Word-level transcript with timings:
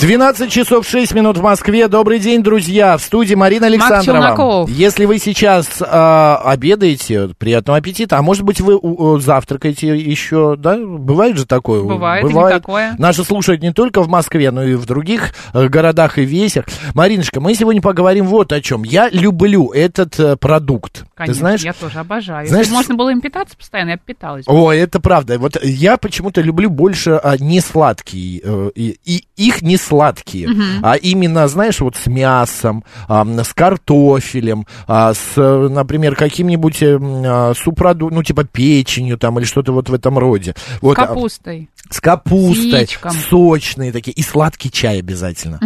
12 0.00 0.50
часов 0.50 0.88
6 0.88 1.12
минут 1.12 1.36
в 1.36 1.42
Москве. 1.42 1.86
Добрый 1.86 2.20
день, 2.20 2.42
друзья. 2.42 2.96
В 2.96 3.02
студии 3.02 3.34
Марина 3.34 3.66
Александрова. 3.66 4.66
Если 4.66 5.04
вы 5.04 5.18
сейчас 5.18 5.68
а, 5.82 6.40
обедаете, 6.42 7.28
приятного 7.36 7.76
аппетита. 7.76 8.16
А 8.16 8.22
может 8.22 8.42
быть, 8.42 8.62
вы 8.62 8.78
у- 8.78 9.18
завтракаете 9.18 9.94
еще, 9.98 10.56
да? 10.56 10.78
Бывает 10.78 11.36
же 11.36 11.44
такое? 11.44 11.82
Бывает, 11.82 12.24
и 12.24 12.32
не 12.32 12.48
такое. 12.48 12.94
Наши 12.96 13.24
слушают 13.24 13.60
не 13.60 13.74
только 13.74 14.00
в 14.00 14.08
Москве, 14.08 14.50
но 14.50 14.64
и 14.64 14.74
в 14.74 14.86
других 14.86 15.34
э, 15.52 15.68
городах 15.68 16.16
и 16.16 16.24
весях. 16.24 16.64
Мариночка, 16.94 17.42
мы 17.42 17.54
сегодня 17.54 17.82
поговорим 17.82 18.24
вот 18.24 18.54
о 18.54 18.62
чем. 18.62 18.84
Я 18.84 19.10
люблю 19.10 19.70
этот 19.70 20.18
э, 20.18 20.36
продукт. 20.36 21.04
Конечно, 21.14 21.34
Ты 21.34 21.38
знаешь? 21.38 21.60
я 21.60 21.74
тоже 21.74 21.98
обожаю. 21.98 22.46
Знаешь, 22.48 22.64
Если 22.64 22.74
можно 22.74 22.94
было 22.94 23.10
им 23.10 23.20
питаться 23.20 23.54
постоянно, 23.54 23.90
я 23.90 23.96
бы 23.96 24.02
питалась. 24.06 24.44
О, 24.48 24.72
это 24.72 24.98
правда. 24.98 25.38
Вот 25.38 25.62
я 25.62 25.98
почему-то 25.98 26.40
люблю 26.40 26.70
больше 26.70 27.20
а, 27.22 27.36
не 27.36 27.60
сладкие, 27.60 28.40
э, 28.42 28.70
и, 28.74 28.98
и 29.04 29.24
их 29.36 29.60
не 29.60 29.76
сладкие, 29.90 30.48
а 30.82 30.94
именно, 30.94 31.48
знаешь, 31.48 31.80
вот 31.80 31.96
с 31.96 32.06
мясом, 32.06 32.84
а, 33.08 33.26
с 33.42 33.52
картофелем, 33.52 34.66
а, 34.86 35.12
с, 35.14 35.36
например, 35.36 36.14
каким-нибудь 36.14 36.80
э, 36.82 36.92
м, 36.94 37.22
а, 37.26 37.52
супроду, 37.56 38.08
ну, 38.10 38.22
типа 38.22 38.44
печенью 38.44 39.18
там 39.18 39.38
или 39.38 39.44
что-то 39.46 39.72
вот 39.72 39.88
в 39.88 39.94
этом 39.94 40.16
роде. 40.16 40.54
С 40.56 40.82
Вот, 40.82 40.96
а, 40.98 41.08
капустой. 41.08 41.68
с 41.90 42.00
капустой, 42.00 42.80
яичком. 42.80 43.10
сочные 43.10 43.90
такие, 43.90 44.12
и 44.12 44.22
сладкий 44.22 44.70
чай 44.70 45.00
обязательно. 45.00 45.58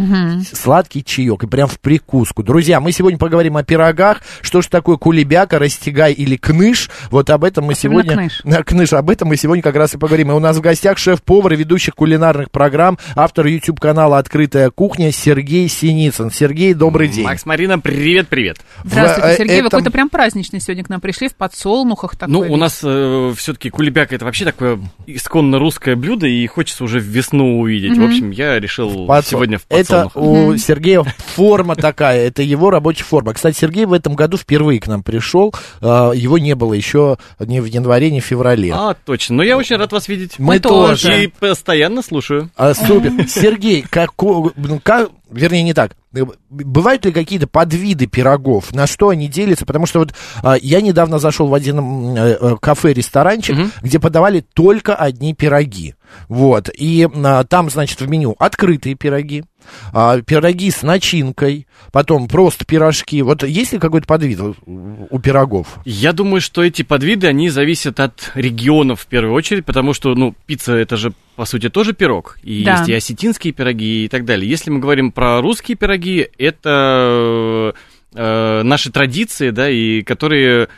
Сладкий 0.52 1.04
чаек, 1.04 1.44
и 1.44 1.46
прям 1.46 1.68
в 1.68 1.78
прикуску. 1.78 2.42
Друзья, 2.42 2.80
мы 2.80 2.92
сегодня 2.92 3.18
поговорим 3.18 3.58
о 3.58 3.62
пирогах, 3.62 4.22
что 4.40 4.62
же 4.62 4.68
такое 4.70 4.96
кулебяка, 4.96 5.58
растягай 5.58 6.14
или 6.14 6.36
кныш. 6.36 6.88
Вот 7.10 7.28
об 7.28 7.44
этом 7.44 7.64
мы 7.66 7.72
Особенно 7.74 8.02
сегодня... 8.02 8.28
кныш. 8.42 8.64
Кныш, 8.64 8.92
об 8.94 9.10
этом 9.10 9.28
мы 9.28 9.36
сегодня 9.36 9.62
как 9.62 9.76
раз 9.76 9.94
и 9.94 9.98
поговорим. 9.98 10.30
И 10.30 10.34
у 10.34 10.38
нас 10.38 10.56
в 10.56 10.60
гостях 10.62 10.96
шеф-повар 10.96 11.52
и 11.52 11.56
ведущих 11.56 11.94
кулинарных 11.94 12.50
программ, 12.50 12.98
автор 13.14 13.46
YouTube-канала 13.46 14.13
«Открытая 14.18 14.70
кухня» 14.70 15.12
Сергей 15.12 15.68
Синицын. 15.68 16.30
Сергей, 16.30 16.74
добрый 16.74 17.08
день. 17.08 17.24
Макс, 17.24 17.44
Марина, 17.46 17.78
привет-привет. 17.78 18.58
Здравствуйте, 18.84 19.28
э, 19.28 19.36
Сергей. 19.36 19.60
Вы 19.60 19.66
этом- 19.68 19.70
какой-то 19.80 19.90
прям 19.90 20.08
праздничный 20.08 20.60
сегодня 20.60 20.84
к 20.84 20.88
нам 20.88 21.00
пришли, 21.00 21.28
в 21.28 21.34
подсолнухах 21.34 22.16
такой. 22.16 22.32
Ну, 22.32 22.40
у 22.52 22.56
нас 22.56 22.78
все-таки 22.78 23.70
кулебяка 23.70 24.14
это 24.14 24.24
вообще 24.24 24.44
такое 24.44 24.78
исконно 25.06 25.58
русское 25.58 25.96
блюдо, 25.96 26.26
и 26.26 26.46
хочется 26.46 26.84
уже 26.84 26.98
весну 27.00 27.60
увидеть. 27.60 27.96
В 27.98 28.04
общем, 28.04 28.30
я 28.30 28.58
решил 28.60 29.06
Подсол- 29.06 29.22
сегодня 29.30 29.58
в 29.58 29.64
Это 29.68 30.04
подсолнухах. 30.04 30.16
у 30.22 30.56
Сергея 30.56 31.02
форма 31.34 31.76
такая, 31.76 32.26
это 32.26 32.42
его 32.42 32.70
рабочая 32.70 33.04
форма. 33.04 33.34
Кстати, 33.34 33.58
Сергей 33.58 33.84
в 33.86 33.92
этом 33.92 34.14
году 34.14 34.36
впервые 34.36 34.80
к 34.80 34.86
нам 34.86 35.02
пришел, 35.02 35.54
а, 35.80 36.12
его 36.12 36.38
не 36.38 36.54
было 36.54 36.74
еще 36.74 37.18
ни 37.40 37.60
в 37.60 37.64
январе, 37.66 38.10
ни 38.10 38.20
в 38.20 38.24
феврале. 38.24 38.72
А, 38.74 38.94
точно. 39.04 39.36
Но 39.36 39.42
я 39.42 39.56
очень 39.56 39.76
рад 39.76 39.92
вас 39.92 40.08
видеть. 40.08 40.38
Мы 40.38 40.54
Мы 40.54 40.60
тоже. 40.60 41.24
И 41.24 41.26
постоянно 41.26 42.02
слушаю. 42.02 42.50
А, 42.56 42.74
супер. 42.74 43.28
Сергей, 43.28 43.84
как, 44.16 45.10
вернее, 45.30 45.62
не 45.62 45.74
так. 45.74 45.96
Э, 46.14 46.24
Бывают 46.50 47.04
ли 47.04 47.12
какие-то 47.12 47.46
подвиды 47.46 48.06
пирогов? 48.06 48.74
На 48.74 48.86
что 48.86 49.08
они 49.08 49.28
делятся? 49.28 49.66
Потому 49.66 49.86
что 49.86 50.00
вот 50.00 50.14
а, 50.42 50.56
я 50.56 50.80
недавно 50.80 51.18
зашел 51.18 51.48
в 51.48 51.54
один 51.54 52.16
э, 52.16 52.36
э, 52.40 52.56
кафе-ресторанчик, 52.60 53.56
Мгм. 53.56 53.72
где 53.82 53.98
подавали 53.98 54.44
только 54.54 54.94
одни 54.94 55.34
пироги. 55.34 55.94
Вот. 56.28 56.70
И 56.72 57.08
а, 57.12 57.44
там, 57.44 57.70
значит, 57.70 58.00
в 58.00 58.08
меню 58.08 58.36
открытые 58.38 58.94
пироги, 58.94 59.44
а, 59.92 60.20
пироги 60.20 60.70
с 60.70 60.82
начинкой, 60.82 61.66
потом 61.92 62.28
просто 62.28 62.64
пирожки. 62.64 63.22
Вот 63.22 63.42
есть 63.42 63.72
ли 63.72 63.78
какой-то 63.78 64.06
подвид 64.06 64.40
у, 64.40 65.18
пирогов? 65.18 65.78
Я 65.84 66.12
думаю, 66.12 66.40
что 66.40 66.62
эти 66.62 66.82
подвиды, 66.82 67.26
они 67.26 67.48
зависят 67.50 68.00
от 68.00 68.30
регионов 68.34 69.02
в 69.02 69.06
первую 69.06 69.34
очередь, 69.34 69.64
потому 69.64 69.92
что, 69.94 70.14
ну, 70.14 70.34
пицца 70.46 70.74
это 70.74 70.96
же, 70.96 71.12
по 71.36 71.44
сути, 71.44 71.68
тоже 71.68 71.92
пирог. 71.92 72.38
И 72.42 72.64
Да. 72.64 72.78
есть 72.78 72.88
и 72.88 72.94
осетинские 72.94 73.52
пироги 73.52 74.04
и 74.04 74.08
так 74.08 74.24
далее. 74.24 74.48
Если 74.48 74.70
мы 74.70 74.80
говорим 74.80 75.12
про 75.12 75.40
русские 75.40 75.76
пироги, 75.76 76.28
это 76.38 77.74
э, 78.14 78.62
наши 78.62 78.90
традиции, 78.92 79.50
да, 79.50 79.68
и 79.68 80.02
которые... 80.02 80.68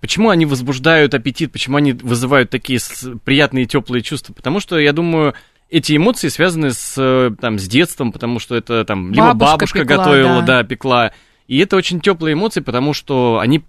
Почему 0.00 0.30
они 0.30 0.46
возбуждают 0.46 1.12
аппетит, 1.12 1.50
почему 1.50 1.76
они 1.76 1.92
вызывают 1.92 2.50
такие 2.50 2.78
приятные 3.24 3.66
теплые 3.66 4.02
чувства? 4.02 4.32
Потому 4.32 4.60
что, 4.60 4.78
я 4.78 4.92
думаю, 4.92 5.34
эти 5.72 5.96
эмоции 5.96 6.28
связаны 6.28 6.72
с, 6.72 6.94
э, 6.98 7.30
там, 7.40 7.58
с 7.58 7.66
детством, 7.66 8.12
потому 8.12 8.38
что 8.38 8.54
это 8.54 8.84
там 8.84 9.10
либо 9.10 9.28
Бабушка 9.32 9.52
бабушка 9.52 9.78
пекла, 9.80 9.96
готовила, 9.96 10.40
да. 10.40 10.46
да, 10.58 10.64
пекла. 10.64 11.12
И 11.48 11.58
это 11.58 11.76
очень 11.76 12.00
теплые 12.00 12.34
эмоции, 12.34 12.60
потому 12.60 12.92
что 12.92 13.38
они 13.40 13.64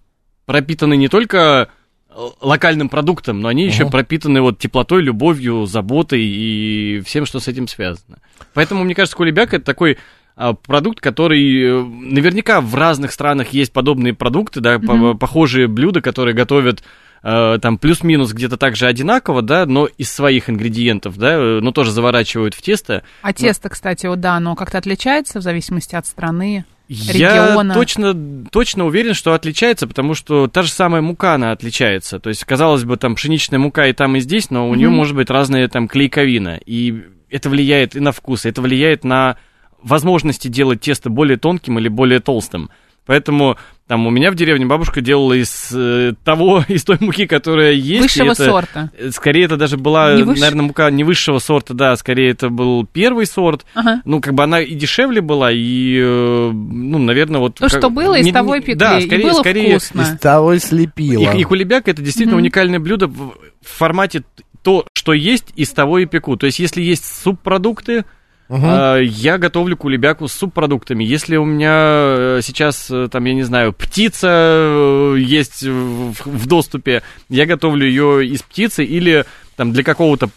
пропитаны 0.45 0.97
не 0.97 1.07
только 1.07 1.69
э, 2.09 2.13
локальным 2.41 2.89
продуктом, 2.89 3.39
но 3.39 3.47
они 3.47 3.65
еще 3.65 3.83
Мгм. 3.83 3.91
пропитаны 3.91 4.41
вот 4.41 4.59
теплотой, 4.59 5.01
любовью, 5.01 5.65
заботой 5.65 6.21
и 6.21 7.01
всем, 7.05 7.25
что 7.25 7.39
с 7.39 7.47
этим 7.47 7.69
связано. 7.69 8.17
Поэтому, 8.53 8.83
мне 8.83 8.95
кажется, 8.95 9.15
кулебяка 9.15 9.55
это 9.55 9.65
такой 9.65 9.97
а, 10.35 10.53
продукт, 10.53 10.99
который 10.99 11.63
э, 11.63 11.83
наверняка 11.83 12.59
в 12.59 12.75
разных 12.75 13.11
странах 13.13 13.49
есть 13.49 13.71
подобные 13.71 14.13
продукты, 14.13 14.59
да, 14.59 14.79
по- 14.79 15.13
похожие 15.13 15.67
блюда, 15.67 16.01
которые 16.01 16.33
готовят 16.35 16.83
э, 17.23 17.57
там 17.61 17.77
плюс-минус 17.77 18.33
где-то 18.33 18.57
так 18.57 18.75
же 18.75 18.85
одинаково, 18.85 19.41
да, 19.41 19.65
но 19.65 19.85
из 19.85 20.11
своих 20.11 20.49
ингредиентов, 20.49 21.17
да, 21.17 21.33
э, 21.33 21.59
но 21.61 21.71
тоже 21.71 21.91
заворачивают 21.91 22.53
в 22.53 22.61
тесто. 22.61 23.03
А 23.21 23.33
тесто, 23.33 23.69
кстати, 23.69 24.05
вот 24.05 24.19
да, 24.19 24.35
оно 24.35 24.55
как-то 24.55 24.77
отличается 24.77 25.39
в 25.39 25.41
зависимости 25.41 25.95
от 25.95 26.05
страны. 26.05 26.65
Я 26.89 27.47
региона. 27.47 27.73
точно, 27.73 28.45
точно 28.51 28.85
уверен, 28.85 29.13
что 29.13 29.33
отличается, 29.33 29.87
потому 29.87 30.13
что 30.13 30.47
та 30.47 30.63
же 30.63 30.69
самая 30.69 31.01
мука, 31.01 31.33
она 31.35 31.51
отличается. 31.51 32.19
То 32.19 32.29
есть, 32.29 32.43
казалось 32.43 32.83
бы, 32.83 32.97
там 32.97 33.15
пшеничная 33.15 33.57
мука 33.57 33.87
и 33.87 33.93
там, 33.93 34.15
и 34.17 34.19
здесь, 34.19 34.49
но 34.49 34.69
у 34.69 34.75
нее 34.75 34.89
может 34.89 35.15
быть 35.15 35.29
разная 35.29 35.67
там 35.69 35.87
клейковина. 35.87 36.59
И 36.65 37.03
это 37.29 37.49
влияет 37.49 37.95
и 37.95 37.99
на 37.99 38.11
вкус, 38.11 38.45
это 38.45 38.61
влияет 38.61 39.05
на 39.05 39.37
возможности 39.81 40.49
делать 40.49 40.81
тесто 40.81 41.09
более 41.09 41.37
тонким 41.37 41.79
или 41.79 41.87
более 41.87 42.19
толстым. 42.19 42.69
Поэтому 43.05 43.57
там 43.87 44.07
у 44.07 44.09
меня 44.09 44.31
в 44.31 44.35
деревне 44.35 44.65
бабушка 44.65 45.01
делала 45.01 45.33
из 45.33 45.69
э, 45.73 46.13
того, 46.23 46.63
из 46.69 46.83
той 46.83 46.97
муки, 47.01 47.25
которая 47.27 47.73
есть. 47.73 47.99
и 47.99 48.01
Высшего 48.01 48.31
это- 48.31 48.45
сорта. 48.45 48.91
э, 48.97 49.11
Скорее, 49.11 49.45
это 49.45 49.57
даже 49.57 49.77
была, 49.77 50.13
Не 50.15 50.23
выше- 50.23 50.39
наверное, 50.39 50.63
мука 50.65 50.89
не 50.89 51.03
высшего 51.03 51.39
сорта, 51.39 51.73
да, 51.73 51.95
скорее 51.97 52.31
это 52.31 52.49
был 52.49 52.85
первый 52.85 53.25
сорт. 53.25 53.65
Ага. 53.75 54.01
Ну, 54.05 54.21
как 54.21 54.33
бы 54.33 54.43
она 54.43 54.61
и 54.61 54.73
дешевле 54.73 55.21
была, 55.21 55.51
и, 55.51 55.97
э, 56.01 56.51
ну, 56.53 56.97
наверное, 56.97 57.39
вот... 57.39 57.55
То, 57.55 57.67
как- 57.67 57.79
что 57.79 57.89
было, 57.89 58.15
из 58.15 58.25
не- 58.25 58.31
того 58.31 58.55
и 58.55 58.59
пекли, 58.61 58.75
Да, 58.75 58.99
и 58.99 59.05
скорее, 59.05 59.23
было 59.31 59.39
скорее... 59.39 59.69
вкусно. 59.79 60.01
Из 60.01 60.19
того 60.19 60.53
и 60.53 60.59
слепило. 60.59 61.33
И, 61.33 61.41
и 61.41 61.43
кулебяка 61.43 61.91
это 61.91 62.01
действительно 62.01 62.35
Мгм. 62.35 62.43
уникальное 62.43 62.79
блюдо 62.79 63.07
в, 63.07 63.13
в 63.61 63.67
формате 63.67 64.23
то, 64.63 64.85
что 64.93 65.11
есть, 65.11 65.47
из 65.57 65.71
того 65.71 65.99
и 65.99 66.05
пеку. 66.05 66.37
То 66.37 66.45
есть, 66.45 66.57
если 66.59 66.81
есть 66.81 67.03
субпродукты, 67.21 68.05
А, 68.49 68.97
я 68.99 69.37
готовлю 69.37 69.77
кулебяку 69.77 70.27
с 70.27 70.33
субпродуктами. 70.33 71.03
Если 71.03 71.37
у 71.37 71.45
меня 71.45 71.73
э, 71.73 72.39
сейчас, 72.43 72.89
э, 72.89 73.07
там, 73.11 73.25
я 73.25 73.33
не 73.33 73.43
знаю, 73.43 73.73
птица 73.73 74.27
э, 74.29 75.15
есть 75.19 75.63
в, 75.63 76.13
в 76.25 76.47
доступе, 76.47 77.03
я 77.29 77.45
готовлю 77.45 77.87
ее 77.87 78.27
из 78.27 78.41
птицы 78.43 78.83
или 78.83 79.25
там 79.55 79.71
для 79.71 79.83
какого-то 79.83 80.29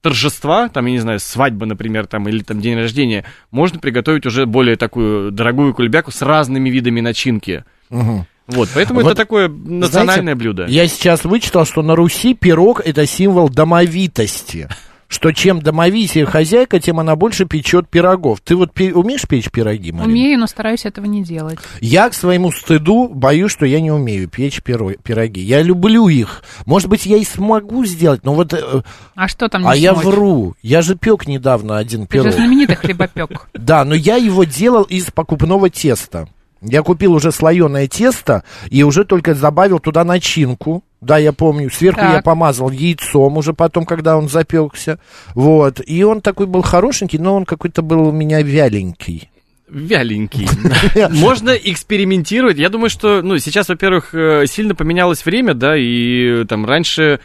торжества, 0.00 0.68
там, 0.68 0.86
я 0.86 0.92
не 0.92 0.98
знаю, 0.98 1.20
свадьба, 1.20 1.64
например, 1.64 2.06
там, 2.06 2.28
или 2.28 2.42
там 2.42 2.60
день 2.60 2.76
рождения, 2.76 3.24
можно 3.50 3.78
приготовить 3.78 4.26
уже 4.26 4.46
более 4.46 4.76
такую 4.76 5.30
дорогую 5.30 5.74
кулебяку 5.74 6.10
с 6.10 6.22
разными 6.22 6.68
видами 6.68 7.00
начинки. 7.00 7.64
Мгм. 7.88 8.26
Вот, 8.48 8.68
поэтому 8.74 9.00
Вот, 9.00 9.06
это 9.06 9.14
такое 9.14 9.48
национальное 9.48 10.34
блюдо. 10.34 10.66
Я 10.66 10.88
сейчас 10.88 11.24
вычитал, 11.24 11.64
что 11.64 11.82
на 11.82 11.94
Руси 11.94 12.34
пирог 12.34 12.80
это 12.84 13.06
символ 13.06 13.48
домовитости. 13.48 14.68
Что 15.12 15.30
чем 15.30 15.60
домовитее 15.60 16.24
хозяйка, 16.24 16.80
тем 16.80 16.98
она 16.98 17.16
больше 17.16 17.44
печет 17.44 17.86
пирогов. 17.86 18.40
Ты 18.40 18.56
вот 18.56 18.72
пе- 18.72 18.94
умеешь 18.94 19.28
печь 19.28 19.50
пироги, 19.50 19.92
Марина? 19.92 20.10
Умею, 20.10 20.38
но 20.40 20.46
стараюсь 20.46 20.86
этого 20.86 21.04
не 21.04 21.22
делать. 21.22 21.58
Я 21.82 22.08
к 22.08 22.14
своему 22.14 22.50
стыду 22.50 23.08
боюсь, 23.08 23.52
что 23.52 23.66
я 23.66 23.82
не 23.82 23.90
умею 23.90 24.26
печь 24.30 24.62
пиро- 24.64 24.98
пироги. 25.02 25.42
Я 25.42 25.60
люблю 25.60 26.08
их. 26.08 26.42
Может 26.64 26.88
быть, 26.88 27.04
я 27.04 27.18
и 27.18 27.24
смогу 27.26 27.84
сделать, 27.84 28.24
но 28.24 28.32
вот... 28.32 28.54
э, 28.54 28.82
А 29.14 29.28
что 29.28 29.50
там 29.50 29.62
не 29.64 29.68
а 29.68 29.74
я 29.76 29.92
смочь? 29.92 30.06
вру. 30.06 30.54
Я 30.62 30.80
же 30.80 30.96
пек 30.96 31.26
недавно 31.26 31.76
один 31.76 32.06
Ты 32.06 32.16
же 32.16 32.22
пирог. 32.24 32.34
знаменитый 32.34 32.76
хлебопек. 32.80 33.48
Да, 33.52 33.84
но 33.84 33.94
я 33.94 34.16
его 34.16 34.44
делал 34.44 34.84
из 34.84 35.10
покупного 35.10 35.68
теста. 35.68 36.26
Я 36.62 36.82
купил 36.82 37.12
уже 37.14 37.32
слоеное 37.32 37.88
тесто 37.88 38.44
и 38.70 38.84
уже 38.84 39.04
только 39.04 39.34
добавил 39.34 39.80
туда 39.80 40.04
начинку. 40.04 40.84
Да, 41.00 41.18
я 41.18 41.32
помню. 41.32 41.70
Сверху 41.70 42.00
Так. 42.00 42.12
я 42.14 42.22
помазал 42.22 42.70
яйцом 42.70 43.36
уже 43.36 43.52
потом, 43.52 43.84
когда 43.84 44.16
он 44.16 44.28
запекся. 44.28 45.00
Вот. 45.34 45.80
И 45.84 46.04
он 46.04 46.20
такой 46.20 46.46
был 46.46 46.62
хорошенький, 46.62 47.18
но 47.18 47.34
он 47.34 47.44
какой-то 47.44 47.82
был 47.82 48.08
у 48.08 48.12
меня 48.12 48.40
вяленький. 48.42 49.28
Вяленький. 49.68 50.46
Можно 51.10 51.50
экспериментировать. 51.50 52.58
Я 52.58 52.68
думаю, 52.68 52.90
что, 52.90 53.22
ну, 53.22 53.38
сейчас, 53.38 53.68
во-первых, 53.68 54.14
э, 54.14 54.44
сильно 54.46 54.74
поменялось 54.76 55.24
время, 55.24 55.54
да, 55.54 55.76
и 55.76 56.42
э, 56.42 56.44
там 56.48 56.64
раньше 56.66 57.18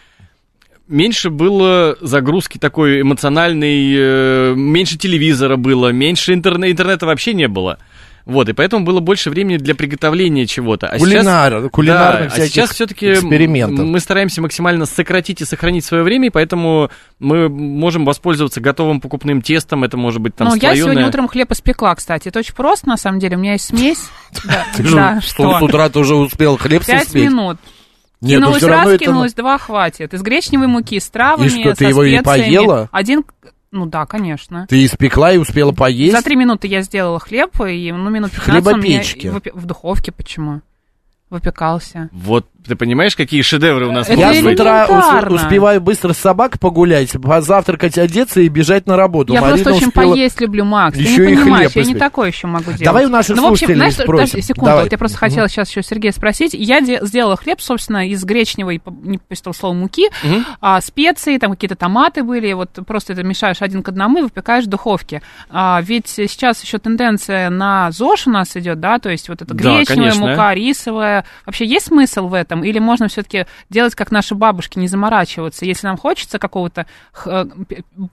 меньше 0.88 1.30
было 1.30 1.98
загрузки 2.02 2.58
такой 2.58 3.02
эмоциональной, 3.02 3.94
э, 3.96 4.54
меньше 4.56 4.98
телевизора 4.98 5.58
было, 5.58 5.90
меньше 5.92 6.34
интерне- 6.34 6.72
интернета 6.72 7.06
вообще 7.06 7.34
не 7.34 7.48
было. 7.48 7.78
Вот, 8.28 8.50
и 8.50 8.54
поэтому 8.54 8.84
было 8.84 9.00
больше 9.00 9.30
времени 9.30 9.56
для 9.56 9.74
приготовления 9.74 10.46
чего-то. 10.46 10.90
А 10.90 10.98
Кулинар, 11.00 11.54
сейчас, 11.54 11.72
кулинарных 11.72 12.36
да, 12.36 12.44
а 12.44 12.48
сейчас 12.48 12.72
все-таки 12.72 13.14
мы 13.22 14.00
стараемся 14.02 14.42
максимально 14.42 14.86
сократить 14.86 15.40
и 15.40 15.46
сохранить 15.46 15.86
свое 15.86 16.04
время, 16.04 16.28
и 16.28 16.30
поэтому 16.30 16.92
мы 17.20 17.48
можем 17.48 18.04
воспользоваться 18.04 18.60
готовым 18.60 19.00
покупным 19.00 19.42
тестом. 19.42 19.86
Это 19.86 19.96
может 19.96 20.20
быть 20.20 20.36
там 20.36 20.50
Ну, 20.50 20.56
я 20.56 20.76
сегодня 20.76 21.08
утром 21.08 21.30
хлеб 21.30 21.50
испекла, 21.54 21.96
кстати. 21.96 22.28
Это 22.28 22.40
очень 22.40 22.54
просто, 22.54 22.90
на 22.90 22.98
самом 22.98 23.20
деле. 23.20 23.38
У 23.38 23.40
меня 23.40 23.54
есть 23.54 23.66
смесь. 23.66 24.10
Ты 24.76 24.84
с 24.84 25.24
что? 25.24 25.60
утра 25.62 25.88
тоже 25.88 26.16
успел 26.16 26.58
хлеб 26.58 26.86
Пять 26.86 27.14
минут. 27.14 27.60
Нет, 28.20 28.40
ну 28.42 28.48
кинулась 28.48 28.64
раз, 28.64 28.88
это- 28.88 29.06
кинулась 29.06 29.34
два, 29.36 29.58
хватит. 29.58 30.14
Из 30.14 30.22
гречневой 30.22 30.68
муки 30.68 31.00
с 31.00 31.08
травами, 31.08 31.48
И 31.48 31.50
что, 31.50 31.76
ты 31.76 31.86
со 31.86 31.90
его 31.90 32.04
и 32.04 32.18
специями. 32.18 32.44
поела? 32.44 32.90
Один, 32.92 33.24
ну 33.72 33.86
да, 33.86 34.06
конечно. 34.06 34.66
Ты 34.70 34.86
испекла 34.86 35.32
и 35.34 35.38
успела 35.38 35.72
поесть? 35.72 36.14
За 36.16 36.22
три 36.22 36.36
минуты 36.36 36.68
я 36.68 36.82
сделала 36.82 37.20
хлеб, 37.20 37.52
и 37.62 37.92
ну, 37.92 38.10
минут 38.10 38.32
15 38.32 38.68
он 38.74 38.80
мне 38.80 38.90
хлебопечке. 39.02 39.30
выпе- 39.30 39.52
в 39.54 39.66
духовке 39.66 40.12
почему? 40.12 40.62
Выпекался. 41.30 42.10
Вот, 42.14 42.48
ты 42.68 42.76
понимаешь, 42.76 43.16
какие 43.16 43.42
шедевры 43.42 43.88
у 43.88 43.92
нас 43.92 44.10
Я 44.10 44.34
с 44.34 44.44
утра 44.44 44.88
успеваю 45.30 45.82
быстро 45.82 46.14
с 46.14 46.18
собак 46.18 46.60
погулять, 46.60 47.12
позавтракать, 47.22 47.98
одеться 47.98 48.42
и 48.42 48.48
бежать 48.50 48.86
на 48.88 48.96
работу. 48.98 49.34
я 49.34 49.42
Марина 49.42 49.58
просто 49.64 49.78
очень 49.78 49.88
успела- 49.88 50.12
поесть 50.14 50.42
люблю, 50.42 50.66
Макс. 50.66 50.98
Еще 50.98 51.16
ты 51.18 51.24
и 51.32 51.36
не 51.36 51.42
понимаешь, 51.44 51.72
хлеб 51.72 51.86
я 51.86 51.94
не 51.94 52.00
такое 52.00 52.30
еще 52.30 52.48
могу 52.48 52.66
делать. 52.66 52.84
Давай 52.84 53.06
у 53.06 53.10
наших 53.10 53.36
ну, 53.36 53.44
в 53.44 53.46
общем, 53.52 53.68
слушателей 53.68 53.76
знаешь, 53.78 53.94
спросим. 53.94 54.12
подожди, 54.12 54.42
секунду, 54.42 54.66
Давай. 54.70 54.84
вот 54.84 54.92
я 54.92 54.98
просто 54.98 55.18
хотела 55.18 55.50
сейчас 55.50 55.70
еще 55.70 55.84
Сергея 55.84 56.12
спросить. 56.12 56.54
Я 56.54 56.82
де- 56.82 57.00
сделала 57.04 57.36
хлеб, 57.38 57.62
собственно, 57.62 58.08
из 58.08 58.24
гречневой, 58.24 58.82
не 59.04 59.18
по 59.18 59.34
этого 59.34 59.54
слова, 59.54 59.74
муки, 59.74 60.08
Мгм. 60.24 60.46
а, 60.62 60.82
специи, 60.82 61.38
там 61.38 61.52
какие-то 61.52 61.76
томаты 61.76 62.24
были, 62.24 62.54
вот 62.54 62.72
просто 62.86 63.14
это 63.14 63.24
мешаешь 63.24 63.58
один 63.62 63.84
к 63.84 63.90
одному 63.90 64.20
и 64.20 64.22
выпекаешь 64.24 64.66
в 64.66 64.68
духовке. 64.68 65.22
А, 65.50 65.80
ведь 65.84 66.08
сейчас 66.08 66.64
еще 66.64 66.78
тенденция 66.78 67.50
на 67.50 67.92
ЗОЖ 67.92 68.28
у 68.28 68.32
нас 68.32 68.56
идет, 68.56 68.80
да, 68.80 69.00
то 69.00 69.10
есть 69.10 69.30
вот 69.30 69.42
это 69.42 69.54
Да, 69.54 69.56
гречневая 69.56 69.86
конечно. 70.12 70.28
мука, 70.28 70.54
рисовая. 70.54 71.26
Вообще 71.46 71.66
есть 71.66 71.88
смысл 71.88 72.28
в 72.28 72.34
этом? 72.34 72.57
Или 72.64 72.80
можно 72.80 73.08
все-таки 73.08 73.46
делать, 73.70 73.96
как 73.96 74.12
наши 74.12 74.36
бабушки, 74.36 74.80
не 74.80 74.88
заморачиваться? 74.88 75.66
Если 75.66 75.88
нам 75.88 75.98
хочется 75.98 76.40
какого-то, 76.40 76.86
э, 77.26 77.46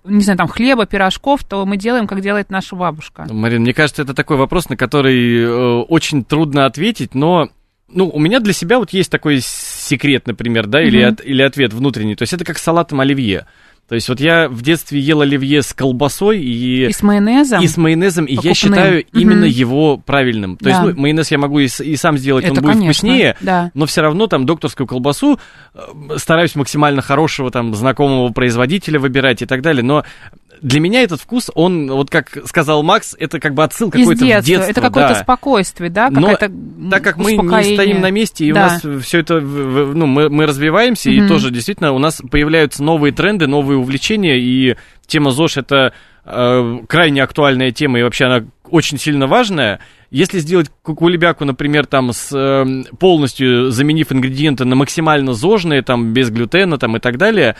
не 0.05 0.23
знаю, 0.23 0.39
там, 0.39 0.49
хлеба, 0.49 0.87
пирожков, 0.87 1.45
то 1.45 1.65
мы 1.67 1.77
делаем, 1.77 2.07
как 2.07 2.21
делает 2.21 2.51
наша 2.51 2.77
бабушка. 2.77 3.27
Марин, 3.31 3.63
мне 3.63 3.75
кажется, 3.75 4.03
это 4.03 4.15
такой 4.15 4.37
вопрос, 4.37 4.69
на 4.69 4.77
который 4.77 5.43
э, 5.43 5.49
очень 5.89 6.25
трудно 6.25 6.67
ответить, 6.67 7.15
но 7.15 7.49
ну, 7.89 8.09
у 8.09 8.19
меня 8.19 8.41
для 8.41 8.53
себя 8.53 8.79
вот 8.79 8.91
есть 8.91 9.11
такой 9.11 9.41
секрет, 9.41 10.27
например, 10.27 10.67
да, 10.67 10.83
или, 10.83 11.05
Мгм. 11.05 11.13
от- 11.15 11.25
или 11.25 11.43
ответ 11.43 11.73
внутренний. 11.73 12.17
То 12.17 12.23
есть 12.23 12.33
это 12.33 12.45
как 12.45 12.59
с 12.59 12.63
салатом 12.63 13.01
оливье. 13.01 13.47
То 13.89 13.95
есть 13.97 14.09
вот 14.09 14.19
я 14.19 14.49
в 14.49 14.63
детстве 14.63 14.99
ел 14.99 15.21
оливье 15.21 15.61
с 15.63 15.75
колбасой 15.75 16.41
и, 16.43 16.87
И 16.87 16.93
с 16.93 17.03
майонезом. 17.03 17.63
и 17.63 17.69
с 17.69 17.77
майонезом, 17.77 18.25
и 18.25 18.31
я 18.33 18.37
покупным. 18.37 18.55
считаю 18.55 19.05
Мгм. 19.13 19.21
именно 19.21 19.45
его 19.45 19.99
правильным. 19.99 20.57
То 20.57 20.65
Да. 20.65 20.71
есть 20.71 20.83
ну, 20.83 21.01
майонез 21.03 21.31
я 21.31 21.37
могу 21.39 21.59
и, 21.59 21.67
и 21.67 21.97
сам 21.97 22.17
сделать, 22.17 22.45
Это, 22.45 22.55
он 22.55 22.61
будет 22.63 22.73
конечно, 22.79 22.93
вкуснее, 23.09 23.37
да. 23.43 23.71
но 23.75 23.85
все 23.87 24.01
равно 24.01 24.27
там 24.27 24.47
докторскую 24.47 24.87
колбасу 24.87 25.39
э, 25.75 25.79
стараюсь 26.17 26.55
максимально 26.55 27.03
хорошего 27.03 27.51
там 27.51 27.75
знакомого 27.75 28.33
производителя 28.33 28.99
выбирать 28.99 29.43
и 29.43 29.47
так 29.47 29.61
далее, 29.61 29.83
но 29.83 30.05
для 30.63 30.81
меня 30.81 31.03
этот 31.03 31.21
вкус, 31.21 31.51
он, 31.55 31.91
вот 31.91 32.11
как 32.11 32.31
сказал 32.47 32.83
Макс, 32.83 33.15
это 33.19 33.41
как 33.41 33.55
бы 33.55 33.65
отсыл 33.65 33.91
какой-то 33.91 34.25
детства. 34.25 34.43
в 34.43 34.45
детство. 34.47 34.71
Это 34.71 34.81
какое-то 34.81 35.15
да. 35.15 35.21
спокойствие, 35.23 35.91
да? 35.91 36.11
Но 36.11 36.35
Так 36.37 37.03
как 37.03 37.17
мы 37.17 37.33
не 37.33 37.75
стоим 37.75 38.01
на 38.01 38.11
месте, 38.11 38.47
и 38.47 38.53
Да. 38.53 38.61
у 38.61 38.63
нас 38.91 39.05
все 39.05 39.19
это, 39.21 39.41
ну, 39.41 40.07
мы, 40.07 40.29
мы 40.29 40.47
развиваемся, 40.47 41.11
и 41.11 41.19
Мгм. 41.21 41.29
тоже 41.29 41.51
действительно 41.51 41.93
у 41.93 41.99
нас 41.99 42.23
появляются 42.31 42.83
новые 42.83 43.13
тренды, 43.13 43.47
новые 43.47 43.79
увлечения, 43.79 44.39
и 44.39 44.77
тема 45.07 45.31
ЗОЖ 45.31 45.59
это 45.59 45.93
э, 46.27 46.79
крайне 46.89 47.23
актуальная 47.23 47.71
тема, 47.71 47.99
и 47.99 48.03
вообще 48.03 48.25
она 48.25 48.47
очень 48.71 48.99
сильно 48.99 49.27
важная. 49.27 49.81
Если 50.11 50.39
сделать 50.39 50.71
ку- 50.83 50.95
кулебяку, 50.95 51.45
например, 51.45 51.85
там 51.85 52.13
с 52.15 52.31
э, 52.33 52.85
полностью 52.99 53.71
заменив 53.71 54.11
ингредиенты 54.11 54.65
на 54.65 54.75
максимально 54.75 55.35
зожные, 55.35 55.83
там 55.83 56.15
без 56.15 56.31
глютена, 56.31 56.79
там 56.79 56.97
и 56.97 57.01
так 57.01 57.19
далее, 57.19 57.57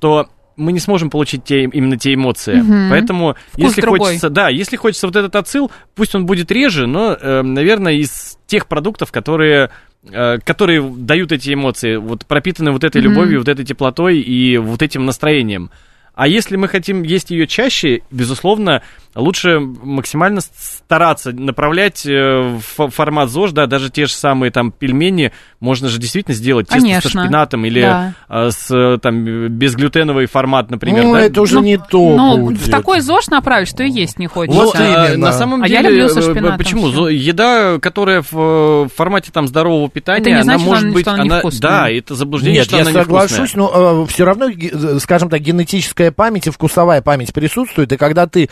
то 0.00 0.28
мы 0.58 0.72
не 0.72 0.80
сможем 0.80 1.08
получить 1.08 1.44
те, 1.44 1.62
именно 1.62 1.96
те 1.96 2.12
эмоции. 2.12 2.56
Мгм. 2.56 2.90
Поэтому, 2.90 3.36
Вкус 3.52 3.64
если 3.64 3.80
другой. 3.80 3.98
хочется, 4.00 4.28
да, 4.28 4.48
если 4.48 4.76
хочется 4.76 5.06
вот 5.06 5.16
этот 5.16 5.34
отсыл, 5.36 5.70
пусть 5.94 6.14
он 6.14 6.26
будет 6.26 6.50
реже, 6.50 6.86
но, 6.86 7.14
э, 7.18 7.42
наверное, 7.42 7.94
из 7.94 8.38
тех 8.46 8.66
продуктов, 8.66 9.12
которые 9.12 9.70
э, 10.10 10.38
которые 10.44 10.80
дают 10.80 11.32
эти 11.32 11.52
эмоции, 11.52 11.96
вот 11.96 12.24
пропитаны 12.24 12.70
вот 12.70 12.84
этой 12.84 13.02
Мгм. 13.02 13.10
любовью, 13.10 13.38
вот 13.40 13.48
этой 13.48 13.64
теплотой 13.64 14.20
и 14.20 14.56
вот 14.56 14.80
этим 14.80 15.04
настроением. 15.04 15.70
А 16.14 16.26
если 16.26 16.56
мы 16.56 16.66
хотим 16.68 17.02
есть 17.02 17.30
ее 17.30 17.46
чаще, 17.46 18.02
безусловно, 18.10 18.82
лучше 19.14 19.58
максимально 19.60 20.40
стараться 20.40 21.32
направлять 21.32 22.06
э, 22.06 22.58
в 22.76 22.88
формат 22.90 23.30
ЗОЖ, 23.30 23.52
да, 23.52 23.66
даже 23.66 23.90
те 23.90 24.06
же 24.06 24.12
самые 24.12 24.50
там 24.50 24.70
пельмени 24.72 25.32
можно 25.60 25.88
же 25.88 25.98
действительно 25.98 26.34
сделать 26.34 26.68
тесто 26.68 26.80
Конечно. 26.80 27.10
со 27.10 27.18
шпинатом 27.20 27.64
или 27.64 27.80
Да. 27.82 28.14
э, 28.28 28.50
с 28.50 28.70
э, 28.70 28.98
там 29.02 29.48
безглютеновый 29.48 30.26
формат, 30.26 30.70
например. 30.70 31.04
Ну, 31.04 31.12
да. 31.14 31.22
это 31.22 31.40
уже 31.42 31.56
Ну, 31.56 31.62
не 31.62 31.78
то 31.78 31.98
Ну, 32.16 32.38
будет. 32.38 32.60
в 32.60 32.70
такой 32.70 33.00
ЗОЖ 33.00 33.28
направить, 33.28 33.68
что 33.68 33.82
и 33.82 33.90
есть 33.90 34.18
не 34.18 34.26
хочется. 34.28 34.58
Вот 34.62 34.76
а, 34.76 35.08
именно. 35.08 35.26
На 35.26 35.32
самом 35.32 35.62
А 35.62 35.68
деле, 35.68 35.82
я 35.82 35.88
люблю 35.90 36.08
со 36.08 36.20
э, 36.20 36.22
шпинатом 36.22 36.58
почему? 36.58 36.88
Зо- 36.88 37.08
Еда, 37.08 37.78
которая 37.80 38.22
в 38.30 38.84
э, 38.86 38.88
формате 38.94 39.30
там 39.32 39.46
здорового 39.48 39.88
питания, 39.90 40.20
Это 40.20 40.30
не 40.30 40.34
она 40.36 40.42
значит, 40.44 40.60
что 40.62 40.68
может 40.70 40.84
она- 40.84 40.92
быть, 40.94 41.02
что 41.04 41.12
она 41.12 41.24
невкусная. 41.24 41.70
да, 41.70 41.90
это 41.90 42.14
заблуждение, 42.14 42.58
Нет, 42.60 42.66
что 42.68 42.76
я 42.76 42.82
она 42.82 42.92
соглашусь, 42.92 43.54
невкусная. 43.54 43.66
но 43.94 44.06
все 44.06 44.24
равно, 44.24 44.48
э, 44.48 44.98
скажем 45.00 45.28
так, 45.28 45.40
генетическая 45.40 46.12
память 46.12 46.46
и 46.46 46.50
вкусовая 46.50 47.02
память 47.02 47.32
присутствует, 47.34 47.92
и 47.92 47.96
когда 47.96 48.26
ты 48.26 48.48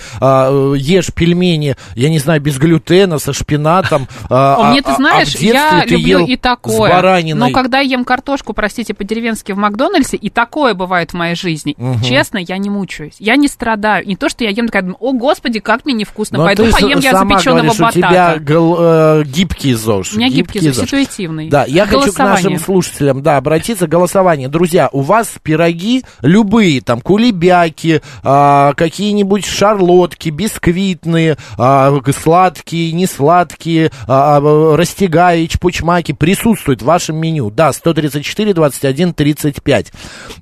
а, 0.48 0.74
э, 0.74 0.78
ешь 0.78 1.12
пельмени, 1.12 1.76
я 1.94 2.08
не 2.10 2.18
знаю, 2.18 2.40
без 2.40 2.58
глютена, 2.58 3.18
со 3.18 3.32
шпинатом, 3.32 4.08
а, 4.30 4.56
А 4.60 4.70
мне, 4.70 4.80
а- 4.80 4.82
ты 4.82 4.90
а 4.90 4.94
знаешь, 4.96 5.28
в 5.28 5.32
детстве 5.38 5.48
я 5.52 5.82
ты 5.86 5.96
люблю 5.96 6.26
и 6.26 6.36
с 6.36 6.40
такое. 6.40 6.90
бараниной. 6.90 7.38
Но 7.38 7.50
когда 7.50 7.80
ем 7.80 8.04
картошку, 8.04 8.52
простите, 8.52 8.94
по-деревенски 8.94 9.52
в 9.52 9.58
Макдональдсе, 9.58 10.16
и 10.16 10.30
такое 10.30 10.74
бывает 10.74 11.10
в 11.10 11.14
моей 11.14 11.34
жизни, 11.34 11.74
Мгм. 11.76 12.02
честно, 12.02 12.38
я 12.38 12.58
не 12.58 12.70
мучаюсь. 12.70 13.14
Я 13.18 13.36
не 13.36 13.48
страдаю. 13.48 14.06
Не 14.06 14.16
то, 14.16 14.28
что 14.28 14.44
я 14.44 14.50
ем 14.50 14.66
такая, 14.68 14.94
о, 14.98 15.12
господи, 15.12 15.60
как 15.60 15.84
мне 15.84 15.94
невкусно, 15.94 16.38
Но 16.38 16.44
пойду 16.44 16.64
ты 16.64 16.72
с- 16.72 16.74
поем 16.80 16.98
я 16.98 17.12
запеченного 17.12 17.62
говоришь, 17.62 17.80
у 17.80 17.90
тебя 17.92 18.08
батата. 18.10 18.40
гол- 18.40 18.76
э, 18.78 19.24
гибкий 19.26 19.74
ЗОЖ. 19.74 20.14
У 20.14 20.18
меня 20.18 20.28
гибкий, 20.28 20.60
ЗОЖ. 20.70 20.86
ситуативный. 20.86 21.48
Да, 21.48 21.64
я 21.66 21.86
хочу 21.86 22.12
к 22.12 22.18
нашим 22.18 22.58
слушателям, 22.58 23.22
да, 23.22 23.36
обратиться. 23.36 23.86
Голосование. 23.86 24.48
Друзья, 24.48 24.88
у 24.92 25.00
вас 25.02 25.34
пироги 25.42 26.02
любые, 26.22 26.80
там, 26.80 27.00
кулебяки, 27.00 28.00
а, 28.22 28.72
какие-нибудь 28.74 29.44
шарлотки, 29.44 30.28
бисквитные, 30.36 31.36
а, 31.58 31.92
сладкие, 32.12 32.92
несладкие, 32.92 33.90
а, 34.06 34.36
а, 34.36 34.76
растягаи, 34.76 35.46
чпучмаки 35.46 36.12
присутствуют 36.12 36.82
в 36.82 36.84
вашем 36.84 37.16
меню. 37.16 37.50
Да, 37.50 37.72
134, 37.72 38.54
21, 38.54 39.14
35. 39.14 39.92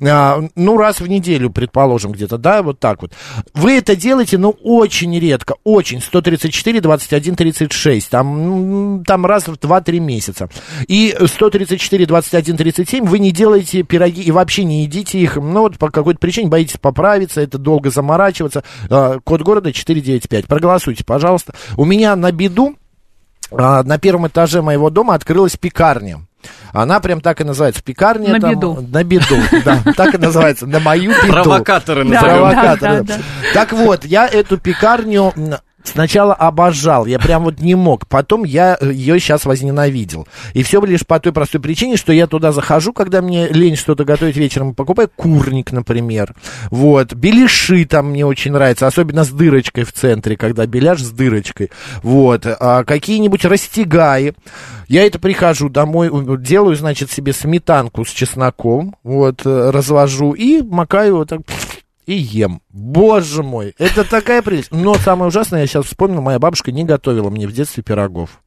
А, 0.02 0.42
ну, 0.54 0.76
раз 0.76 1.00
в 1.00 1.06
неделю, 1.06 1.50
предположим, 1.50 2.12
где-то, 2.12 2.38
да, 2.38 2.62
вот 2.62 2.80
так 2.80 3.02
вот. 3.02 3.12
Вы 3.54 3.78
это 3.78 3.96
делаете, 3.96 4.38
ну, 4.38 4.56
очень 4.62 5.18
редко, 5.18 5.56
очень. 5.64 6.00
134, 6.00 6.80
21, 6.80 7.36
36. 7.36 8.10
Там, 8.10 9.04
там 9.04 9.26
раз 9.26 9.48
в 9.48 9.54
2-3 9.54 10.00
месяца. 10.00 10.48
И 10.88 11.16
134, 11.24 12.06
21, 12.06 12.56
37 12.56 13.06
вы 13.06 13.18
не 13.18 13.30
делаете 13.30 13.82
пироги 13.82 14.22
и 14.22 14.30
вообще 14.30 14.64
не 14.64 14.82
едите 14.82 15.18
их. 15.18 15.36
Ну, 15.36 15.60
вот 15.60 15.78
по 15.78 15.90
какой-то 15.90 16.18
причине 16.18 16.48
боитесь 16.48 16.78
поправиться, 16.78 17.40
это 17.40 17.58
долго 17.58 17.90
заморачиваться. 17.90 18.64
А, 18.90 19.18
Код 19.24 19.42
города 19.42 19.72
495. 19.84 20.46
Проголосуйте, 20.46 21.04
пожалуйста. 21.04 21.54
У 21.76 21.84
меня 21.84 22.16
на 22.16 22.32
беду 22.32 22.76
а, 23.50 23.82
на 23.82 23.98
первом 23.98 24.26
этаже 24.26 24.62
моего 24.62 24.90
дома 24.90 25.14
открылась 25.14 25.56
пекарня. 25.56 26.26
Она 26.72 27.00
прям 27.00 27.20
так 27.20 27.40
и 27.40 27.44
называется. 27.44 27.82
Пекарня. 27.82 28.32
На 28.32 28.40
там, 28.40 28.50
беду. 28.50 28.86
На 28.90 29.04
беду, 29.04 29.36
да. 29.64 29.82
Так 29.96 30.14
и 30.14 30.18
называется. 30.18 30.66
На 30.66 30.80
мою 30.80 31.12
беду. 31.22 31.32
Провокаторы 31.32 32.04
назовем. 32.04 32.36
Провокатор. 32.36 32.78
да, 32.80 33.02
да, 33.02 33.18
Так 33.52 33.72
вот, 33.72 34.04
я 34.04 34.26
эту 34.26 34.58
пекарню 34.58 35.32
сначала 35.84 36.34
обожал, 36.34 37.06
я 37.06 37.18
прям 37.18 37.44
вот 37.44 37.60
не 37.60 37.74
мог. 37.74 38.08
Потом 38.08 38.44
я 38.44 38.76
ее 38.80 39.20
сейчас 39.20 39.44
возненавидел. 39.44 40.26
И 40.54 40.62
все 40.62 40.82
лишь 40.84 41.06
по 41.06 41.20
той 41.20 41.32
простой 41.32 41.60
причине, 41.60 41.96
что 41.96 42.12
я 42.12 42.26
туда 42.26 42.50
захожу, 42.52 42.92
когда 42.92 43.22
мне 43.22 43.48
лень 43.48 43.76
что-то 43.76 44.04
готовить 44.04 44.36
вечером, 44.36 44.74
покупаю 44.74 45.10
курник, 45.14 45.72
например. 45.72 46.34
Вот. 46.70 47.14
Беляши 47.14 47.84
там 47.84 48.10
мне 48.10 48.26
очень 48.26 48.52
нравятся, 48.52 48.86
особенно 48.86 49.24
с 49.24 49.30
дырочкой 49.30 49.84
в 49.84 49.92
центре, 49.92 50.36
когда 50.36 50.66
беляш 50.66 51.00
с 51.00 51.10
дырочкой. 51.10 51.70
Вот. 52.02 52.46
А 52.46 52.84
какие-нибудь 52.84 53.44
растягаи. 53.44 54.34
Я 54.88 55.06
это 55.06 55.18
прихожу 55.18 55.68
домой, 55.68 56.10
делаю, 56.38 56.76
значит, 56.76 57.10
себе 57.10 57.32
сметанку 57.32 58.04
с 58.04 58.10
чесноком, 58.10 58.96
вот, 59.02 59.40
э, 59.46 59.70
развожу 59.70 60.32
и 60.32 60.62
макаю 60.62 61.16
вот 61.16 61.30
так 61.30 61.40
и 62.06 62.14
ем. 62.14 62.60
Боже 62.70 63.42
мой, 63.42 63.74
это 63.78 64.04
такая 64.08 64.42
прелесть. 64.42 64.70
Но 64.70 64.94
самое 64.94 65.28
ужасное, 65.28 65.60
я 65.60 65.66
сейчас 65.66 65.86
вспомнил, 65.86 66.20
моя 66.20 66.38
бабушка 66.38 66.72
не 66.72 66.84
готовила 66.84 67.30
мне 67.30 67.46
в 67.46 67.52
детстве 67.52 67.82
пирогов. 67.82 68.40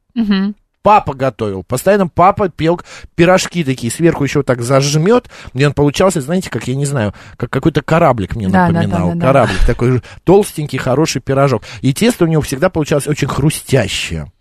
Папа 0.82 1.12
готовил. 1.12 1.64
Постоянно 1.64 2.06
папа 2.08 2.48
пел 2.48 2.80
пирожки 3.16 3.64
такие, 3.64 3.92
сверху 3.92 4.24
еще 4.24 4.42
так 4.42 4.62
зажмет. 4.62 5.28
И 5.52 5.64
он 5.64 5.72
получался, 5.74 6.20
знаете, 6.20 6.50
как, 6.50 6.66
я 6.68 6.76
не 6.76 6.86
знаю, 6.86 7.14
как 7.36 7.50
какой-то 7.50 7.82
кораблик 7.82 8.36
мне 8.36 8.48
Да, 8.48 8.68
да, 8.68 8.72
напоминал. 8.72 9.08
да, 9.08 9.14
да, 9.14 9.20
да. 9.20 9.26
кораблик 9.26 9.66
такой 9.66 10.02
толстенький, 10.24 10.78
хороший 10.78 11.20
пирожок. 11.20 11.62
И 11.82 11.92
тесто 11.92 12.24
у 12.24 12.28
него 12.28 12.42
всегда 12.42 12.70
получалось 12.70 13.08
очень 13.08 13.28
хрустящее. 13.28 14.32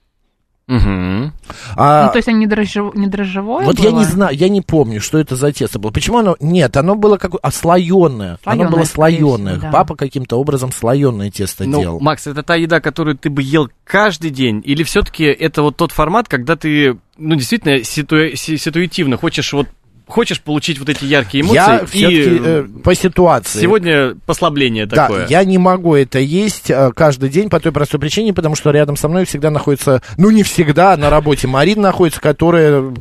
Мгм. 0.68 1.32
А, 1.78 2.06
Ну, 2.08 2.12
то 2.12 2.18
есть, 2.18 2.28
они 2.28 2.46
дрожжев- 2.46 2.92
не 2.98 3.08
дрожжевое 3.08 3.66
вот 3.66 3.80
я 3.80 3.92
было? 3.92 4.00
не 4.00 4.06
знаю, 4.06 4.36
я 4.36 4.50
не 4.50 4.62
помню, 4.62 5.00
что 5.00 5.18
это 5.18 5.38
за 5.38 5.54
тесто 5.54 5.80
было. 5.80 5.92
Почему 5.92 6.18
оно... 6.18 6.36
Нет, 6.42 6.76
оно 6.76 6.96
было 6.96 7.18
как 7.18 7.32
а, 7.42 7.52
слоеное. 7.52 8.38
Оно 8.44 8.64
Слоёное, 8.64 8.70
было 8.70 8.84
слоеное. 8.84 9.54
всего, 9.54 9.62
да. 9.62 9.72
Папа 9.72 9.96
каким-то 9.96 10.36
образом 10.38 10.74
слоеное 10.74 11.32
тесто 11.32 11.64
Ну, 11.64 11.80
делал. 11.80 12.00
Макс, 12.02 12.28
это 12.28 12.44
та 12.44 12.56
еда, 12.56 12.82
которую 12.82 13.18
ты 13.18 13.30
бы 13.30 13.42
ел 13.42 13.70
каждый 13.86 14.30
день? 14.30 14.62
Или 14.66 14.84
все-таки 14.84 15.24
это 15.24 15.62
вот 15.62 15.78
тот 15.78 15.94
формат, 15.94 16.28
когда 16.28 16.58
ты, 16.58 16.98
ну, 17.18 17.36
действительно 17.36 17.76
ситуа- 17.86 18.36
си- 18.36 18.58
ситуативно 18.58 19.16
хочешь 19.16 19.54
вот 19.54 19.68
хочешь 20.08 20.42
получить 20.42 20.80
вот 20.80 20.90
эти 20.90 21.06
яркие 21.06 21.44
эмоции 21.44 21.56
я 22.00 22.10
и 22.10 22.40
э, 22.42 22.68
по 22.84 22.96
ситуации. 22.96 23.60
сегодня 23.60 24.16
послабление 24.26 24.86
Да, 24.86 25.08
такое. 25.08 25.28
я 25.28 25.44
не 25.44 25.58
могу 25.58 25.96
это 25.96 26.20
есть 26.20 26.70
э, 26.72 26.92
каждый 26.96 27.30
день 27.30 27.50
по 27.50 27.60
той 27.60 27.72
простой 27.72 28.00
причине, 28.00 28.34
потому 28.34 28.56
что 28.56 28.72
рядом 28.72 28.96
со 28.96 29.08
мной 29.08 29.26
всегда 29.26 29.50
находится, 29.52 30.02
ну 30.18 30.32
не 30.32 30.44
всегда, 30.44 30.96
на 30.98 31.10
работе 31.10 31.48
Марина 31.48 31.82
находится, 31.84 32.22
которая, 32.22 32.94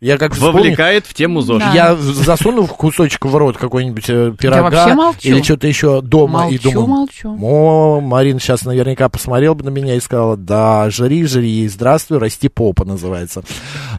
я 0.00 0.16
как 0.16 0.32
вспомню, 0.32 0.52
Вовлекает 0.54 1.06
в 1.06 1.14
тему 1.14 1.40
ЗОЖ. 1.40 1.58
Да. 1.60 1.72
я 1.72 1.96
засуну 1.96 2.66
кусочек 2.66 3.24
в 3.24 3.34
рот 3.36 3.56
какой-нибудь 3.56 4.04
э, 4.08 4.32
пирога 4.38 4.86
или 5.22 5.42
что-то 5.42 5.66
еще 5.66 6.00
дома 6.02 6.48
и 6.48 6.52
Молчу, 6.52 6.70
думаю, 6.70 6.86
молчу. 6.86 7.38
о, 7.42 8.00
Марина 8.00 8.38
сейчас 8.38 8.64
наверняка 8.64 9.08
посмотрела 9.08 9.54
бы 9.54 9.64
на 9.64 9.70
меня 9.70 9.94
и 9.96 10.00
сказала, 10.00 10.36
да, 10.36 10.88
жри, 10.90 11.26
жри, 11.26 11.66
здравствуй, 11.68 12.18
расти 12.18 12.48
попа 12.48 12.84
называется. 12.84 13.42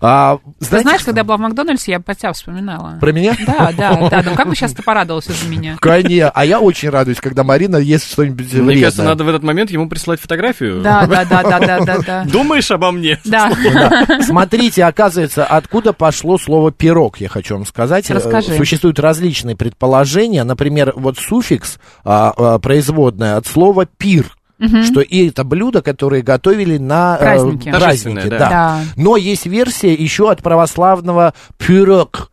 А, 0.02 0.38
Ты 0.60 0.66
знаете, 0.66 0.84
знаешь, 0.90 1.04
когда 1.04 1.22
я 1.22 1.26
была 1.26 1.38
в 1.38 1.42
Макдональдсе, 1.42 1.92
я 1.92 2.00
про 2.00 2.16
тебя 2.16 2.32
вспоминала. 2.32 2.98
про 3.02 3.12
меня? 3.12 3.36
Да, 3.46 3.72
да, 3.76 4.10
да. 4.10 4.24
Ну 4.26 4.36
как 4.36 4.48
бы 4.48 4.56
сейчас 4.56 4.72
ты 4.76 4.82
порадовался 4.84 5.34
за 5.34 5.48
меня? 5.50 5.76
Конечно, 5.82 6.32
а 6.34 6.46
я 6.46 6.60
очень 6.62 6.90
радуюсь, 6.90 7.20
когда 7.20 7.44
Марина 7.44 7.76
ест 7.78 8.10
что-нибудь 8.12 8.46
Мне 8.54 8.62
вредное. 8.62 8.82
кажется, 8.84 9.04
надо 9.04 9.24
в 9.26 9.28
этот 9.30 9.44
момент 9.44 9.70
ему 9.72 9.90
прислать 9.90 10.22
фотографию. 10.22 10.82
Да, 10.82 11.06
да, 11.06 11.26
да, 11.26 11.44
да, 11.44 11.80
да, 11.80 11.98
да. 12.00 12.24
Думаешь 12.32 12.72
обо 12.72 12.92
мне? 12.92 13.20
Да. 13.26 13.52
Смотрите, 14.22 14.86
оказывается, 14.86 15.44
откуда 15.46 15.89
пошло 15.94 16.38
слово 16.38 16.72
пирог, 16.72 17.18
я 17.20 17.30
хочу 17.30 17.56
вам 17.56 17.66
сказать. 17.66 18.10
Э, 18.10 18.14
Расскажи. 18.14 18.56
Существуют 18.56 19.00
различные 19.00 19.56
предположения. 19.56 20.44
Например, 20.44 20.94
вот 20.96 21.18
суффикс 21.18 21.80
а, 22.04 22.34
а, 22.36 22.60
производное 22.60 23.38
от 23.38 23.48
слова 23.48 23.86
пир. 23.86 24.36
Что 24.84 25.00
и 25.00 25.30
это 25.30 25.46
блюдо, 25.46 25.82
которые 25.82 26.22
готовили 26.22 26.78
на 26.78 27.16
э, 27.16 27.20
Праздники. 27.24 27.70
праздники, 27.70 27.80
Торжественное, 27.80 28.30
да. 28.30 28.38
да. 28.38 28.50
Да. 28.50 28.80
Но 28.98 29.16
есть 29.16 29.46
версия 29.46 29.94
еще 29.94 30.30
от 30.30 30.44
православного 30.44 31.34
пирог. 31.58 32.30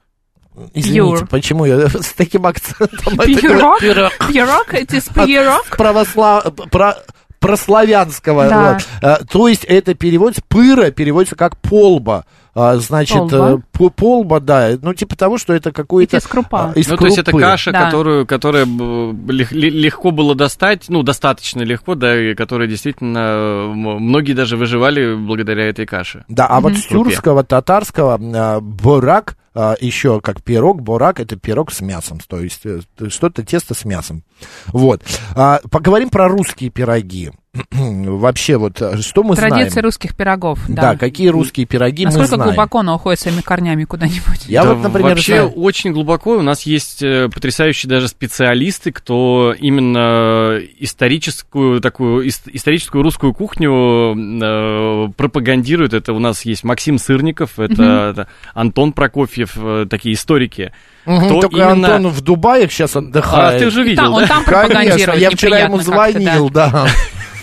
Извините, 0.75 1.18
Пюр. 1.20 1.28
почему 1.28 1.64
я 1.66 1.88
с 1.88 2.12
таким 2.16 2.46
акцентом? 2.46 3.16
Пирог? 3.18 3.78
Пирог? 3.78 4.75
Это 4.75 5.00
пирог? 5.25 5.66
православ... 5.76 6.52
про- 6.70 6.96
прославянского. 7.38 8.49
Да. 8.49 8.73
вот. 8.75 8.87
А, 9.02 9.25
то 9.25 9.49
есть 9.49 9.64
это 9.64 9.95
переводится, 9.95 10.43
пыра 10.49 10.90
переводится 10.90 11.37
как 11.37 11.57
полба. 11.59 12.25
А, 12.59 12.76
значит, 12.76 13.19
Полба? 13.19 13.50
э, 13.50 13.59
по- 13.73 13.90
полба, 13.90 14.40
да, 14.40 14.71
ну 14.81 14.95
типа 14.95 15.14
того, 15.14 15.37
что 15.37 15.52
это 15.52 15.73
какой-то... 15.73 16.16
Из 16.16 16.26
крупа. 16.26 16.73
а, 16.75 16.78
из 16.78 16.88
Ну, 16.88 16.97
то 16.97 17.05
есть 17.05 17.19
это 17.19 17.31
каша, 17.33 17.71
Да. 17.71 17.85
которую, 17.85 18.26
которая 18.26 18.64
легко 18.64 20.11
было 20.11 20.35
достать, 20.35 20.87
ну, 20.88 21.02
достаточно 21.02 21.61
легко, 21.61 21.95
да, 21.95 22.19
и 22.19 22.35
которая 22.35 22.66
действительно, 22.66 23.19
э, 23.19 23.66
многие 23.75 24.33
даже 24.33 24.57
выживали 24.57 25.14
благодаря 25.14 25.69
этой 25.69 25.85
каше. 25.85 26.25
Да, 26.28 26.47
а 26.47 26.61
вот 26.62 26.75
с 26.78 26.87
тюркского, 26.87 27.45
татарского 27.45 28.19
а, 28.19 28.61
борак, 28.61 29.37
а, 29.56 29.75
еще 29.80 30.20
как 30.20 30.42
пирог, 30.42 30.82
борак, 30.82 31.18
это 31.18 31.36
пирог 31.36 31.72
с 31.72 31.80
мясом, 31.80 32.20
то 32.28 32.40
есть 32.40 32.60
э, 32.66 32.80
что-то 33.08 33.42
тесто 33.42 33.72
с 33.72 33.86
мясом. 33.86 34.22
Вот. 34.66 35.02
А, 35.34 35.60
поговорим 35.70 36.10
про 36.10 36.28
русские 36.28 36.68
пироги. 36.68 37.30
Вообще, 37.72 38.56
вот, 38.56 38.80
э, 38.80 38.98
что 39.02 39.22
мы 39.22 39.36
Традиции 39.36 39.70
знаем? 39.70 39.84
русских 39.84 40.14
пирогов. 40.16 40.58
Да, 40.68 40.92
Да. 40.92 40.96
какие 40.96 41.28
русские 41.28 41.66
пироги 41.66 42.04
мы 42.04 42.10
Насколько 42.12 42.34
знаем? 42.36 42.50
глубоко 42.50 42.78
она 42.80 42.94
уходит 42.94 43.20
своими 43.20 43.40
корнями 43.40 43.84
куда-нибудь? 43.84 44.46
Я 44.46 44.62
Да 44.64 44.75
вот, 44.75 44.82
например, 44.82 45.10
вообще 45.10 45.34
знаю- 45.36 45.50
очень 45.52 45.92
глубоко. 45.92 46.36
У 46.36 46.42
нас 46.42 46.62
есть 46.62 47.02
э, 47.02 47.28
потрясающие 47.32 47.88
даже 47.88 48.08
специалисты, 48.08 48.92
кто 48.92 49.54
именно 49.58 50.58
историческую 50.78 51.80
такую 51.80 52.26
ис- 52.26 52.48
историческую 52.52 53.02
русскую 53.02 53.32
кухню 53.34 54.14
э, 54.16 55.08
пропагандирует. 55.16 55.94
Это 55.94 56.12
у 56.12 56.18
нас 56.18 56.44
есть 56.44 56.64
Максим 56.64 56.98
Сырников, 56.98 57.58
это, 57.58 58.10
это 58.12 58.28
Антон 58.54 58.92
Прокофьев, 58.92 59.52
э, 59.56 59.86
такие 59.88 60.14
историки. 60.14 60.72
Мгм, 61.04 61.26
Кто 61.26 61.40
Только 61.42 61.56
именно- 61.56 61.94
Антон 61.94 62.08
в 62.10 62.20
Дубае 62.20 62.68
сейчас 62.68 62.96
А 62.96 62.98
отдыхает. 62.98 63.62
ты 63.62 63.70
же 63.70 63.84
видел, 63.84 64.02
там- 64.04 64.12
да? 64.12 64.18
он 64.18 64.26
там 64.26 64.44
Конечно, 64.68 65.12
я 65.12 65.30
вчера 65.30 65.58
ему 65.60 65.78
звонил, 65.80 66.50
да. 66.50 66.86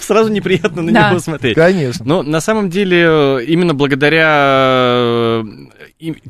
Сразу 0.07 0.31
неприятно 0.31 0.81
на 0.81 0.91
Да. 0.91 1.09
него 1.09 1.19
смотреть. 1.19 1.55
Конечно. 1.55 2.05
Но 2.05 2.23
на 2.23 2.41
самом 2.41 2.69
деле 2.69 3.05
э, 3.07 3.43
именно 3.45 3.73
благодаря 3.73 5.43
э, 5.43 5.43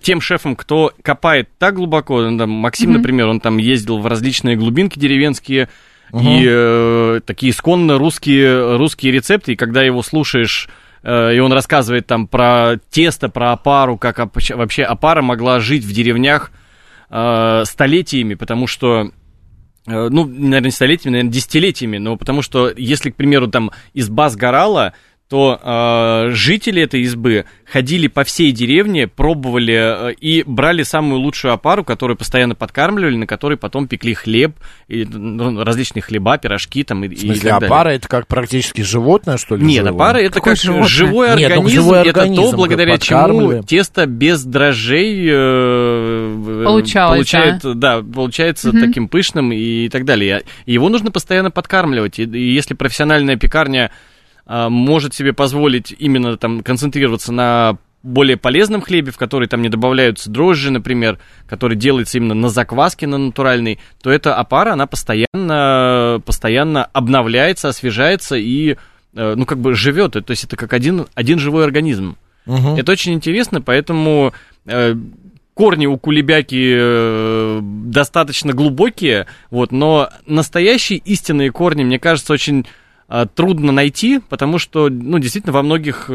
тем 0.02 0.22
шефам, 0.22 0.56
кто 0.56 0.92
копает 1.02 1.50
так 1.58 1.76
глубоко, 1.76 2.22
ну, 2.22 2.38
там, 2.38 2.50
Максим, 2.50 2.94
например, 2.94 3.28
он 3.28 3.40
там 3.40 3.58
ездил 3.58 4.00
в 4.00 4.08
различные 4.08 4.56
глубинки 4.56 5.00
деревенские, 5.00 5.70
и 6.14 6.46
э, 6.48 7.22
такие 7.26 7.52
исконно 7.52 7.98
русские, 7.98 8.78
русские 8.78 9.12
рецепты, 9.12 9.54
и 9.54 9.56
когда 9.56 9.82
его 9.82 10.04
слушаешь, 10.04 10.70
э, 11.02 11.36
и 11.36 11.40
он 11.40 11.52
рассказывает 11.52 12.06
там 12.06 12.28
про 12.28 12.76
тесто, 12.92 13.30
про 13.30 13.54
опару, 13.54 13.98
как 13.98 14.20
вообще 14.20 14.84
опара 14.84 15.24
могла 15.24 15.60
жить 15.60 15.84
в 15.84 15.92
деревнях 15.92 16.52
э, 17.10 17.64
столетиями, 17.66 18.36
потому 18.36 18.68
что 18.68 19.10
ну, 19.86 20.26
наверное, 20.26 20.62
не 20.62 20.72
столетиями, 20.72 21.14
наверное, 21.14 21.34
десятилетиями, 21.34 21.98
но 21.98 22.16
потому 22.16 22.42
что, 22.42 22.72
если, 22.76 23.10
к 23.10 23.16
примеру, 23.16 23.48
там 23.48 23.72
изба 23.94 24.30
сгорала, 24.30 24.94
то 25.34 25.60
э, 25.64 26.30
жители 26.30 26.84
этой 26.84 27.02
избы 27.02 27.46
ходили 27.66 28.06
по 28.06 28.24
всей 28.24 28.52
деревне, 28.52 29.08
пробовали 29.08 30.12
э, 30.12 30.14
и 30.14 30.44
брали 30.46 30.84
самую 30.84 31.22
лучшую 31.22 31.56
опару, 31.56 31.84
которую 31.84 32.18
постоянно 32.18 32.54
подкармливали, 32.54 33.16
на 33.16 33.26
которой 33.26 33.58
потом 33.58 33.88
пекли 33.88 34.14
хлеб, 34.14 34.56
и, 34.88 35.06
ну, 35.06 35.64
различные 35.64 36.04
хлеба, 36.04 36.38
пирожки 36.38 36.84
там 36.84 37.04
и, 37.04 37.08
В 37.08 37.14
и 37.14 37.16
смысле, 37.16 37.50
так 37.50 37.62
далее. 37.62 37.68
опара 37.68 37.90
это 37.90 38.08
как 38.08 38.28
практически 38.28 38.82
животное, 38.82 39.38
что 39.38 39.56
ли? 39.56 39.66
Нет, 39.66 39.88
живое? 39.88 39.92
опара 39.92 40.18
это 40.20 40.36
Какое 40.36 40.54
как 40.54 40.64
животное? 40.64 40.88
живой 40.88 41.28
Нет, 41.30 41.38
ну, 41.38 41.46
организм, 41.46 41.76
живой 41.82 42.00
это 42.02 42.10
организм, 42.10 42.42
то, 42.44 42.50
как 42.50 42.58
благодаря 42.58 42.98
чему 43.00 43.64
тесто 43.64 44.06
без 44.06 44.44
дрожжей 44.44 45.28
э, 45.32 46.64
Получалось, 46.64 47.16
получает, 47.16 47.80
да, 47.80 48.04
получается 48.04 48.72
таким 48.72 49.08
пышным 49.08 49.52
и 49.52 49.90
так 49.90 50.06
далее. 50.06 50.44
И 50.68 50.74
его 50.74 50.90
нужно 50.90 51.10
постоянно 51.10 51.50
подкармливать. 51.50 52.20
И, 52.20 52.24
и 52.24 52.54
если 52.54 52.76
профессиональная 52.76 53.36
пекарня 53.36 53.90
а, 53.90 54.13
может 54.46 55.14
себе 55.14 55.34
позволить 55.34 55.96
именно 55.98 56.38
там 56.38 56.62
концентрироваться 56.62 57.32
на 57.32 57.78
более 58.04 58.36
полезном 58.36 58.82
хлебе, 58.82 59.12
в 59.12 59.18
который 59.18 59.48
там 59.48 59.62
не 59.62 59.70
добавляются 59.70 60.30
дрожжи, 60.30 60.70
например, 60.70 61.20
который 61.48 61.78
делается 61.78 62.18
именно 62.18 62.34
на 62.34 62.50
закваске, 62.50 63.08
на 63.08 63.18
натуральной, 63.18 63.80
то 64.02 64.12
эта 64.12 64.36
опара, 64.36 64.74
она 64.74 64.86
постоянно, 64.88 66.22
постоянно 66.26 66.84
обновляется, 66.84 67.70
освежается 67.70 68.36
и, 68.36 68.76
э, 69.16 69.34
ну, 69.36 69.46
как 69.46 69.60
бы 69.60 69.74
живет. 69.74 70.12
То 70.12 70.32
есть 70.32 70.44
это 70.44 70.58
как 70.58 70.74
один, 70.74 71.08
один 71.16 71.40
живой 71.40 71.64
организм. 71.64 72.18
Мгм. 72.46 72.76
Это 72.76 72.92
очень 72.92 73.14
интересно, 73.14 73.62
поэтому 73.62 74.34
э, 74.66 74.96
корни 75.54 75.86
у 75.86 75.98
кулебяки 75.98 76.76
э, 76.78 77.60
достаточно 77.62 78.52
глубокие, 78.52 79.28
вот, 79.50 79.72
но 79.72 80.10
настоящие 80.26 81.00
истинные 81.00 81.52
корни, 81.52 81.86
мне 81.86 82.00
кажется, 82.00 82.34
очень 82.34 82.66
трудно 83.36 83.72
найти, 83.72 84.20
потому 84.30 84.58
что, 84.58 84.90
ну, 84.90 85.20
действительно, 85.20 85.54
во 85.54 85.62
многих 85.62 86.06
э, 86.10 86.14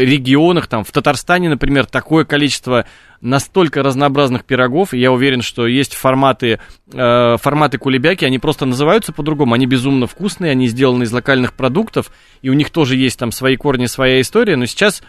регионах, 0.00 0.68
там, 0.68 0.84
в 0.84 0.90
Татарстане, 0.90 1.48
например, 1.48 1.86
такое 1.86 2.24
количество 2.24 2.86
настолько 3.20 3.82
разнообразных 3.82 4.44
пирогов, 4.44 4.94
и 4.94 4.98
я 4.98 5.10
уверен, 5.10 5.42
что 5.42 5.66
есть 5.66 5.94
форматы, 5.94 6.60
э, 6.92 7.36
форматы 7.38 7.78
кулебяки, 7.78 8.24
они 8.24 8.38
просто 8.38 8.66
называются 8.66 9.12
по-другому, 9.12 9.54
они 9.54 9.66
безумно 9.66 10.06
вкусные, 10.06 10.52
они 10.52 10.68
сделаны 10.68 11.04
из 11.04 11.12
локальных 11.12 11.54
продуктов, 11.54 12.10
и 12.42 12.50
у 12.50 12.52
них 12.52 12.70
тоже 12.70 12.96
есть 12.96 13.18
там 13.18 13.32
свои 13.32 13.56
корни, 13.56 13.86
своя 13.86 14.20
история, 14.20 14.56
но 14.56 14.66
сейчас 14.66 15.02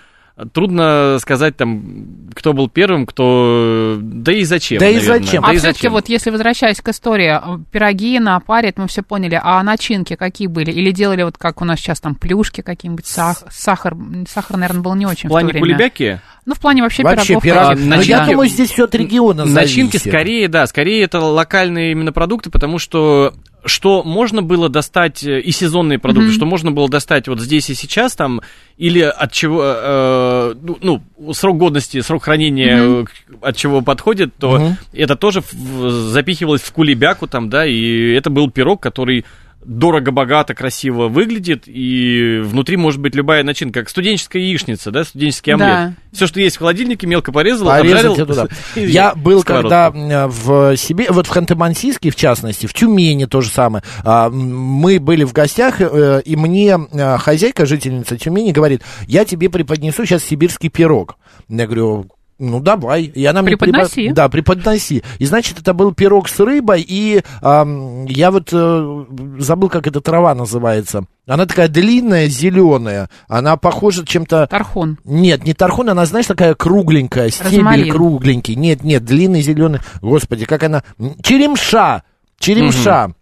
трудно 0.54 1.18
сказать 1.20 1.56
там, 1.56 2.28
кто 2.34 2.54
был 2.54 2.70
первым, 2.70 3.06
кто... 3.06 3.98
Да 4.02 4.34
и 4.34 4.44
зачем, 4.44 4.80
Да 4.80 4.90
и 4.90 4.96
наверное. 4.96 5.20
зачем? 5.20 5.46
А 5.46 5.54
и 5.54 5.58
все-таки 5.58 5.88
вот 5.88 6.10
если 6.10 6.30
возвращаясь 6.30 6.82
к 6.82 6.88
истории, 6.90 7.34
э, 7.42 7.60
пироги 7.72 8.20
на 8.20 8.40
паре, 8.42 8.70
это 8.70 8.82
мы 8.82 8.88
все 8.88 9.02
поняли, 9.02 9.40
а 9.42 9.64
начинки 9.64 10.16
какие 10.16 10.48
были? 10.48 10.72
Или 10.72 10.92
делали 10.92 11.24
вот 11.24 11.38
как 11.38 11.62
у 11.62 11.66
нас 11.66 11.80
сейчас 11.80 12.02
там 12.02 12.16
плюшки 12.16 12.62
какие-нибудь, 12.62 13.06
сах- 13.06 13.46
сахар, 13.50 13.96
сахар, 14.30 14.58
наверное, 14.58 14.82
был 14.82 14.96
не 14.96 15.06
очень 15.06 15.30
В 15.30 15.32
плане 15.32 15.50
в 15.50 15.52
то 15.54 15.60
время. 15.60 15.76
кулебяки? 15.78 16.20
Ну, 16.46 16.54
в 16.54 16.60
плане 16.60 16.82
вообще, 16.84 17.02
Вообще 17.04 17.40
пирогов. 17.40 17.44
пироги. 17.44 17.84
А, 17.84 17.96
начинки- 17.98 18.10
я 18.10 18.26
думаю, 18.26 18.50
здесь 18.50 18.70
все 18.72 18.84
от 18.84 18.94
региона 18.94 19.46
Начинки 19.46 19.98
зависит. 19.98 20.12
скорее, 20.12 20.48
да, 20.48 20.68
скорее 20.68 21.04
это 21.04 21.20
локальные 21.20 21.92
именно 21.94 22.12
продукты, 22.12 22.52
потому 22.52 22.78
что 22.78 23.34
что 23.66 24.04
можно 24.04 24.42
было 24.42 24.70
достать 24.70 25.24
э, 25.24 25.40
и 25.40 25.52
сезонные 25.52 26.00
продукты, 26.00 26.28
Мгм. 26.28 26.36
что 26.36 26.46
можно 26.46 26.72
было 26.72 26.88
достать 26.90 27.28
вот 27.28 27.40
здесь 27.40 27.70
и 27.70 27.74
сейчас 27.74 28.16
там, 28.16 28.42
или 28.78 29.00
от 29.02 29.32
чего, 29.32 29.62
э, 29.64 30.56
ну, 30.62 31.02
ну, 31.18 31.34
срок 31.34 31.58
годности, 31.58 32.02
срок 32.02 32.24
хранения 32.24 33.06
к- 33.06 33.12
от 33.42 33.56
чего 33.58 33.82
подходит, 33.82 34.36
то 34.38 34.58
Мгм. 34.60 34.78
это 34.94 35.16
тоже 35.16 35.42
в- 35.52 35.90
запихивалось 36.12 36.62
в 36.62 36.72
кулебяку 36.72 37.28
там, 37.28 37.50
да, 37.50 37.66
и 37.66 38.12
это 38.14 38.30
был 38.30 38.50
пирог, 38.52 38.82
который 38.82 39.26
дорого-богато, 39.66 40.54
красиво 40.54 41.08
выглядит, 41.08 41.64
и 41.66 42.40
внутри 42.44 42.78
может 42.78 43.02
быть 43.02 43.16
любая 43.16 43.44
начинка, 43.44 43.82
как 43.82 43.90
студенческая 43.90 44.42
яичница, 44.42 44.92
да, 44.92 45.04
студенческий 45.04 45.54
омлет. 45.54 45.68
Да. 45.68 45.94
Все, 46.12 46.28
что 46.28 46.40
есть 46.40 46.56
в 46.56 46.60
холодильнике, 46.60 47.08
мелко 47.08 47.32
порезал, 47.32 47.68
Порезать 47.68 48.06
обжарил. 48.06 48.26
туда. 48.26 48.48
Я 48.76 49.14
был 49.16 49.44
когда 49.44 49.92
в 49.92 50.78
себе, 50.78 51.08
вот 51.10 51.28
в 51.28 51.32
Ханты-Мансийске, 51.36 52.10
в 52.12 52.16
частности, 52.16 52.68
в 52.68 52.74
Тюмени 52.74 53.26
то 53.26 53.42
же 53.42 53.50
самое. 53.50 53.84
А, 54.04 54.30
Мы 54.30 55.00
были 55.00 55.24
в 55.24 55.34
гостях, 55.34 55.82
э, 55.82 56.22
и 56.24 56.36
мне 56.36 56.78
э, 56.92 57.18
хозяйка, 57.18 57.66
жительница 57.66 58.18
Тюмени, 58.18 58.52
говорит, 58.52 58.82
я 59.08 59.26
тебе 59.26 59.50
преподнесу 59.50 60.06
сейчас 60.06 60.24
сибирский 60.24 60.70
пирог. 60.70 61.18
Я 61.50 61.66
говорю, 61.66 62.08
ну 62.38 62.60
давай. 62.60 63.04
И 63.04 63.26
она 63.26 63.42
мне 63.42 63.58
Преподноси. 63.58 64.02
препод- 64.08 64.16
Да, 64.16 64.30
преподноси. 64.30 65.04
И 65.20 65.26
значит, 65.26 65.60
это 65.60 65.74
был 65.74 65.94
пирог 65.94 66.28
с 66.28 66.40
рыбой, 66.40 66.86
и 66.88 67.22
ам, 67.42 68.06
я 68.06 68.32
вот 68.32 68.50
э, 68.52 69.06
забыл, 69.40 69.70
как 69.70 69.88
эта 69.88 70.02
трава 70.02 70.36
называется. 70.36 71.06
Она 71.28 71.46
такая 71.46 71.68
длинная, 71.70 72.28
зеленая. 72.28 73.10
Она 73.28 73.58
похожа 73.58 74.06
чем-то 74.06 74.48
Тархон. 74.48 75.00
нет, 75.06 75.44
не 75.44 75.54
тархун, 75.54 75.90
она, 75.90 76.06
знаешь, 76.06 76.28
такая 76.28 76.54
кругленькая, 76.56 77.30
стебель 77.30 77.56
Розмарин. 77.58 77.92
кругленький. 77.94 78.56
Нет, 78.56 78.84
нет, 78.84 79.04
длинный 79.06 79.42
зеленый. 79.42 79.80
Господи, 80.02 80.46
как 80.46 80.62
она... 80.64 80.84
Черемша! 81.24 82.04
Черемша! 82.40 83.14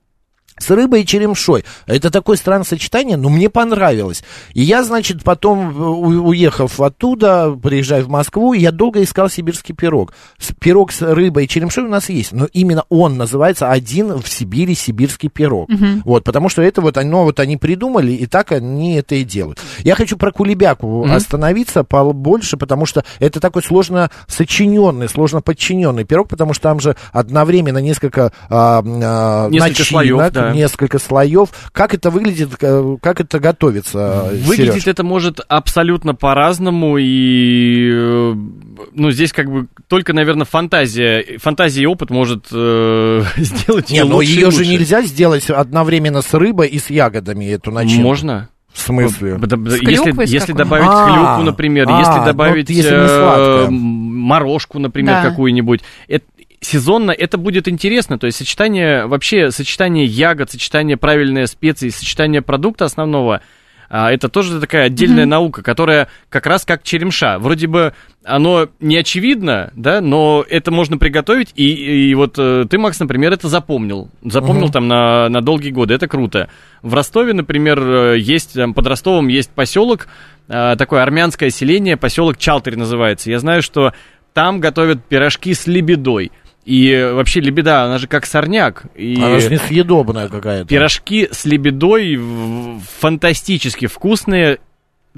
С 0.57 0.69
рыбой 0.69 1.01
и 1.01 1.05
черемшой. 1.05 1.65
Это 1.87 2.11
такое 2.11 2.37
странное 2.37 2.65
сочетание, 2.65 3.17
но 3.17 3.29
мне 3.29 3.49
понравилось. 3.49 4.23
И 4.53 4.61
я, 4.61 4.83
значит, 4.83 5.23
потом, 5.23 5.69
э, 5.69 5.83
уехав 5.83 6.79
оттуда, 6.79 7.51
приезжаю 7.51 8.05
в 8.05 8.09
Москву, 8.09 8.53
я 8.53 8.71
долго 8.71 9.01
искал 9.03 9.29
сибирский 9.29 9.73
пирог. 9.73 10.13
Пирог 10.59 10.91
с 10.91 11.01
рыбой 11.01 11.45
и 11.45 11.47
черемшой 11.47 11.85
у 11.85 11.89
нас 11.89 12.09
есть, 12.09 12.31
но 12.31 12.47
именно 12.53 12.83
он 12.89 13.17
называется 13.17 13.71
один 13.71 14.21
в 14.21 14.27
Сибири 14.29 14.75
сибирский 14.75 15.29
пирог. 15.29 15.69
Вот, 16.05 16.23
потому 16.23 16.49
что 16.49 16.61
это 16.61 16.81
вот 16.81 16.97
оно 16.97 17.23
вот 17.23 17.39
они 17.39 17.57
придумали, 17.57 18.11
и 18.11 18.25
так 18.25 18.51
они 18.51 18.95
это 18.95 19.15
и 19.15 19.23
делают. 19.23 19.59
Я 19.79 19.95
хочу 19.95 20.17
про 20.17 20.31
кулебяку 20.31 21.05
остановиться 21.09 21.83
побольше, 21.83 22.57
потому 22.57 22.85
что 22.85 23.03
это 23.19 23.39
такой 23.39 23.63
сложно 23.63 24.11
сочиненный, 24.27 25.09
сложно 25.09 25.41
подчиненный 25.41 26.03
пирог, 26.03 26.27
потому 26.29 26.53
что 26.53 26.63
там 26.63 26.79
же 26.79 26.95
одновременно 27.11 27.79
несколько, 27.79 28.31
а, 28.49 28.83
а, 28.85 29.49
Несколько 29.49 29.69
начинок, 29.69 29.87
слоев, 29.87 30.31
да. 30.31 30.42
Несколько 30.51 30.99
слоев. 30.99 31.49
Как 31.71 31.93
это 31.93 32.09
выглядит, 32.09 32.49
э, 32.59 32.97
как 33.01 33.21
это 33.21 33.39
готовится, 33.39 34.29
Выглядеть 34.45 34.83
Серёж? 34.83 34.87
это 34.87 35.03
может 35.03 35.39
абсолютно 35.47 36.15
по-разному, 36.15 36.97
и 36.97 37.89
э, 37.93 38.33
ну, 38.93 39.11
здесь 39.11 39.31
как 39.31 39.49
бы 39.51 39.67
только, 39.87 40.13
наверное, 40.13 40.45
фантазия, 40.45 41.37
фантазия 41.39 41.83
и 41.83 41.85
опыт 41.85 42.09
может 42.09 42.47
э, 42.51 43.23
сделать 43.37 43.89
Не, 43.91 44.03
но 44.03 44.15
лучше 44.17 44.31
и 44.31 44.35
ее 44.35 44.51
же 44.51 44.65
нельзя 44.65 45.01
сделать 45.03 45.49
одновременно 45.49 46.21
с 46.21 46.33
рыбой 46.33 46.67
и 46.67 46.79
с 46.79 46.89
ягодами, 46.89 47.45
эту 47.45 47.71
начинку. 47.71 48.01
Можно. 48.03 48.49
В 48.73 48.79
смысле? 48.79 49.39
Если, 49.81 50.31
если 50.31 50.51
добавить 50.53 50.87
А, 50.89 51.05
клюкву, 51.07 51.43
например, 51.51 51.85
а, 51.87 51.99
если 51.99 52.19
ну, 52.19 52.25
добавить 52.25 52.69
если 52.71 52.95
э, 52.95 53.67
морожку, 53.69 54.79
например, 54.79 55.21
Да. 55.21 55.29
какую-нибудь, 55.29 55.81
это- 56.07 56.25
сезонно 56.63 57.11
это 57.11 57.37
будет 57.37 57.67
интересно. 57.67 58.17
То 58.17 58.25
есть 58.25 58.37
сочетание, 58.37 59.05
вообще 59.05 59.51
сочетание 59.51 60.05
ягод, 60.05 60.51
сочетание 60.51 60.97
правильной 60.97 61.47
специй, 61.47 61.91
сочетание 61.91 62.41
продукта 62.41 62.85
основного, 62.85 63.41
а, 63.95 64.11
это 64.11 64.27
тоже 64.27 64.59
такая 64.59 64.85
отдельная 64.85 65.27
наука, 65.27 65.61
которая 65.61 66.07
как 66.29 66.47
раз 66.47 66.65
как 66.65 66.81
черемша. 66.81 67.37
Вроде 67.37 67.67
бы 67.67 67.93
оно 68.23 68.67
не 68.79 68.97
очевидно, 68.97 69.71
да, 69.75 70.01
но 70.01 70.43
это 70.49 70.71
можно 70.71 70.97
приготовить, 70.97 71.51
и, 71.55 72.09
и 72.09 72.15
вот 72.15 72.33
э, 72.39 72.65
ты, 72.67 72.79
Макс, 72.79 72.99
например, 72.99 73.33
это 73.33 73.49
запомнил. 73.49 74.09
Запомнил 74.23 74.69
там 74.71 74.87
на, 74.87 75.29
на 75.29 75.41
долгие 75.41 75.69
годы, 75.69 75.93
это 75.93 76.07
круто. 76.07 76.49
В 76.81 76.91
Ростове, 76.95 77.33
например, 77.33 77.79
э, 77.79 78.17
есть, 78.17 78.55
там, 78.55 78.73
под 78.73 78.87
Ростовом 78.87 79.27
есть 79.27 79.51
поселок, 79.51 80.07
э, 80.47 80.75
такое 80.75 81.03
армянское 81.03 81.51
селение, 81.51 81.95
поселок 81.95 82.37
Чалтырь 82.37 82.77
называется. 82.77 83.29
Я 83.29 83.37
знаю, 83.37 83.61
что 83.61 83.93
там 84.33 84.59
готовят 84.59 85.05
пирожки 85.05 85.53
с 85.53 85.67
лебедой. 85.67 86.31
И 86.65 87.11
вообще 87.13 87.41
лебеда, 87.41 87.83
она 87.83 87.97
же 87.97 88.07
как 88.07 88.25
сорняк. 88.25 88.85
И... 88.95 89.15
Она 89.15 89.39
же 89.39 89.49
несъедобная 89.49 90.29
какая-то. 90.29 90.67
Пирожки 90.67 91.27
с 91.31 91.43
лебедой 91.45 92.19
фантастически 92.99 93.87
вкусные. 93.87 94.59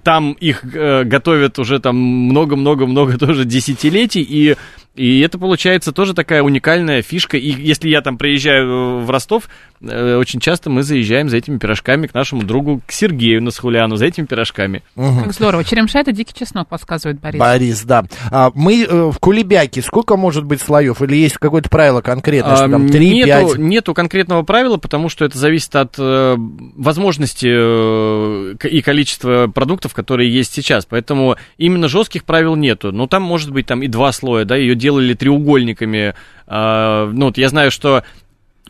Там 0.03 0.33
их 0.33 0.63
э, 0.75 1.03
готовят 1.03 1.57
уже 1.59 1.79
там 1.79 1.95
много-много-много 1.95 3.17
тоже 3.19 3.45
десятилетий, 3.45 4.23
и, 4.23 4.57
и 4.95 5.19
это 5.21 5.37
получается 5.37 5.93
тоже 5.93 6.13
такая 6.13 6.41
уникальная 6.41 7.01
фишка. 7.01 7.37
И 7.37 7.49
если 7.49 7.89
я 7.89 8.01
там 8.01 8.17
приезжаю 8.17 8.99
в 8.99 9.09
Ростов, 9.09 9.47
очень 9.85 10.39
часто 10.39 10.69
мы 10.69 10.83
заезжаем 10.83 11.29
за 11.29 11.37
этими 11.37 11.57
пирожками 11.57 12.07
к 12.07 12.13
нашему 12.13 12.43
другу, 12.43 12.81
к 12.85 12.91
Сергею 12.91 13.41
Насхуляну, 13.41 13.95
за 13.95 14.05
этими 14.05 14.25
пирожками. 14.25 14.83
Как 14.95 15.33
здорово. 15.33 15.63
Черемша 15.63 15.99
это 15.99 16.11
дикий 16.11 16.33
чеснок, 16.33 16.67
подсказывает 16.67 17.19
Борис. 17.19 17.39
Борис, 17.39 17.83
да. 17.83 18.05
А, 18.31 18.51
мы 18.53 18.83
э, 18.83 19.11
в 19.11 19.19
кулебяке 19.19 19.81
сколько 19.81 20.17
может 20.17 20.43
быть 20.43 20.61
слоев? 20.61 21.01
Или 21.01 21.15
есть 21.17 21.37
какое-то 21.37 21.69
правило 21.69 22.01
конкретное, 22.01 22.55
что 22.55 22.65
А, 22.65 22.69
там 22.69 22.89
3, 22.89 23.13
нету, 23.13 23.47
5? 23.49 23.57
нету 23.57 23.93
конкретного 23.93 24.43
правила, 24.43 24.77
потому 24.77 25.09
что 25.09 25.25
это 25.25 25.37
зависит 25.37 25.75
от 25.75 25.95
э, 25.97 26.35
возможности 26.37 27.47
э, 27.49 28.55
и 28.67 28.81
количества 28.81 29.47
продуктов, 29.53 29.93
которые 29.93 30.33
есть 30.33 30.53
сейчас. 30.53 30.85
Поэтому 30.85 31.35
именно 31.57 31.87
жестких 31.87 32.23
правил 32.23 32.55
нету. 32.55 32.91
Но 32.91 33.07
там 33.07 33.23
может 33.23 33.51
быть 33.51 33.65
там 33.67 33.81
и 33.81 33.87
два 33.87 34.11
слоя, 34.11 34.45
да, 34.45 34.55
ее 34.55 34.75
делали 34.75 35.13
треугольниками. 35.13 36.15
А, 36.47 37.09
ну, 37.11 37.27
вот 37.27 37.37
я 37.37 37.49
знаю, 37.49 37.71
что 37.71 38.03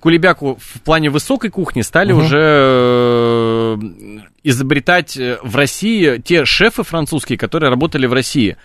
кулебяку 0.06 0.60
в 0.62 0.82
плане 0.82 1.10
высокой 1.10 1.50
кухни 1.50 1.82
стали 1.82 2.14
Мгм. 2.14 2.22
уже 2.24 2.38
э, 2.40 3.78
изобретать 4.44 5.18
э, 5.18 5.40
в 5.42 5.56
России 5.56 6.22
те 6.24 6.46
шефы 6.46 6.84
французские, 6.84 7.40
которые 7.40 7.72
работали 7.72 8.06
в 8.06 8.14
России. 8.14 8.56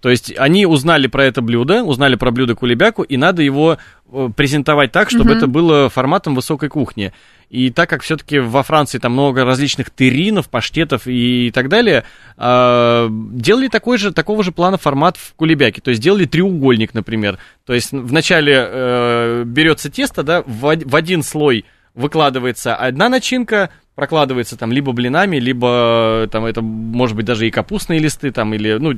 То 0.00 0.10
есть 0.10 0.32
они 0.38 0.64
узнали 0.64 1.08
про 1.08 1.24
это 1.24 1.42
блюдо, 1.42 1.82
узнали 1.82 2.14
про 2.14 2.30
блюдо 2.30 2.54
кулебяку, 2.54 3.02
и 3.02 3.16
надо 3.16 3.42
его 3.42 3.78
э, 4.12 4.28
презентовать 4.36 4.92
так, 4.92 5.10
чтобы 5.10 5.30
Мгм. 5.30 5.38
это 5.38 5.46
было 5.48 5.88
форматом 5.88 6.34
высокой 6.34 6.68
кухни. 6.68 7.12
И 7.50 7.70
так 7.70 7.88
как 7.88 8.02
все-таки 8.02 8.38
во 8.38 8.62
Франции 8.62 8.98
там 8.98 9.12
много 9.12 9.44
различных 9.44 9.90
терринов, 9.90 10.48
паштетов 10.50 11.02
и 11.06 11.50
так 11.52 11.68
далее, 11.68 12.04
э, 12.36 13.08
делали 13.10 13.68
такой 13.68 13.98
же, 13.98 14.12
такого 14.12 14.44
же 14.44 14.52
плана 14.52 14.76
формат 14.76 15.16
в 15.16 15.34
кулебяке. 15.34 15.80
То 15.80 15.90
есть 15.90 16.02
делали 16.02 16.26
треугольник, 16.26 16.94
например. 16.94 17.38
То 17.66 17.72
есть 17.72 17.90
вначале 17.90 18.54
э, 18.56 19.42
берется 19.44 19.90
тесто, 19.90 20.22
да, 20.22 20.42
в, 20.46 20.76
в 20.76 20.96
один 20.96 21.22
слой 21.22 21.64
выкладывается 21.94 22.76
одна 22.76 23.08
начинка, 23.08 23.70
прокладывается 23.98 24.56
там 24.56 24.70
либо 24.70 24.92
блинами, 24.92 25.38
либо 25.38 26.22
э, 26.26 26.28
там 26.30 26.44
это 26.44 26.62
может 26.62 27.16
быть 27.16 27.26
даже 27.26 27.48
и 27.48 27.50
капустные 27.50 27.98
листы 27.98 28.30
там 28.30 28.54
или 28.54 28.74
ну 28.74 28.92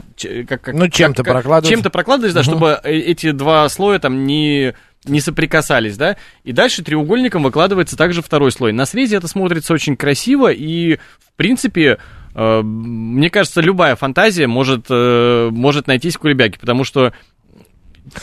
как, 0.47 0.61
как- 0.61 0.75
Ну, 0.75 0.89
чем-то 0.89 1.25
как- 1.25 1.33
прокладывается. 1.33 1.71
чем-то 1.71 1.89
прокладывается, 1.89 2.35
да, 2.35 2.41
Мгм. 2.43 2.51
чтобы 2.51 2.81
э, 2.85 2.99
эти 2.99 3.31
два 3.31 3.67
слоя 3.71 3.99
там 3.99 4.27
не 4.27 4.75
не 5.07 5.23
соприкасались, 5.23 5.97
да, 5.97 6.19
и 6.45 6.53
дальше 6.53 6.85
треугольником 6.85 7.45
выкладывается 7.45 7.97
также 7.97 8.21
второй 8.21 8.53
слой. 8.53 8.75
На 8.75 8.85
срезе 8.85 9.17
это 9.17 9.27
смотрится 9.27 9.73
очень 9.73 9.97
красиво, 9.97 10.53
и, 10.53 10.97
в 10.97 11.33
принципе, 11.37 11.97
э, 12.35 12.61
мне 12.63 13.31
кажется, 13.31 13.63
любая 13.63 13.97
фантазия 13.97 14.47
может, 14.49 14.91
может 14.91 15.87
найтись 15.87 16.17
в 16.17 16.19
кулебяке, 16.19 16.59
потому 16.61 16.85
что... 16.85 17.15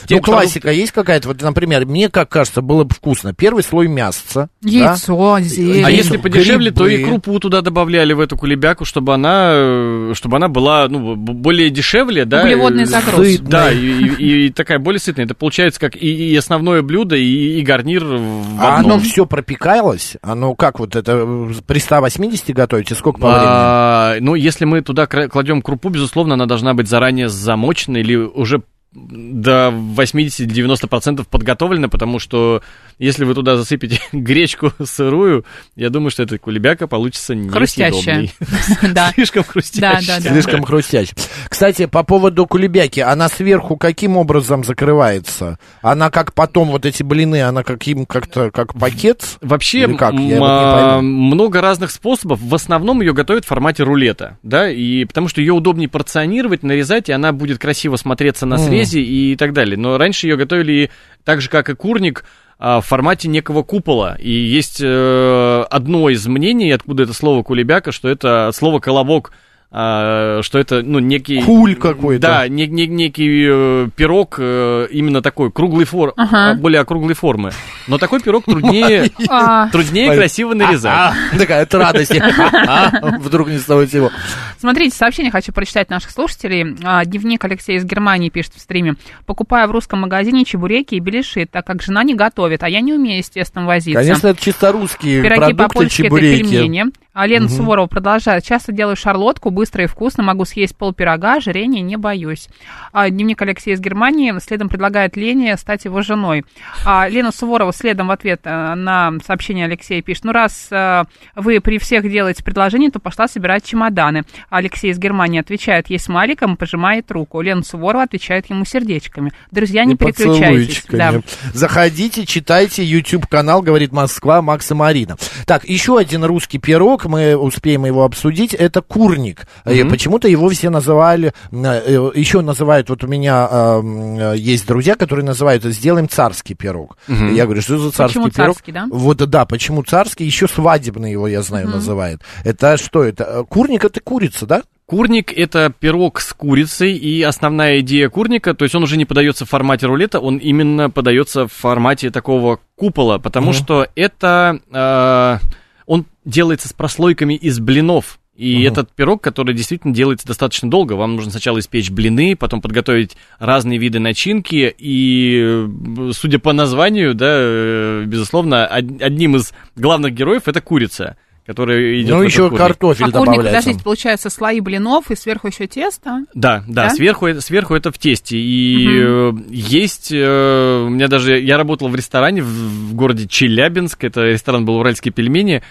те 0.08 0.16
Ну, 0.16 0.22
классика 0.22 0.72
есть 0.72 0.92
какая-то? 0.92 1.30
Вот, 1.30 1.42
например, 1.42 1.86
мне, 1.86 2.10
как 2.10 2.30
кажется, 2.30 2.62
было 2.62 2.84
бы 2.84 2.94
вкусно. 2.94 3.34
Первый 3.34 3.64
слой 3.64 3.88
мясца. 3.88 4.50
да? 4.62 4.70
Яйцо, 4.70 5.40
зелень. 5.42 5.84
А 5.86 5.90
если 5.92 6.18
подешевле, 6.18 6.72
то 6.72 6.88
и 6.88 6.98
грибы. 6.98 7.10
крупу 7.22 7.40
туда 7.40 7.62
добавляли 7.62 8.14
в 8.14 8.20
эту 8.20 8.38
кулебяку, 8.38 8.86
чтобы 8.86 9.14
она, 9.14 9.50
э, 9.54 10.12
чтобы 10.16 10.38
она 10.38 10.48
была 10.48 10.88
ну, 10.88 11.16
более 11.16 11.70
дешевле, 11.70 12.26
да. 12.26 12.42
Углеводный 12.42 12.84
э, 12.84 12.86
загруз. 12.88 13.38
Да, 13.40 13.72
и, 13.72 13.78
и- 13.78 14.46
и 14.48 14.50
такая 14.52 14.80
более 14.80 15.00
сытная. 15.00 15.26
Это 15.26 15.36
получается 15.36 15.80
как 15.80 15.96
и, 15.96 16.32
и 16.32 16.36
основное 16.36 16.82
блюдо, 16.82 17.16
и, 17.16 17.60
и 17.60 17.62
гарнир 17.64 18.04
в 18.06 18.60
А 18.60 18.78
одном. 18.78 18.94
оно 18.94 19.00
все 19.02 19.26
пропекалось? 19.26 20.18
Оно 20.22 20.54
как 20.56 20.80
вот 20.80 20.96
это 20.96 21.24
э, 21.26 21.52
при 21.66 21.80
180 21.80 22.54
готовите? 22.56 22.96
Сколько 22.96 23.20
по 23.20 23.28
времени? 23.30 23.46
А, 23.50 24.16
ну, 24.20 24.36
если 24.36 24.66
мы 24.66 24.82
туда 24.82 25.08
кладем 25.08 25.62
крупу, 25.62 25.90
безусловно, 25.90 26.34
она 26.36 26.46
должна 26.46 26.74
быть 26.74 26.88
заранее 26.88 27.30
замочена 27.30 27.98
или 27.98 28.16
уже 28.16 28.62
до 28.94 29.70
80-90% 29.96 31.26
подготовлена, 31.30 31.90
потому 31.90 32.20
что 32.20 32.62
если 33.00 33.26
вы 33.26 33.36
туда 33.36 33.58
засыпете 33.58 34.00
гречку 34.12 34.72
сырую, 34.84 35.46
я 35.76 35.90
думаю, 35.90 36.10
что 36.10 36.24
эта 36.24 36.38
кулебяка 36.38 36.88
получится 36.88 37.36
Хрустящая. 37.36 38.24
несъедобной. 38.24 38.34
Да. 38.94 39.12
Слишком 39.14 39.44
хрустящая. 39.44 40.02
Да, 40.02 40.18
да, 40.18 40.24
да. 40.24 40.32
Слишком 40.32 40.64
хрустящий. 40.64 41.14
Кстати, 41.50 41.86
по 41.86 42.04
поводу 42.04 42.46
кулебяки, 42.46 43.00
она 43.00 43.30
сверху 43.30 43.78
каким 43.78 44.18
образом 44.18 44.64
закрывается? 44.64 45.60
Она 45.82 46.10
как 46.10 46.34
потом, 46.34 46.70
вот 46.70 46.86
эти 46.86 47.04
блины, 47.04 47.44
она 47.44 47.64
каким, 47.64 48.06
как-то, 48.06 48.50
как 48.52 48.74
пакет? 48.74 49.38
Вообще 49.42 49.88
как? 49.96 50.14
Не 50.14 50.38
а, 50.40 51.02
много 51.02 51.62
разных 51.62 51.92
способов. 51.92 52.40
В 52.42 52.56
основном 52.56 53.02
ее 53.02 53.14
готовят 53.14 53.46
в 53.46 53.48
формате 53.48 53.84
рулета, 53.84 54.38
да, 54.44 54.70
и 54.70 55.06
потому 55.06 55.28
что 55.28 55.42
ее 55.42 55.54
удобнее 55.54 55.90
порционировать, 55.90 56.64
нарезать, 56.64 57.10
и 57.10 57.12
она 57.12 57.32
будет 57.32 57.60
красиво 57.60 57.96
смотреться 57.96 58.46
на 58.46 58.58
срезе 58.58 59.02
и 59.02 59.36
так 59.36 59.54
далее. 59.54 59.78
Но 59.78 59.98
раньше 59.98 60.28
ее 60.28 60.38
готовили 60.38 60.90
так 61.24 61.42
же, 61.42 61.50
как 61.50 61.70
и 61.70 61.76
курник, 61.76 62.24
в 62.60 62.86
формате 62.86 63.28
некого 63.28 63.64
купола. 63.64 64.16
И 64.20 64.32
есть 64.32 64.82
э, 64.82 65.66
одно 65.70 66.10
из 66.10 66.26
мнений, 66.28 66.72
откуда 66.72 67.04
это 67.04 67.14
слово 67.14 67.44
кулебяка, 67.44 67.92
что 67.92 68.10
это 68.10 68.48
от 68.48 68.56
слова 68.56 68.80
колобок, 68.80 69.32
а, 69.70 70.42
что 70.44 70.60
это, 70.60 70.82
ну, 70.82 71.00
некий... 71.00 71.42
Куль 71.44 71.76
какой-то. 71.76 72.22
Да, 72.22 72.48
не- 72.48 72.68
не- 72.68 72.88
некий 72.88 73.46
э, 73.50 73.90
пирог 73.96 74.36
э, 74.40 74.88
именно 74.92 75.22
такой, 75.22 75.52
круглой 75.52 75.84
формы, 75.86 76.14
Ага. 76.16 76.56
более 76.60 76.80
округлой 76.82 77.16
формы. 77.16 77.52
Но 77.88 77.98
такой 77.98 78.22
пирог 78.22 78.46
труднее, 78.46 79.12
А, 79.30 79.70
труднее 79.70 80.16
красиво 80.16 80.54
нарезать. 80.54 80.92
А, 80.94 81.14
такая 81.38 81.64
от 81.64 81.74
радости. 81.74 82.24
А, 82.68 83.18
Вдруг 83.20 83.50
не 83.50 83.58
с 83.58 83.66
того 83.66 83.86
сего. 83.86 84.10
Смотрите, 84.58 84.96
сообщение 84.96 85.32
хочу 85.32 85.52
прочитать 85.52 85.90
наших 85.90 86.12
слушателей. 86.12 86.78
А, 86.84 87.04
Дневник 87.06 87.44
Алексей 87.44 87.76
из 87.76 87.84
Германии 87.84 88.30
пишет 88.30 88.54
в 88.56 88.60
стриме. 88.60 88.96
Покупаю 89.26 89.68
в 89.68 89.72
русском 89.72 90.00
магазине 90.00 90.46
чебуреки 90.46 90.96
и 90.96 91.00
беляши, 91.00 91.46
так 91.46 91.66
как 91.66 91.82
жена 91.82 92.04
не 92.04 92.16
готовит, 92.16 92.64
а 92.64 92.70
я 92.70 92.80
не 92.80 92.94
умею, 92.94 93.18
естественно, 93.18 93.66
возиться. 93.66 94.00
Конечно, 94.00 94.28
это 94.28 94.42
чисто 94.42 94.72
русские 94.72 95.22
Пироги 95.22 95.40
продукты, 95.42 95.64
по-польски 95.64 96.02
это 96.02 96.04
чебуреки. 96.06 96.44
пельмени. 96.44 96.86
А 97.14 97.26
Лена 97.26 97.50
Суворова 97.50 97.88
продолжает. 97.88 98.44
Часто 98.46 98.72
делаю 98.72 98.96
шарлотку, 98.96 99.50
быстро 99.58 99.86
и 99.86 99.88
вкусно. 99.88 100.22
Могу 100.22 100.46
съесть 100.46 100.78
пол 100.78 100.94
пирога, 100.94 101.38
ожирения 101.38 101.82
не 101.82 101.98
боюсь. 101.98 102.48
А 102.92 103.10
дневник 103.10 103.42
Алексея 103.42 103.74
из 103.74 103.80
Германии 103.80 104.32
следом 104.40 104.70
предлагает 104.70 105.18
Лене 105.18 105.58
стать 105.58 105.86
его 105.86 106.04
женой. 106.04 106.46
А 106.86 107.10
Лена 107.10 107.32
Суворова 107.32 107.74
следом 107.74 108.10
в 108.10 108.12
ответ 108.12 108.42
э, 108.44 108.76
на 108.76 109.14
сообщение 109.26 109.66
Алексея 109.66 110.04
пишет. 110.04 110.26
Ну, 110.26 110.32
раз 110.32 110.68
э, 110.70 111.06
вы 111.36 111.60
при 111.60 111.80
всех 111.80 112.08
делаете 112.08 112.44
предложение, 112.44 112.92
то 112.92 113.00
пошла 113.00 113.28
собирать 113.28 113.66
чемоданы. 113.66 114.26
Алексей 114.52 114.92
из 114.92 115.00
Германии 115.00 115.40
отвечает, 115.40 115.90
есть 115.90 116.06
смайликом, 116.06 116.56
пожимает 116.56 117.10
руку. 117.10 117.42
Лена 117.42 117.64
Суворова 117.64 118.04
отвечает 118.04 118.48
ему 118.52 118.64
сердечками. 118.64 119.32
Друзья, 119.50 119.86
не 119.86 119.96
И 119.96 119.98
переключайтесь. 119.98 120.84
Да. 120.90 121.22
Заходите, 121.52 122.28
читайте 122.28 122.84
YouTube-канал 122.84 123.64
«Говорит 123.64 123.92
Москва» 123.92 124.44
Макса 124.44 124.76
Марина. 124.76 125.18
Так, 125.48 125.68
еще 125.68 125.98
один 125.98 126.24
русский 126.24 126.60
пирог, 126.60 127.06
мы 127.06 127.36
успеем 127.36 127.86
его 127.86 128.04
обсудить, 128.04 128.54
это 128.54 128.84
курник. 128.84 129.47
И 129.66 129.84
почему-то 129.84 130.28
его 130.28 130.50
все 130.50 130.70
называли, 130.70 131.34
э, 131.52 132.12
еще 132.16 132.42
называют, 132.42 132.90
вот 132.90 133.04
у 133.04 133.08
меня 133.08 133.48
э, 133.50 133.82
э, 133.84 134.38
есть 134.38 134.68
друзья, 134.68 134.96
которые 134.96 135.26
называют, 135.26 135.64
сделаем 135.64 136.10
царский 136.10 136.54
пирог. 136.54 136.98
Я 137.08 137.46
говорю, 137.46 137.62
что 137.62 137.78
за 137.78 137.92
царский 137.92 138.20
Почему 138.20 138.32
пирог? 138.32 138.56
царский, 138.56 138.72
да? 138.72 138.88
Вот 138.90 139.18
да, 139.18 139.46
почему 139.46 139.84
царский, 139.84 140.26
еще 140.26 140.48
свадебный 140.48 141.12
его, 141.12 141.28
я 141.28 141.42
знаю, 141.42 141.70
называют. 141.70 142.22
Это 142.44 142.78
что 142.78 143.04
это? 143.04 143.24
Э, 143.24 143.44
Курник 143.44 143.86
это 143.86 144.00
курица, 144.00 144.46
да? 144.46 144.64
Курник– 144.86 145.34
это 145.38 145.74
пирог 145.78 146.22
с 146.22 146.32
курицей, 146.32 146.94
и 146.94 147.22
основная 147.22 147.82
идея 147.82 148.08
курника, 148.08 148.54
то 148.54 148.64
есть 148.64 148.74
он 148.74 148.84
уже 148.84 148.96
не 148.96 149.04
подается 149.04 149.46
в 149.46 149.50
формате 149.50 149.86
рулета, 149.86 150.22
он 150.22 150.38
именно 150.38 150.90
подается 150.90 151.46
в 151.46 151.52
формате 151.52 152.10
такого 152.10 152.60
купола, 152.78 153.18
потому 153.18 153.52
что 153.52 153.88
это, 153.96 154.62
э, 154.72 155.46
он 155.88 156.06
делается 156.24 156.70
с 156.70 156.74
прослойками 156.74 157.34
из 157.34 157.60
блинов. 157.60 158.18
И 158.38 158.62
этот 158.62 158.92
пирог, 158.92 159.22
который 159.24 159.56
действительно 159.56 159.96
делается 159.96 160.28
достаточно 160.28 160.70
долго, 160.70 160.94
вам 160.94 161.16
нужно 161.16 161.32
сначала 161.32 161.58
испечь 161.58 161.90
блины, 161.90 162.36
потом 162.36 162.62
подготовить 162.62 163.18
разные 163.40 163.80
виды 163.80 163.98
начинки, 163.98 164.74
и, 164.78 165.42
э, 165.44 166.12
судя 166.14 166.38
по 166.38 166.54
названию, 166.54 167.16
да, 167.16 167.26
э, 167.40 168.04
безусловно, 168.06 168.66
од- 168.68 169.02
одним 169.02 169.38
из 169.38 169.54
главных 169.76 170.14
героев 170.14 170.44
это 170.46 170.62
курица, 170.62 171.18
которая 171.48 172.00
идет 172.00 172.16
ну, 172.16 172.22
еще 172.22 172.44
курник. 172.44 172.58
картофель 172.60 173.06
А 173.06 173.12
курник, 173.12 173.26
добавляется. 173.26 173.50
подождите, 173.60 173.84
получается 173.84 174.30
слои 174.30 174.60
блинов 174.60 175.10
и 175.10 175.16
сверху 175.16 175.48
еще 175.48 175.66
тесто? 175.66 176.26
Да, 176.36 176.64
да, 176.68 176.84
Да? 176.84 176.90
Сверху, 176.92 177.26
это- 177.26 177.42
сверху 177.42 177.74
это 177.74 177.92
в 177.92 177.98
тесте. 177.98 178.38
И 178.38 178.86
э, 178.88 179.32
есть, 179.50 180.12
э, 180.14 180.84
у 180.86 180.90
меня 180.90 181.08
даже, 181.08 181.40
я 181.40 181.58
работал 181.58 181.88
в 181.88 181.96
ресторане 181.96 182.44
в, 182.44 182.48
в 182.48 182.94
городе 182.94 183.28
Челябинск, 183.28 184.04
это 184.04 184.26
ресторан 184.26 184.64
был 184.64 184.76
«Уральские 184.76 185.12
пельмени», 185.12 185.64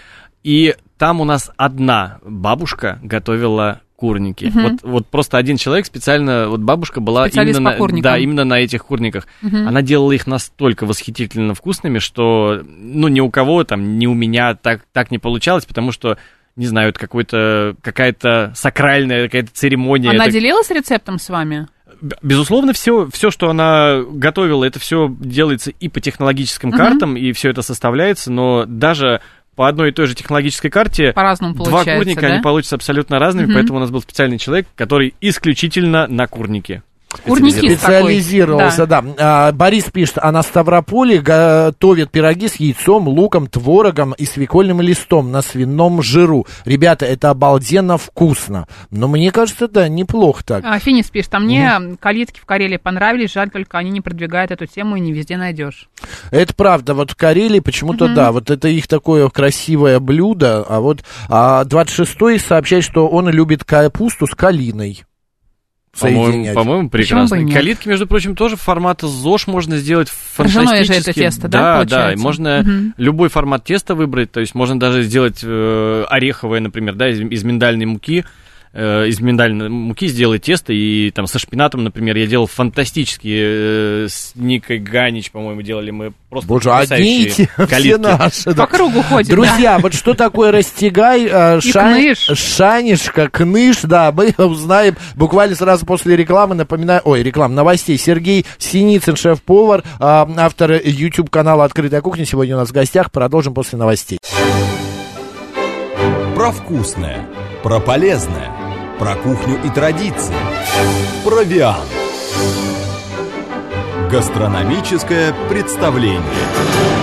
и 0.43 0.75
там 0.97 1.21
у 1.21 1.25
нас 1.25 1.51
одна 1.57 2.19
бабушка 2.23 2.99
готовила 3.03 3.81
курники. 3.95 4.51
Вот, 4.53 4.73
вот 4.83 5.07
просто 5.07 5.37
один 5.37 5.57
человек 5.57 5.85
специально, 5.85 6.47
вот 6.47 6.61
бабушка 6.61 7.01
была 7.01 7.25
Специалист 7.27 7.59
именно 7.59 7.77
на, 7.77 8.01
да, 8.01 8.17
именно 8.17 8.43
на 8.45 8.59
этих 8.59 8.85
курниках. 8.85 9.27
Она 9.41 9.81
делала 9.81 10.11
их 10.11 10.27
настолько 10.27 10.85
восхитительно 10.85 11.53
вкусными, 11.53 11.99
что, 11.99 12.61
ну, 12.65 13.07
ни 13.07 13.19
у 13.19 13.29
кого 13.29 13.63
там, 13.63 13.97
ни 13.97 14.05
у 14.05 14.13
меня 14.13 14.55
так, 14.55 14.83
так 14.93 15.11
не 15.11 15.17
получалось, 15.17 15.65
потому 15.65 15.91
что 15.91 16.17
не 16.55 16.65
знаю, 16.65 16.89
это 16.89 16.99
какой-то, 16.99 17.75
какая-то 17.83 18.51
сакральная 18.55 19.25
какая-то 19.25 19.51
церемония. 19.53 20.09
Она 20.09 20.23
это- 20.25 20.33
делилась 20.33 20.69
рецептом 20.71 21.19
с 21.19 21.29
вами? 21.29 21.67
Безусловно, 22.21 22.73
все, 22.73 23.07
все, 23.11 23.31
что 23.31 23.49
она 23.49 24.01
готовила, 24.03 24.63
это 24.65 24.79
все 24.79 25.07
делается 25.19 25.71
и 25.71 25.87
по 25.87 25.99
технологическим 25.99 26.71
картам, 26.71 27.15
и 27.15 27.31
все 27.31 27.49
это 27.49 27.61
составляется, 27.61 28.31
но 28.31 28.65
даже 28.65 29.21
по 29.57 29.67
одной 29.67 29.89
и 29.89 29.91
той 29.91 30.05
же 30.05 30.13
технологической 30.13 30.69
карте 30.69 31.13
По-разному 31.13 31.55
два 31.55 31.65
получается, 31.65 31.97
курника, 31.97 32.21
да? 32.21 32.27
они 32.27 32.41
получатся 32.43 32.75
абсолютно 32.75 33.17
разными, 33.17 33.51
поэтому 33.51 33.79
у 33.79 33.81
нас 33.81 33.89
был 33.89 34.01
специальный 34.01 34.37
человек, 34.37 34.67
который 34.75 35.15
исключительно 35.19 36.05
на 36.07 36.27
курнике. 36.27 36.83
Курникист 37.23 37.81
Специализировался, 37.81 38.87
такой. 38.87 39.13
да. 39.17 39.47
А, 39.47 39.51
Борис 39.51 39.85
пишет, 39.85 40.17
а 40.21 40.31
на 40.31 40.43
Ставрополе 40.43 41.19
готовят 41.19 42.11
пироги 42.11 42.47
с 42.47 42.55
яйцом, 42.55 43.07
луком, 43.07 43.47
творогом 43.47 44.13
и 44.13 44.25
свекольным 44.25 44.81
листом 44.81 45.31
на 45.31 45.41
свином 45.41 46.01
жиру. 46.01 46.45
Ребята, 46.65 47.05
это 47.05 47.29
обалденно 47.29 47.97
вкусно. 47.97 48.67
Но 48.91 49.07
мне 49.07 49.31
кажется, 49.31 49.67
да, 49.67 49.87
неплохо 49.87 50.43
так. 50.45 50.63
А, 50.65 50.79
Финис 50.79 51.09
пишет, 51.09 51.33
а 51.33 51.39
мне 51.39 51.97
калитки 51.99 52.39
в 52.39 52.45
Карелии 52.45 52.77
понравились, 52.77 53.33
жаль, 53.33 53.49
только 53.49 53.77
они 53.77 53.91
не 53.91 54.01
продвигают 54.01 54.51
эту 54.51 54.65
тему 54.65 54.95
и 54.95 54.99
не 54.99 55.11
везде 55.11 55.37
найдешь. 55.37 55.89
Это 56.31 56.53
правда, 56.53 56.93
вот 56.93 57.11
в 57.11 57.15
Карелии 57.15 57.59
почему-то, 57.59 58.07
да, 58.13 58.31
вот 58.31 58.49
это 58.49 58.67
их 58.67 58.87
такое 58.87 59.29
красивое 59.29 59.99
блюдо, 59.99 60.63
а 60.67 60.79
вот 60.79 61.03
а 61.29 61.63
26-й 61.65 62.39
сообщает, 62.39 62.83
что 62.83 63.07
он 63.07 63.29
любит 63.29 63.63
капусту 63.63 64.27
с 64.27 64.35
калиной. 64.35 65.03
По-моему, 65.99 66.25
соединять. 66.31 66.53
по-моему, 66.55 66.89
Почему 66.89 67.21
бы 67.23 67.27
прекрасно. 67.29 67.53
Калитки, 67.53 67.87
между 67.87 68.07
прочим, 68.07 68.35
тоже 68.35 68.55
формата 68.55 69.07
ЗОЖ 69.07 69.47
можно 69.47 69.77
сделать 69.77 70.09
Ржаное 70.39 70.83
же 70.83 70.93
фантастически. 70.93 71.09
это 71.09 71.13
тесто, 71.19 71.47
да, 71.47 71.59
Да, 71.59 71.63
да, 71.63 71.75
получается? 71.95 72.23
можно 72.23 72.61
Мгм. 72.63 72.93
любой 72.97 73.29
формат 73.29 73.63
теста 73.63 73.95
выбрать, 73.95 74.31
то 74.31 74.39
есть 74.39 74.55
можно 74.55 74.79
даже 74.79 75.03
сделать 75.03 75.39
э, 75.43 76.05
ореховое, 76.09 76.59
например, 76.59 76.95
да, 76.95 77.09
из, 77.09 77.19
из 77.21 77.43
миндальной 77.43 77.85
муки, 77.85 78.25
э, 78.77 79.07
из 79.07 79.19
миндальной 79.19 79.69
муки 79.69 80.07
сделать 80.07 80.43
тесто, 80.43 80.71
и 80.71 81.09
там 81.11 81.25
со 81.25 81.39
шпинатом, 81.39 81.83
например, 81.83 82.15
я 82.15 82.27
делал 82.27 82.45
фантастические, 82.47 84.05
э, 84.05 84.07
с 84.07 84.33
Никой 84.35 84.77
Ганич, 84.77 85.31
по-моему, 85.31 85.63
делали 85.63 85.89
мы 85.91 86.13
просто 86.29 86.47
Боже, 86.47 86.71
одни 86.71 87.23
и 87.23 87.29
те, 87.31 87.49
все 87.67 87.97
наши. 87.97 88.53
да. 88.53 88.65
По 88.65 88.67
кругу 88.67 89.01
ходит, 89.01 89.29
да? 89.29 89.35
Друзья, 89.35 89.79
вот 89.79 89.93
что 89.95 90.13
такое 90.13 90.51
растягай, 90.51 91.27
э, 91.29 91.57
И 91.57 91.71
ша- 91.71 91.93
кныш. 91.95 92.19
шанишка, 92.37 93.29
кныш, 93.29 93.81
да, 93.81 94.11
мы 94.11 94.33
узнаем 94.37 94.95
буквально 95.15 95.55
сразу 95.55 95.85
после 95.85 96.15
рекламы, 96.15 96.53
напоминаю, 96.55 97.01
ой, 97.03 97.23
реклам, 97.23 97.55
новостей. 97.55 97.97
Сергей 97.97 98.45
Синицын, 98.59 99.15
шеф-повар, 99.15 99.79
э, 99.79 99.83
автор 99.99 100.73
YouTube-канала 100.83 101.63
«Открытая 101.65 102.01
кухня», 102.01 102.25
сегодня 102.25 102.55
у 102.55 102.59
нас 102.59 102.69
в 102.69 102.73
гостях, 102.73 103.11
продолжим 103.11 103.53
после 103.55 103.79
новостей. 103.79 104.19
Про 106.35 106.51
вкусное, 106.51 107.25
про 107.63 107.79
полезное, 107.79 108.51
про 108.99 109.15
кухню 109.15 109.59
и 109.63 109.69
традиции. 109.69 110.35
Провиан. 111.23 111.81
Гастрономическое 114.09 115.33
представление. 115.49 116.96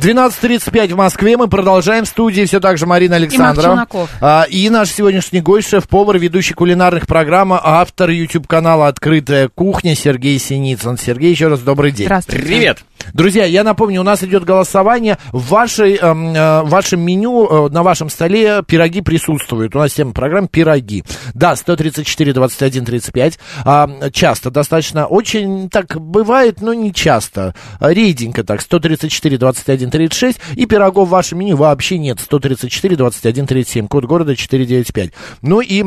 12.35 0.00 0.94
в 0.94 0.96
Москве. 0.96 1.36
Мы 1.36 1.46
продолжаем 1.46 2.06
в 2.06 2.08
студии. 2.08 2.46
Все 2.46 2.58
так 2.58 2.78
же 2.78 2.86
Марина 2.86 3.16
Александрова. 3.16 3.68
Челноков. 3.68 4.10
А, 4.22 4.46
и 4.48 4.70
наш 4.70 4.90
сегодняшний 4.90 5.42
гость, 5.42 5.68
шеф-повар, 5.68 6.18
ведущий 6.18 6.54
кулинарных 6.54 7.06
программ, 7.06 7.52
автор 7.52 8.08
YouTube-канала 8.08 8.88
«Открытая 8.88 9.48
кухня» 9.48 9.94
Сергей 9.94 10.38
Синицын. 10.38 10.96
Сергей, 10.96 11.30
еще 11.30 11.48
раз 11.48 11.60
добрый 11.60 11.92
день. 11.92 12.06
Здравствуйте. 12.06 12.42
Привет! 12.42 12.78
Друзья, 13.12 13.44
я 13.44 13.64
напомню, 13.64 14.00
у 14.00 14.04
нас 14.04 14.22
идет 14.22 14.44
голосование. 14.44 15.18
В 15.32 15.48
вашей, 15.48 15.96
эм, 15.96 16.34
э, 16.34 16.62
в 16.62 16.68
вашем 16.68 17.00
меню, 17.00 17.66
э, 17.66 17.68
на 17.70 17.82
вашем 17.82 18.08
столе 18.08 18.62
пироги 18.66 19.00
присутствуют. 19.00 19.74
У 19.74 19.78
нас 19.78 19.92
тема 19.92 20.12
программ 20.12 20.48
«Пироги». 20.48 21.04
Да, 21.34 21.56
134, 21.56 22.32
21, 22.32 22.84
35. 22.84 23.38
А, 23.64 23.88
часто 24.12 24.50
достаточно. 24.50 25.06
Очень 25.06 25.68
так 25.68 26.00
бывает, 26.00 26.60
но 26.60 26.74
не 26.74 26.92
часто. 26.92 27.54
Реденько 27.80 28.44
так. 28.44 28.60
134, 28.60 29.38
21, 29.38 29.89
36. 29.90 30.40
И 30.56 30.66
пирогов 30.66 31.08
в 31.08 31.10
вашем 31.10 31.38
меню 31.38 31.56
вообще 31.56 31.98
нет. 31.98 32.20
134, 32.20 32.96
21, 32.96 33.46
37. 33.46 33.88
Код 33.88 34.04
города 34.04 34.36
495. 34.36 35.12
Ну 35.42 35.60
и... 35.60 35.84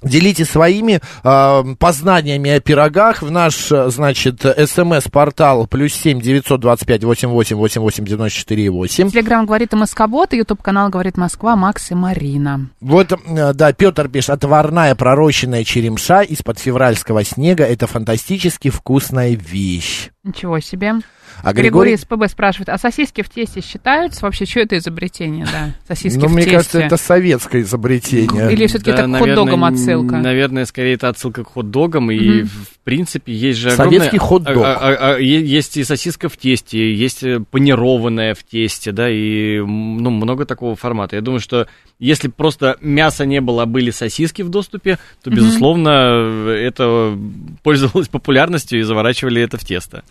Делитесь 0.00 0.48
своими 0.48 1.00
э, 1.24 1.74
познаниями 1.76 2.52
о 2.52 2.60
пирогах 2.60 3.20
в 3.20 3.32
наш, 3.32 3.72
э, 3.72 3.90
значит, 3.90 4.42
смс-портал 4.42 5.66
плюс 5.66 5.92
семь 5.92 6.20
девятьсот 6.20 6.60
двадцать 6.60 6.86
пять 6.86 7.02
восемь 7.02 7.30
восемь 7.30 7.56
восемь 7.56 7.80
восемь 7.80 8.04
девяносто 8.04 8.38
четыре 8.38 8.70
восемь. 8.70 9.10
Телеграм 9.10 9.44
говорит 9.44 9.72
МСК-бот, 9.72 10.34
Ютуб-канал 10.34 10.88
говорит 10.88 11.16
Москва, 11.16 11.56
Макс 11.56 11.90
и 11.90 11.96
Марина. 11.96 12.70
Вот, 12.80 13.10
э, 13.10 13.52
да, 13.54 13.72
Петр 13.72 14.08
пишет, 14.08 14.30
отварная 14.30 14.94
пророщенная 14.94 15.64
черемша 15.64 16.22
из-под 16.22 16.60
февральского 16.60 17.24
снега, 17.24 17.64
это 17.64 17.88
фантастически 17.88 18.70
вкусная 18.70 19.34
вещь. 19.34 20.10
Ничего 20.22 20.60
себе. 20.60 20.92
А 21.42 21.52
Григорий 21.52 21.68
Григорий, 21.68 21.92
из 21.94 22.04
ПБ 22.04 22.28
спрашивает, 22.30 22.68
а 22.68 22.78
сосиски 22.78 23.22
в 23.22 23.28
тесте 23.28 23.60
считаются? 23.60 24.24
Вообще, 24.24 24.46
что 24.46 24.60
это 24.60 24.76
изобретение, 24.78 25.46
да? 25.46 25.74
Сосиски 25.86 26.18
ну, 26.18 26.28
в 26.28 26.32
мне 26.32 26.42
тесте. 26.42 26.56
кажется, 26.56 26.80
это 26.80 26.96
советское 26.96 27.60
изобретение. 27.62 28.52
Или 28.52 28.66
все-таки 28.66 28.90
это 28.90 29.04
к 29.04 29.18
хот-догам 29.18 29.64
отсылка? 29.64 30.16
Наверное, 30.18 30.64
скорее 30.64 30.94
это 30.94 31.08
отсылка 31.08 31.44
к 31.44 31.48
хот-догам. 31.48 32.10
И, 32.10 32.42
в 32.42 32.78
принципе, 32.84 33.32
есть 33.32 33.58
же 33.58 33.70
Советский 33.70 34.16
огромное- 34.16 34.54
хот-дог. 34.54 34.64
а- 34.64 34.76
а- 34.76 35.14
а- 35.14 35.18
есть 35.18 35.76
и 35.76 35.84
сосиска 35.84 36.28
в 36.28 36.36
тесте, 36.36 36.94
есть 36.94 37.22
э, 37.22 37.40
панированная 37.50 38.34
в 38.34 38.42
тесте, 38.44 38.92
да, 38.92 39.08
и 39.10 39.58
ну, 39.58 40.10
много 40.10 40.46
такого 40.46 40.76
формата. 40.76 41.16
Я 41.16 41.22
думаю, 41.22 41.40
что 41.40 41.66
если 41.98 42.28
просто 42.28 42.76
мяса 42.80 43.26
не 43.26 43.40
было, 43.40 43.64
а 43.64 43.66
были 43.66 43.90
сосиски 43.90 44.42
в 44.42 44.48
доступе, 44.50 44.98
то, 45.22 45.30
безусловно, 45.30 45.88
э, 46.48 46.68
это 46.68 47.18
пользовалось 47.62 48.08
популярностью 48.08 48.78
и 48.78 48.82
заворачивали 48.82 49.42
это 49.42 49.58
в 49.58 49.64
тесто. 49.64 50.04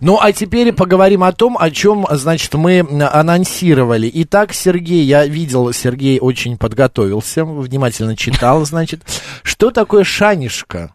Ну, 0.00 0.18
а 0.20 0.32
теперь 0.32 0.53
поговорим 0.72 1.24
о 1.24 1.32
том, 1.32 1.56
о 1.58 1.70
чем, 1.70 2.06
значит, 2.10 2.54
мы 2.54 2.80
анонсировали. 2.80 4.10
Итак, 4.14 4.52
Сергей, 4.52 5.02
я 5.04 5.26
видел, 5.26 5.72
Сергей 5.72 6.18
очень 6.20 6.56
подготовился, 6.56 7.44
внимательно 7.44 8.16
читал, 8.16 8.64
значит. 8.64 9.02
Что 9.42 9.70
такое 9.70 10.04
шанишка? 10.04 10.94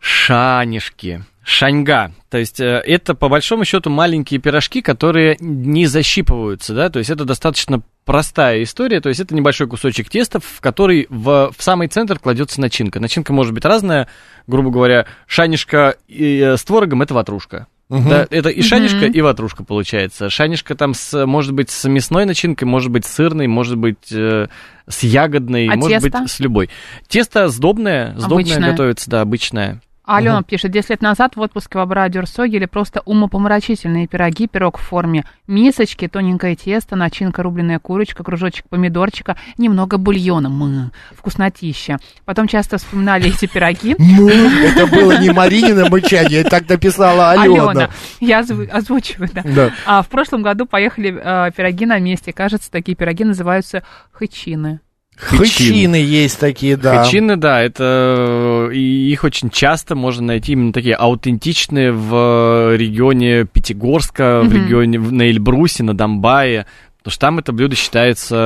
Шанишки. 0.00 1.24
Шаньга. 1.42 2.12
То 2.28 2.38
есть 2.38 2.60
э, 2.60 2.82
это, 2.86 3.14
по 3.14 3.28
большому 3.28 3.64
счету, 3.64 3.90
маленькие 3.90 4.40
пирожки, 4.40 4.82
которые 4.82 5.36
не 5.40 5.86
защипываются, 5.86 6.74
да, 6.74 6.90
то 6.90 6.98
есть 6.98 7.10
это 7.10 7.24
достаточно 7.24 7.82
простая 8.04 8.62
история, 8.62 9.00
то 9.00 9.08
есть 9.08 9.20
это 9.20 9.34
небольшой 9.34 9.66
кусочек 9.66 10.08
теста, 10.08 10.38
в 10.40 10.60
который 10.60 11.06
в, 11.10 11.52
в 11.56 11.62
самый 11.62 11.88
центр 11.88 12.18
кладется 12.18 12.60
начинка. 12.60 13.00
Начинка 13.00 13.32
может 13.32 13.52
быть 13.52 13.64
разная, 13.64 14.08
грубо 14.46 14.70
говоря, 14.70 15.06
шанишка 15.26 15.96
и, 16.08 16.38
э, 16.38 16.56
с 16.56 16.62
творогом– 16.62 17.02
это 17.02 17.14
ватрушка. 17.14 17.66
Да, 17.90 18.26
это 18.30 18.48
и 18.48 18.62
шанишка, 18.62 19.06
и 19.06 19.20
ватрушка 19.20 19.64
получается. 19.64 20.30
Шанишка 20.30 20.74
там 20.76 20.94
с, 20.94 21.26
может 21.26 21.52
быть 21.52 21.70
с 21.70 21.88
мясной 21.88 22.24
начинкой, 22.24 22.64
может 22.68 22.90
быть 22.90 23.04
сырной, 23.04 23.48
может 23.48 23.76
быть 23.76 24.12
э, 24.12 24.46
с 24.88 25.02
ягодной, 25.02 25.66
А 25.66 25.74
может 25.76 26.00
тесто? 26.00 26.18
быть 26.20 26.30
с 26.30 26.38
любой. 26.40 26.70
Тесто 27.08 27.48
сдобное, 27.48 28.14
сдобное 28.16 28.54
Обычное. 28.54 28.70
готовится, 28.70 29.10
да, 29.10 29.20
обычное. 29.22 29.80
Алена 30.16 30.42
пишет, 30.42 30.70
10 30.70 30.90
лет 30.90 31.02
назад 31.02 31.36
в 31.36 31.40
отпуске 31.40 31.78
в 31.78 31.82
Абрадюрсо 31.82 32.42
ели 32.44 32.66
просто 32.66 33.00
умопомрачительные 33.04 34.06
пироги, 34.06 34.46
пирог 34.48 34.78
в 34.78 34.82
форме 34.82 35.24
мисочки, 35.46 36.08
тоненькое 36.08 36.56
тесто, 36.56 36.96
начинка, 36.96 37.42
рубленая 37.42 37.78
курочка, 37.78 38.22
кружочек 38.24 38.68
помидорчика, 38.68 39.36
немного 39.58 39.98
бульона. 39.98 40.46
М, 40.48 40.92
вкуснотища. 41.16 41.98
Потом 42.24 42.48
часто 42.48 42.78
вспоминали 42.78 43.28
эти 43.28 43.46
пироги. 43.46 43.96
Ну, 44.20 44.28
это 44.28 44.86
было 44.86 45.18
не 45.18 45.30
Маринина 45.30 45.88
мычание, 45.88 46.44
так 46.44 46.68
написала 46.68 47.30
Алена. 47.30 47.88
Я 48.20 48.40
озву- 48.40 48.68
озвучиваю, 48.68 49.30
да. 49.32 49.42
Да. 49.44 49.70
А 49.86 50.02
в 50.02 50.08
прошлом 50.08 50.42
году 50.42 50.66
поехали 50.66 51.16
э, 51.16 51.50
пироги 51.56 51.86
на 51.86 51.98
месте. 51.98 52.32
Кажется, 52.32 52.70
такие 52.70 52.96
пироги 52.96 53.24
называются 53.24 53.82
хычины. 54.12 54.80
Хычины 55.20 55.96
есть 55.96 56.38
такие, 56.40 56.76
да. 56.76 57.04
Хачины, 57.04 57.36
да, 57.36 57.60
это 57.62 58.68
э, 58.70 58.74
и 58.74 59.10
их 59.12 59.24
очень 59.24 59.50
часто 59.50 59.94
можно 59.94 60.26
найти 60.26 60.52
именно 60.52 60.72
такие 60.72 60.94
аутентичные 60.94 61.92
в 61.92 62.74
регионе 62.76 63.44
Пятигорска, 63.44 64.40
в 64.42 64.46
Мгм. 64.46 64.54
регионе 64.54 64.98
в- 64.98 65.12
на 65.12 65.22
Эльбрусе, 65.28 65.82
на 65.82 65.94
Донбайе. 65.94 66.66
Потому 66.98 67.12
что 67.12 67.20
там 67.20 67.38
это 67.38 67.52
блюдо 67.52 67.76
считается 67.76 68.36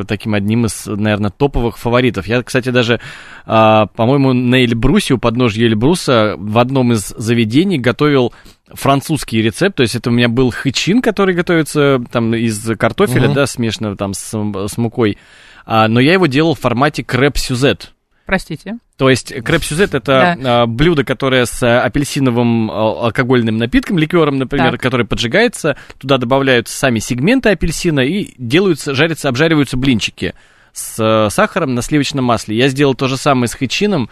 э, 0.00 0.04
таким 0.06 0.34
одним 0.34 0.66
из, 0.66 0.84
наверное, 0.86 1.30
топовых 1.30 1.78
фаворитов. 1.78 2.26
Я, 2.26 2.42
кстати, 2.42 2.68
даже, 2.68 3.00
а, 3.46 3.86
по-моему, 3.86 4.34
на 4.34 4.62
Эльбрусе, 4.62 5.14
у 5.14 5.18
подножья 5.18 5.64
Эльбруса, 5.66 6.34
в 6.36 6.58
одном 6.58 6.92
из 6.92 7.08
заведений 7.16 7.78
готовил 7.78 8.34
французский 8.74 9.40
рецепт. 9.40 9.76
То 9.76 9.82
есть 9.82 9.94
это 9.94 10.10
у 10.10 10.12
меня 10.12 10.28
был 10.28 10.50
хычин, 10.50 11.00
который 11.00 11.34
готовится 11.34 11.98
там 12.12 12.34
из 12.34 12.62
картофеля, 12.78 13.26
Мгм. 13.28 13.34
да, 13.34 13.46
смешанного 13.46 13.96
там 13.96 14.12
с, 14.12 14.34
с 14.68 14.76
мукой. 14.76 15.16
А, 15.70 15.86
но 15.86 16.00
я 16.00 16.14
его 16.14 16.26
делал 16.26 16.54
в 16.54 16.60
формате 16.60 17.04
крэп-сюзет. 17.04 17.92
Простите. 18.24 18.78
То 18.96 19.10
есть 19.10 19.34
крэп-сюзет 19.34 19.94
это 19.94 20.36
а, 20.42 20.66
блюдо, 20.66 21.04
которое 21.04 21.44
с 21.44 21.62
а, 21.62 21.82
апельсиновым 21.82 22.70
а, 22.70 23.04
алкогольным 23.04 23.58
напитком, 23.58 23.98
ликером, 23.98 24.38
например, 24.38 24.72
Так. 24.72 24.80
который 24.80 25.04
поджигается, 25.04 25.76
туда 25.98 26.16
добавляются 26.16 26.74
сами 26.74 27.00
сегменты 27.00 27.50
апельсина 27.50 28.00
и 28.00 28.32
делаются, 28.38 28.94
жарятся, 28.94 29.28
обжариваются 29.28 29.76
блинчики 29.76 30.34
с 30.72 31.28
сахаром 31.30 31.74
на 31.74 31.82
сливочном 31.82 32.24
масле. 32.24 32.56
Я 32.56 32.68
сделал 32.68 32.94
то 32.94 33.06
же 33.06 33.18
самое 33.18 33.48
с 33.48 33.52
хычином, 33.52 34.08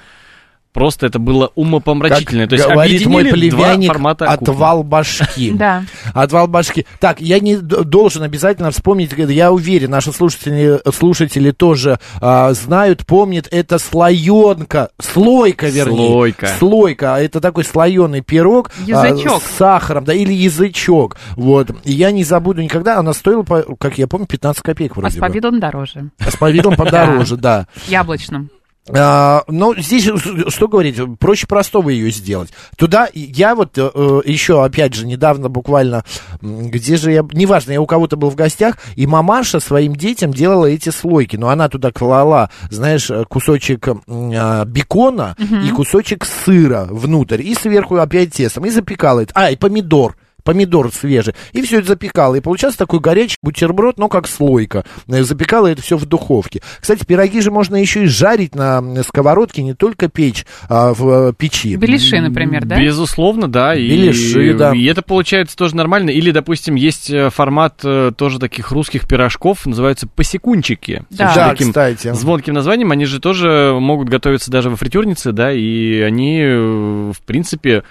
просто 0.77 1.07
это 1.07 1.19
было 1.19 1.51
умопомрачительно. 1.55 2.43
Как 2.43 2.51
то 2.51 2.57
есть 2.57 2.69
говорит 2.69 3.07
мой 3.07 3.25
племянник, 3.25 3.89
формата 3.89 4.27
кухни. 4.27 4.43
отвал 4.45 4.83
башки. 4.85 5.53
Да. 5.57 5.85
Отвал 6.13 6.49
башки. 6.49 6.85
Так, 7.01 7.19
я 7.23 7.41
не 7.41 7.57
должен 7.57 8.23
обязательно 8.23 8.71
вспомнить, 8.71 9.13
я 9.17 9.53
уверен, 9.53 9.91
наши 9.91 10.13
слушатели, 10.13 10.79
слушатели 10.95 11.51
тоже 11.51 11.99
а, 12.21 12.53
знают, 12.53 13.07
помнят, 13.07 13.49
это 13.51 13.79
слоенка, 13.79 14.91
слойка, 15.01 15.69
вернее. 15.69 16.09
Слойка. 16.11 16.47
Слойка, 16.59 17.15
а 17.15 17.21
это 17.21 17.41
такой 17.41 17.65
слоеный 17.65 18.21
пирог. 18.21 18.71
а, 18.93 19.07
Язычок. 19.07 19.43
с 19.43 19.57
сахаром, 19.57 20.05
да, 20.05 20.13
или 20.13 20.35
язычок. 20.35 21.17
Вот. 21.37 21.71
И 21.85 21.93
я 21.93 22.11
не 22.11 22.23
забуду 22.23 22.61
никогда, 22.61 22.99
она 22.99 23.15
стоила, 23.15 23.45
как 23.79 23.97
я 23.97 24.07
помню, 24.07 24.27
15 24.27 24.63
копеек 24.63 24.93
А 24.93 25.01
вроде 25.01 25.15
с 25.15 25.17
бы. 25.17 25.21
повидлом 25.23 25.59
дороже. 25.59 26.11
А 26.19 26.31
с 26.31 26.37
повидлом 26.37 26.77
подороже, 26.77 27.37
да. 27.39 27.67
Яблочным. 27.89 28.51
А, 28.89 29.43
ну, 29.49 29.75
здесь, 29.77 30.05
что 30.49 30.69
говорить, 30.69 30.97
проще 31.19 31.47
простого 31.47 31.91
ее 31.91 32.11
сделать. 32.11 32.51
Туда 32.77 33.09
я 33.15 33.55
вот 33.55 33.77
э, 33.79 33.91
э, 33.93 34.21
еще, 34.25 34.65
опять 34.65 34.95
же, 34.95 35.07
недавно 35.07 35.49
буквально, 35.49 36.05
где 36.41 36.97
же 36.97 37.11
я, 37.11 37.27
неважно, 37.33 37.73
я 37.73 37.81
у 37.81 37.87
кого-то 37.87 38.17
был 38.17 38.31
в 38.31 38.37
гостях, 38.37 38.79
и 38.95 39.07
мамаша 39.07 39.59
своим 39.59 39.97
детям 39.97 40.33
делала 40.33 40.67
эти 40.67 40.91
слойки, 40.91 41.37
но 41.37 41.49
она 41.49 41.69
туда 41.69 41.91
клала, 41.91 42.51
знаешь, 42.71 43.11
кусочек 43.29 43.89
а, 43.89 44.65
бекона 44.65 45.37
и 45.39 45.71
кусочек 45.71 46.25
сыра 46.25 46.87
внутрь, 46.89 47.43
и 47.43 47.55
сверху 47.55 47.97
опять 47.97 48.35
тестом, 48.35 48.67
и 48.67 48.71
запекала 48.71 49.21
это. 49.21 49.33
А, 49.35 49.51
и 49.51 49.57
помидор 49.57 50.17
помидор 50.47 50.93
свежий, 50.93 51.35
и 51.53 51.61
все 51.61 51.79
это 51.81 51.89
запекала. 51.89 52.37
И 52.37 52.41
получался 52.41 52.79
такой 52.79 53.01
горячий 53.01 53.37
бутерброд, 53.43 53.99
но 53.99 54.09
как 54.09 54.29
слойка. 54.29 54.85
Э, 55.09 55.23
Запекала 55.23 55.67
это 55.67 55.83
все 55.83 55.97
в 55.97 56.07
духовке. 56.07 56.63
Кстати, 56.81 57.05
пироги 57.05 57.41
же 57.41 57.51
можно 57.51 57.77
еще 57.77 58.05
и 58.05 58.07
жарить 58.07 58.55
на 58.55 59.03
сковородке, 59.03 59.63
не 59.63 59.75
только 59.75 60.09
печь, 60.09 60.47
а 60.69 60.95
в 60.95 61.31
э, 61.31 61.33
печи. 61.37 61.77
Беляши, 61.77 62.21
например, 62.21 62.65
да? 62.65 62.81
Безусловно, 62.81 63.49
да. 63.49 63.75
И, 63.75 63.89
Беляши, 63.89 64.55
да. 64.55 64.73
и 64.73 64.85
это 64.85 65.03
получается 65.03 65.57
тоже 65.57 65.75
нормально. 65.75 66.11
Или, 66.11 66.31
допустим, 66.31 66.77
есть 66.77 67.11
э, 67.11 67.29
формат 67.31 67.83
тоже 68.17 68.39
таких 68.39 68.71
русских 68.71 69.09
пирожков, 69.09 69.67
называются 69.67 70.07
посекунчики. 70.07 71.05
С 71.11 71.17
Да. 71.17 71.33
Да, 71.35 71.51
таким 71.51 71.69
кстати. 71.69 72.13
звонким 72.15 72.55
названием. 72.55 72.93
Они 72.93 73.05
же 73.05 73.21
тоже 73.21 73.77
могут 73.79 74.09
готовиться 74.09 74.51
даже 74.51 74.71
во 74.71 74.77
фритюрнице, 74.77 75.33
да, 75.33 75.53
и 75.53 76.01
они, 76.01 76.41
в 76.43 77.21
принципе, 77.27 77.83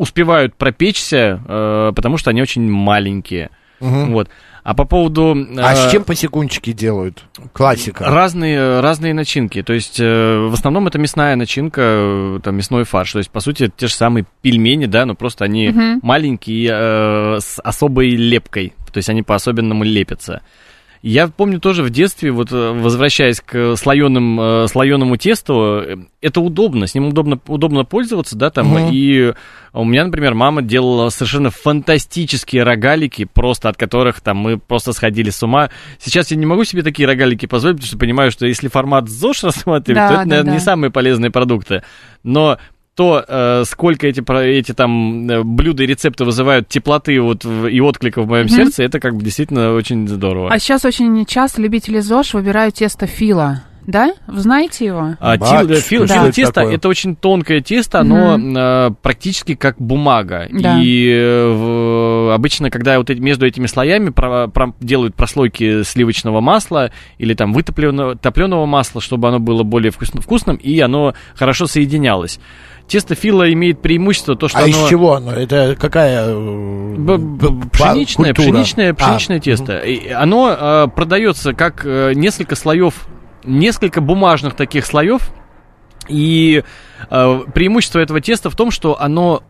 успевают 0.00 0.54
пропечься, 0.54 1.42
э, 1.46 1.92
потому 1.94 2.16
что 2.16 2.30
они 2.30 2.40
очень 2.40 2.68
маленькие. 2.70 3.50
Мгм. 3.80 4.12
Вот. 4.12 4.30
А 4.62 4.74
по 4.74 4.84
поводу... 4.84 5.36
А 5.58 5.72
э, 5.72 5.76
с 5.76 5.90
чем 5.92 6.04
посекунчики 6.04 6.72
делают? 6.72 7.24
Классика. 7.52 8.04
Разные, 8.04 8.80
разные 8.80 9.12
начинки. 9.12 9.62
То 9.62 9.74
есть, 9.74 10.00
э, 10.00 10.38
в 10.48 10.54
основном 10.54 10.86
это 10.86 10.98
мясная 10.98 11.36
начинка, 11.36 11.82
э, 11.84 12.40
там, 12.42 12.56
мясной 12.56 12.84
фарш. 12.84 13.12
То 13.12 13.18
есть, 13.18 13.30
по 13.30 13.40
сути, 13.40 13.64
это 13.64 13.74
те 13.76 13.86
же 13.88 13.94
самые 13.94 14.24
пельмени, 14.40 14.86
да, 14.86 15.04
но 15.04 15.14
просто 15.14 15.44
они 15.44 15.70
маленькие, 16.02 16.70
э, 16.72 17.40
с 17.40 17.60
особой 17.60 18.10
лепкой. 18.10 18.72
То 18.90 18.98
есть, 18.98 19.10
они 19.10 19.22
по-особенному 19.22 19.84
лепятся. 19.84 20.40
Я 21.02 21.28
помню 21.28 21.60
тоже 21.60 21.82
в 21.82 21.88
детстве, 21.88 22.30
вот 22.30 22.52
э, 22.52 22.72
возвращаясь 22.72 23.40
к 23.40 23.74
слоеным, 23.76 24.38
э, 24.38 24.68
слоеному 24.68 25.16
тесту, 25.16 25.80
э, 25.82 25.96
это 26.20 26.42
удобно, 26.42 26.86
с 26.86 26.94
ним 26.94 27.08
удобно, 27.08 27.40
удобно 27.46 27.84
пользоваться, 27.84 28.36
да, 28.36 28.50
там, 28.50 28.68
Мгм. 28.68 28.90
и 28.92 29.32
у 29.72 29.84
меня, 29.84 30.04
например, 30.04 30.34
мама 30.34 30.60
делала 30.60 31.08
совершенно 31.08 31.50
фантастические 31.50 32.64
рогалики, 32.64 33.24
просто 33.24 33.70
от 33.70 33.78
которых 33.78 34.20
там 34.20 34.36
мы 34.36 34.58
просто 34.58 34.92
сходили 34.92 35.30
с 35.30 35.42
ума. 35.42 35.70
Сейчас 35.98 36.30
я 36.32 36.36
не 36.36 36.44
могу 36.44 36.64
себе 36.64 36.82
такие 36.82 37.08
рогалики 37.08 37.46
позволить, 37.46 37.76
потому 37.78 37.88
что 37.88 37.98
понимаю, 37.98 38.30
что 38.30 38.46
если 38.46 38.68
формат 38.68 39.08
ЗОЖ 39.08 39.44
рассматривать, 39.44 39.96
Да, 40.02 40.08
то 40.08 40.14
это, 40.14 40.22
да, 40.24 40.28
наверное, 40.28 40.52
не 40.52 40.58
да. 40.58 40.64
самые 40.64 40.90
полезные 40.90 41.30
продукты. 41.30 41.82
Но 42.22 42.58
то, 42.94 43.24
э, 43.26 43.62
сколько 43.66 44.06
эти, 44.06 44.20
про- 44.20 44.42
эти 44.44 44.72
там 44.72 45.28
э, 45.30 45.42
блюда 45.42 45.84
и 45.84 45.86
рецепты 45.86 46.24
вызывают 46.24 46.68
теплоты 46.68 47.20
вот 47.20 47.44
и 47.44 47.80
отклика 47.80 48.22
в 48.22 48.28
моем 48.28 48.48
сердце, 48.48 48.82
это 48.84 49.00
как 49.00 49.14
бы 49.16 49.22
действительно 49.24 49.72
очень 49.74 50.06
здорово. 50.08 50.50
А 50.52 50.58
сейчас 50.58 50.84
очень 50.84 51.24
часто 51.24 51.62
любители 51.62 52.00
ЗОЖ 52.00 52.34
выбирают 52.34 52.74
тесто 52.74 53.06
фила. 53.06 53.62
Да? 53.86 54.12
Вы 54.28 54.40
знаете 54.40 54.84
его? 54.84 55.16
А, 55.18 55.36
Батюшка, 55.36 55.66
тил- 55.66 55.74
фил- 55.80 56.06
фило 56.06 56.24
это 56.24 56.32
тесто 56.32 56.52
такое? 56.52 56.74
это 56.74 56.88
очень 56.88 57.16
тонкое 57.16 57.60
тесто, 57.60 58.00
оно 58.00 58.38
э, 58.38 58.90
практически 59.02 59.54
как 59.54 59.76
бумага. 59.80 60.46
Да. 60.52 60.78
И 60.80 61.08
э, 61.10 61.48
в- 61.50 62.34
обычно, 62.34 62.70
когда 62.70 62.98
вот 62.98 63.08
эти- 63.08 63.18
между 63.20 63.46
этими 63.46 63.66
слоями 63.66 64.10
про- 64.10 64.48
про- 64.48 64.74
делают 64.80 65.14
прослойки 65.14 65.82
сливочного 65.82 66.40
масла 66.40 66.92
или 67.18 67.32
там 67.34 67.52
вытопленного 67.54 68.16
топленого 68.16 68.66
масла, 68.66 69.00
чтобы 69.00 69.28
оно 69.28 69.40
было 69.40 69.62
более 69.62 69.90
вкус- 69.90 70.20
вкусным, 70.20 70.56
и 70.56 70.78
оно 70.80 71.14
хорошо 71.34 71.66
соединялось. 71.66 72.38
Тесто 72.90 73.14
фила 73.14 73.52
имеет 73.52 73.80
преимущество 73.80 74.34
то, 74.34 74.48
что 74.48 74.58
А 74.58 74.62
оно... 74.62 74.70
из 74.70 74.88
чего 74.88 75.14
оно? 75.14 75.30
Это 75.32 75.76
какая 75.78 76.24
э, 76.26 76.96
Пшеничное, 77.72 78.34
культура? 78.34 78.52
пшеничное, 78.52 78.90
А, 78.90 78.94
пшеничное 78.94 79.38
тесто. 79.38 79.78
И 79.78 80.08
оно 80.08 80.50
э, 80.50 80.88
продается 80.88 81.52
как 81.52 81.86
э, 81.86 82.14
несколько 82.14 82.56
слоев, 82.56 83.06
несколько 83.44 84.00
бумажных 84.00 84.56
таких 84.56 84.84
слоев. 84.86 85.30
И 86.08 86.64
э, 87.08 87.40
преимущество 87.54 88.00
этого 88.00 88.20
теста 88.20 88.50
в 88.50 88.56
том, 88.56 88.72
что 88.72 89.00
оно 89.00 89.44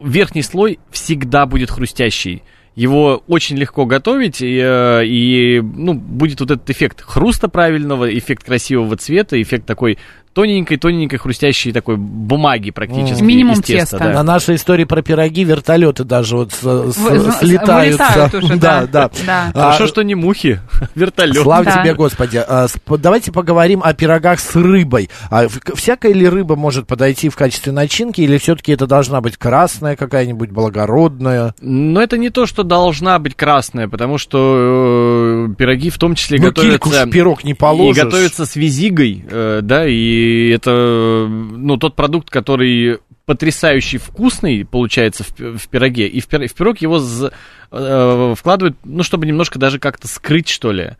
верхний 0.00 0.42
слой 0.42 0.78
всегда 0.90 1.44
будет 1.44 1.70
хрустящий. 1.70 2.44
Его 2.76 3.22
очень 3.28 3.56
легко 3.58 3.84
готовить, 3.84 4.40
и, 4.40 4.58
э, 4.58 5.04
и, 5.04 5.60
ну, 5.60 5.92
будет 5.92 6.40
вот 6.40 6.50
этот 6.50 6.70
эффект 6.70 7.02
хруста 7.02 7.48
правильного, 7.48 8.10
эффект 8.16 8.44
красивого 8.44 8.96
цвета, 8.96 9.40
эффект 9.40 9.66
такой 9.66 9.98
тоненькой-тоненькой 10.36 11.18
хрустящей 11.18 11.72
такой 11.72 11.96
бумаги 11.96 12.70
практически 12.70 13.22
Минимум 13.22 13.54
из 13.54 13.60
теста. 13.62 13.96
теста. 13.96 13.98
да. 13.98 14.12
На 14.12 14.22
нашей 14.22 14.56
истории 14.56 14.84
про 14.84 15.00
пироги 15.00 15.44
вертолеты 15.44 16.04
даже 16.04 16.36
вот 16.36 16.52
с- 16.52 16.58
с- 16.60 16.96
В- 16.98 17.32
слетаются. 17.40 18.30
уже, 18.36 18.56
да. 18.56 18.86
да, 18.86 19.10
Да. 19.26 19.50
А, 19.54 19.60
Хорошо, 19.72 19.86
что 19.86 20.02
не 20.02 20.14
мухи, 20.14 20.60
вертолет. 20.94 21.42
Слава 21.42 21.64
Да. 21.64 21.80
тебе, 21.82 21.94
Господи. 21.94 22.36
А, 22.46 22.66
давайте 22.98 23.32
поговорим 23.32 23.80
о 23.82 23.94
пирогах 23.94 24.38
с 24.38 24.54
рыбой. 24.54 25.08
А 25.30 25.46
всякая 25.74 26.12
ли 26.12 26.28
рыба 26.28 26.54
может 26.54 26.86
подойти 26.86 27.30
в 27.30 27.36
качестве 27.36 27.72
начинки, 27.72 28.20
или 28.20 28.36
все-таки 28.36 28.72
это 28.72 28.86
должна 28.86 29.22
быть 29.22 29.38
красная 29.38 29.96
какая-нибудь, 29.96 30.50
благородная? 30.50 31.54
Но 31.62 32.02
это 32.02 32.18
не 32.18 32.28
то, 32.28 32.44
что 32.44 32.62
должна 32.62 33.18
быть 33.18 33.34
красная, 33.34 33.88
потому 33.88 34.18
что 34.18 35.46
э, 35.50 35.54
пироги 35.56 35.88
в 35.88 35.96
том 35.98 36.14
числе 36.14 36.38
Ну, 36.38 36.48
готовятся... 36.48 37.06
пирог 37.06 37.42
не 37.42 37.52
И 37.52 37.54
положишь. 37.54 38.04
готовятся 38.04 38.44
с 38.44 38.54
визигой, 38.56 39.24
э, 39.30 39.60
да, 39.62 39.86
и 39.88 40.25
это, 40.54 40.70
э, 40.70 41.26
ну, 41.28 41.76
тот 41.76 41.96
продукт, 41.96 42.30
который 42.30 42.98
потрясающий 43.26 43.98
вкусный 43.98 44.64
получается 44.64 45.24
в, 45.24 45.58
в 45.58 45.68
пироге, 45.68 46.06
и 46.06 46.20
в, 46.20 46.28
пир- 46.28 46.46
в 46.46 46.54
пирог 46.54 46.78
его 46.78 47.00
з- 47.00 47.32
э, 47.72 48.34
вкладывают, 48.38 48.76
ну, 48.84 49.02
чтобы 49.02 49.26
немножко 49.26 49.58
даже 49.58 49.80
как-то 49.80 50.06
скрыть, 50.06 50.48
что 50.48 50.70
ли, 50.70 50.92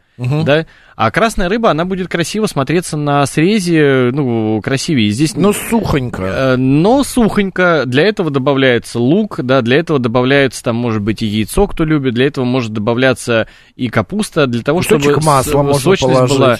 да, 0.45 0.67
а 0.97 1.11
красная 1.13 1.49
рыба, 1.49 1.71
она 1.71 1.85
будет 1.85 2.09
красиво 2.09 2.47
смотреться 2.47 2.97
на 2.97 3.25
срезе, 3.27 4.11
ну, 4.13 4.61
красивее, 4.61 5.11
здесь... 5.11 5.37
Ну, 5.37 5.53
сухонько. 5.53 6.23
Э, 6.25 6.57
Но 6.57 7.05
сухонько, 7.05 7.85
для 7.87 8.03
этого 8.03 8.33
добавляется 8.33 8.99
лук, 8.99 9.39
да, 9.45 9.63
для 9.63 9.77
этого 9.77 10.01
добавляется 10.01 10.65
там, 10.65 10.75
может 10.75 11.03
быть, 11.03 11.23
и 11.23 11.27
яйцо, 11.27 11.69
кто 11.69 11.85
любит, 11.85 12.15
для 12.15 12.27
этого 12.27 12.45
может 12.45 12.73
добавляться 12.73 13.47
и 13.77 13.89
капуста, 13.89 14.49
для 14.49 14.63
того, 14.63 14.79
Кусочек 14.79 15.13
чтобы 15.13 15.25
масла 15.25 15.51
с- 15.51 15.55
можно 15.55 15.75
сочность 15.81 16.13
положить. 16.15 16.37
была. 16.39 16.59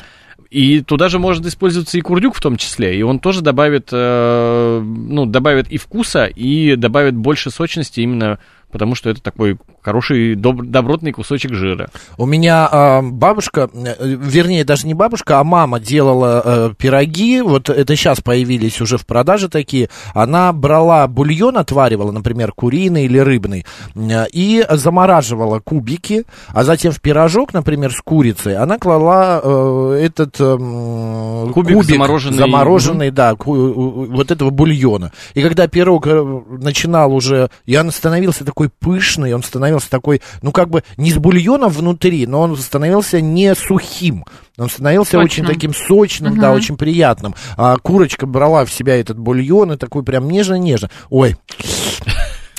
И 0.51 0.81
туда 0.81 1.09
же 1.09 1.19
может 1.19 1.45
использоваться 1.45 1.99
и 1.99 2.01
курдюк 2.01 2.35
в 2.35 2.41
том 2.41 2.57
числе, 2.57 2.97
и 2.97 3.03
он 3.03 3.19
тоже 3.19 3.43
добавит, 3.43 3.89
э, 3.93 4.81
ну, 4.81 5.27
добавит 5.27 5.69
и 5.69 5.77
вкуса, 5.77 6.27
и 6.27 6.77
добавит 6.77 7.15
больше 7.17 7.51
сочности 7.51 8.01
именно 8.01 8.39
потому, 8.73 8.95
что 8.95 9.11
это 9.11 9.23
такой 9.23 9.59
хороший, 9.83 10.35
доб- 10.35 10.65
добротный 10.67 11.13
кусочек 11.13 11.53
жира. 11.55 11.89
У 12.19 12.27
меня 12.27 12.69
а, 12.71 13.03
бабушка, 13.03 13.71
э, 13.73 13.95
вернее, 14.01 14.65
даже 14.65 14.87
не 14.87 14.95
бабушка, 14.95 15.39
а 15.39 15.45
мама 15.45 15.79
делала 15.81 16.43
э, 16.45 16.71
пироги, 16.77 17.41
вот 17.41 17.71
это 17.71 17.95
сейчас 17.97 18.21
появились 18.21 18.81
уже 18.81 18.99
в 18.99 19.07
продаже 19.07 19.49
такие. 19.49 19.89
Она 20.15 20.53
брала 20.53 21.07
бульон, 21.07 21.57
отваривала, 21.59 22.11
например, 22.13 22.53
куриный 22.53 23.05
или 23.05 23.19
рыбный, 23.19 23.65
э, 23.95 24.25
и 24.33 24.67
замораживала 24.69 25.61
кубики, 25.61 26.25
а 26.49 26.65
затем 26.65 26.93
в 26.93 27.01
пирожок, 27.01 27.53
например, 27.55 27.93
с 27.93 28.01
курицей, 28.01 28.57
она 28.57 28.79
клала 28.79 29.41
э, 29.43 30.01
этот 30.05 30.41
эм, 30.41 31.53
Кубик 31.53 31.85
замороженный. 31.85 32.39
замороженный, 32.39 33.11
да, 33.11 33.35
ку- 33.37 34.07
вот 34.11 34.31
этого 34.31 34.51
бульона. 34.51 35.13
И 35.35 35.43
когда 35.43 35.69
пирог 35.69 36.07
э, 36.07 36.41
начинал 36.59 37.15
уже, 37.15 37.51
и 37.67 37.77
он 37.77 37.91
становился 37.91 38.45
такой 38.45 38.56
пышный, 38.81 39.33
он 39.35 39.43
становился 39.43 39.91
такой, 39.91 40.23
ну 40.43 40.51
как 40.53 40.69
бы 40.71 40.83
не 40.97 41.11
с 41.13 41.17
бульоном 41.19 41.71
внутри, 41.71 42.27
но 42.27 42.41
он 42.41 42.57
становился 42.57 43.21
не 43.21 43.55
сухим. 43.55 44.25
Он 44.59 44.71
становился 44.71 45.19
очень 45.19 45.45
Сочным. 45.45 45.47
таким 45.47 45.75
сочным, 45.75 46.39
да, 46.39 46.53
очень 46.53 46.77
приятным. 46.77 47.35
А 47.59 47.77
курочка 47.77 48.27
брала 48.27 48.65
в 48.65 48.73
себя 48.73 48.99
этот 48.99 49.19
бульон 49.19 49.73
и 49.73 49.77
такой 49.77 50.03
прям 50.03 50.29
нежно-нежно. 50.31 50.91
Ой, 51.11 51.37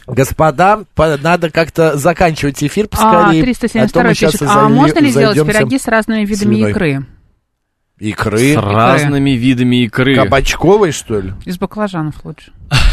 Господа, 0.05 0.83
по- 0.95 1.17
надо 1.17 1.49
как-то 1.49 1.97
заканчивать 1.97 2.63
эфир 2.63 2.85
А, 2.85 2.87
поскорее. 2.87 3.41
372 3.41 4.03
мы 4.03 4.13
щас 4.13 4.31
пишет, 4.31 4.47
а 4.47 4.55
залье- 4.65 4.69
можно 4.69 4.99
ли 4.99 5.09
сделать 5.09 5.45
пироги 5.45 5.77
с 5.79 5.87
разными 5.87 6.23
видами 6.23 6.55
свиной. 6.55 6.71
икры? 6.71 7.05
Икры. 7.99 8.53
С 8.53 8.55
разными 8.57 9.31
видами 9.31 9.83
икры. 9.83 10.15
Кабачковой, 10.15 10.91
что 10.91 11.19
ли? 11.19 11.33
Из 11.45 11.57
баклажанов 11.57 12.23
лучше. 12.23 12.51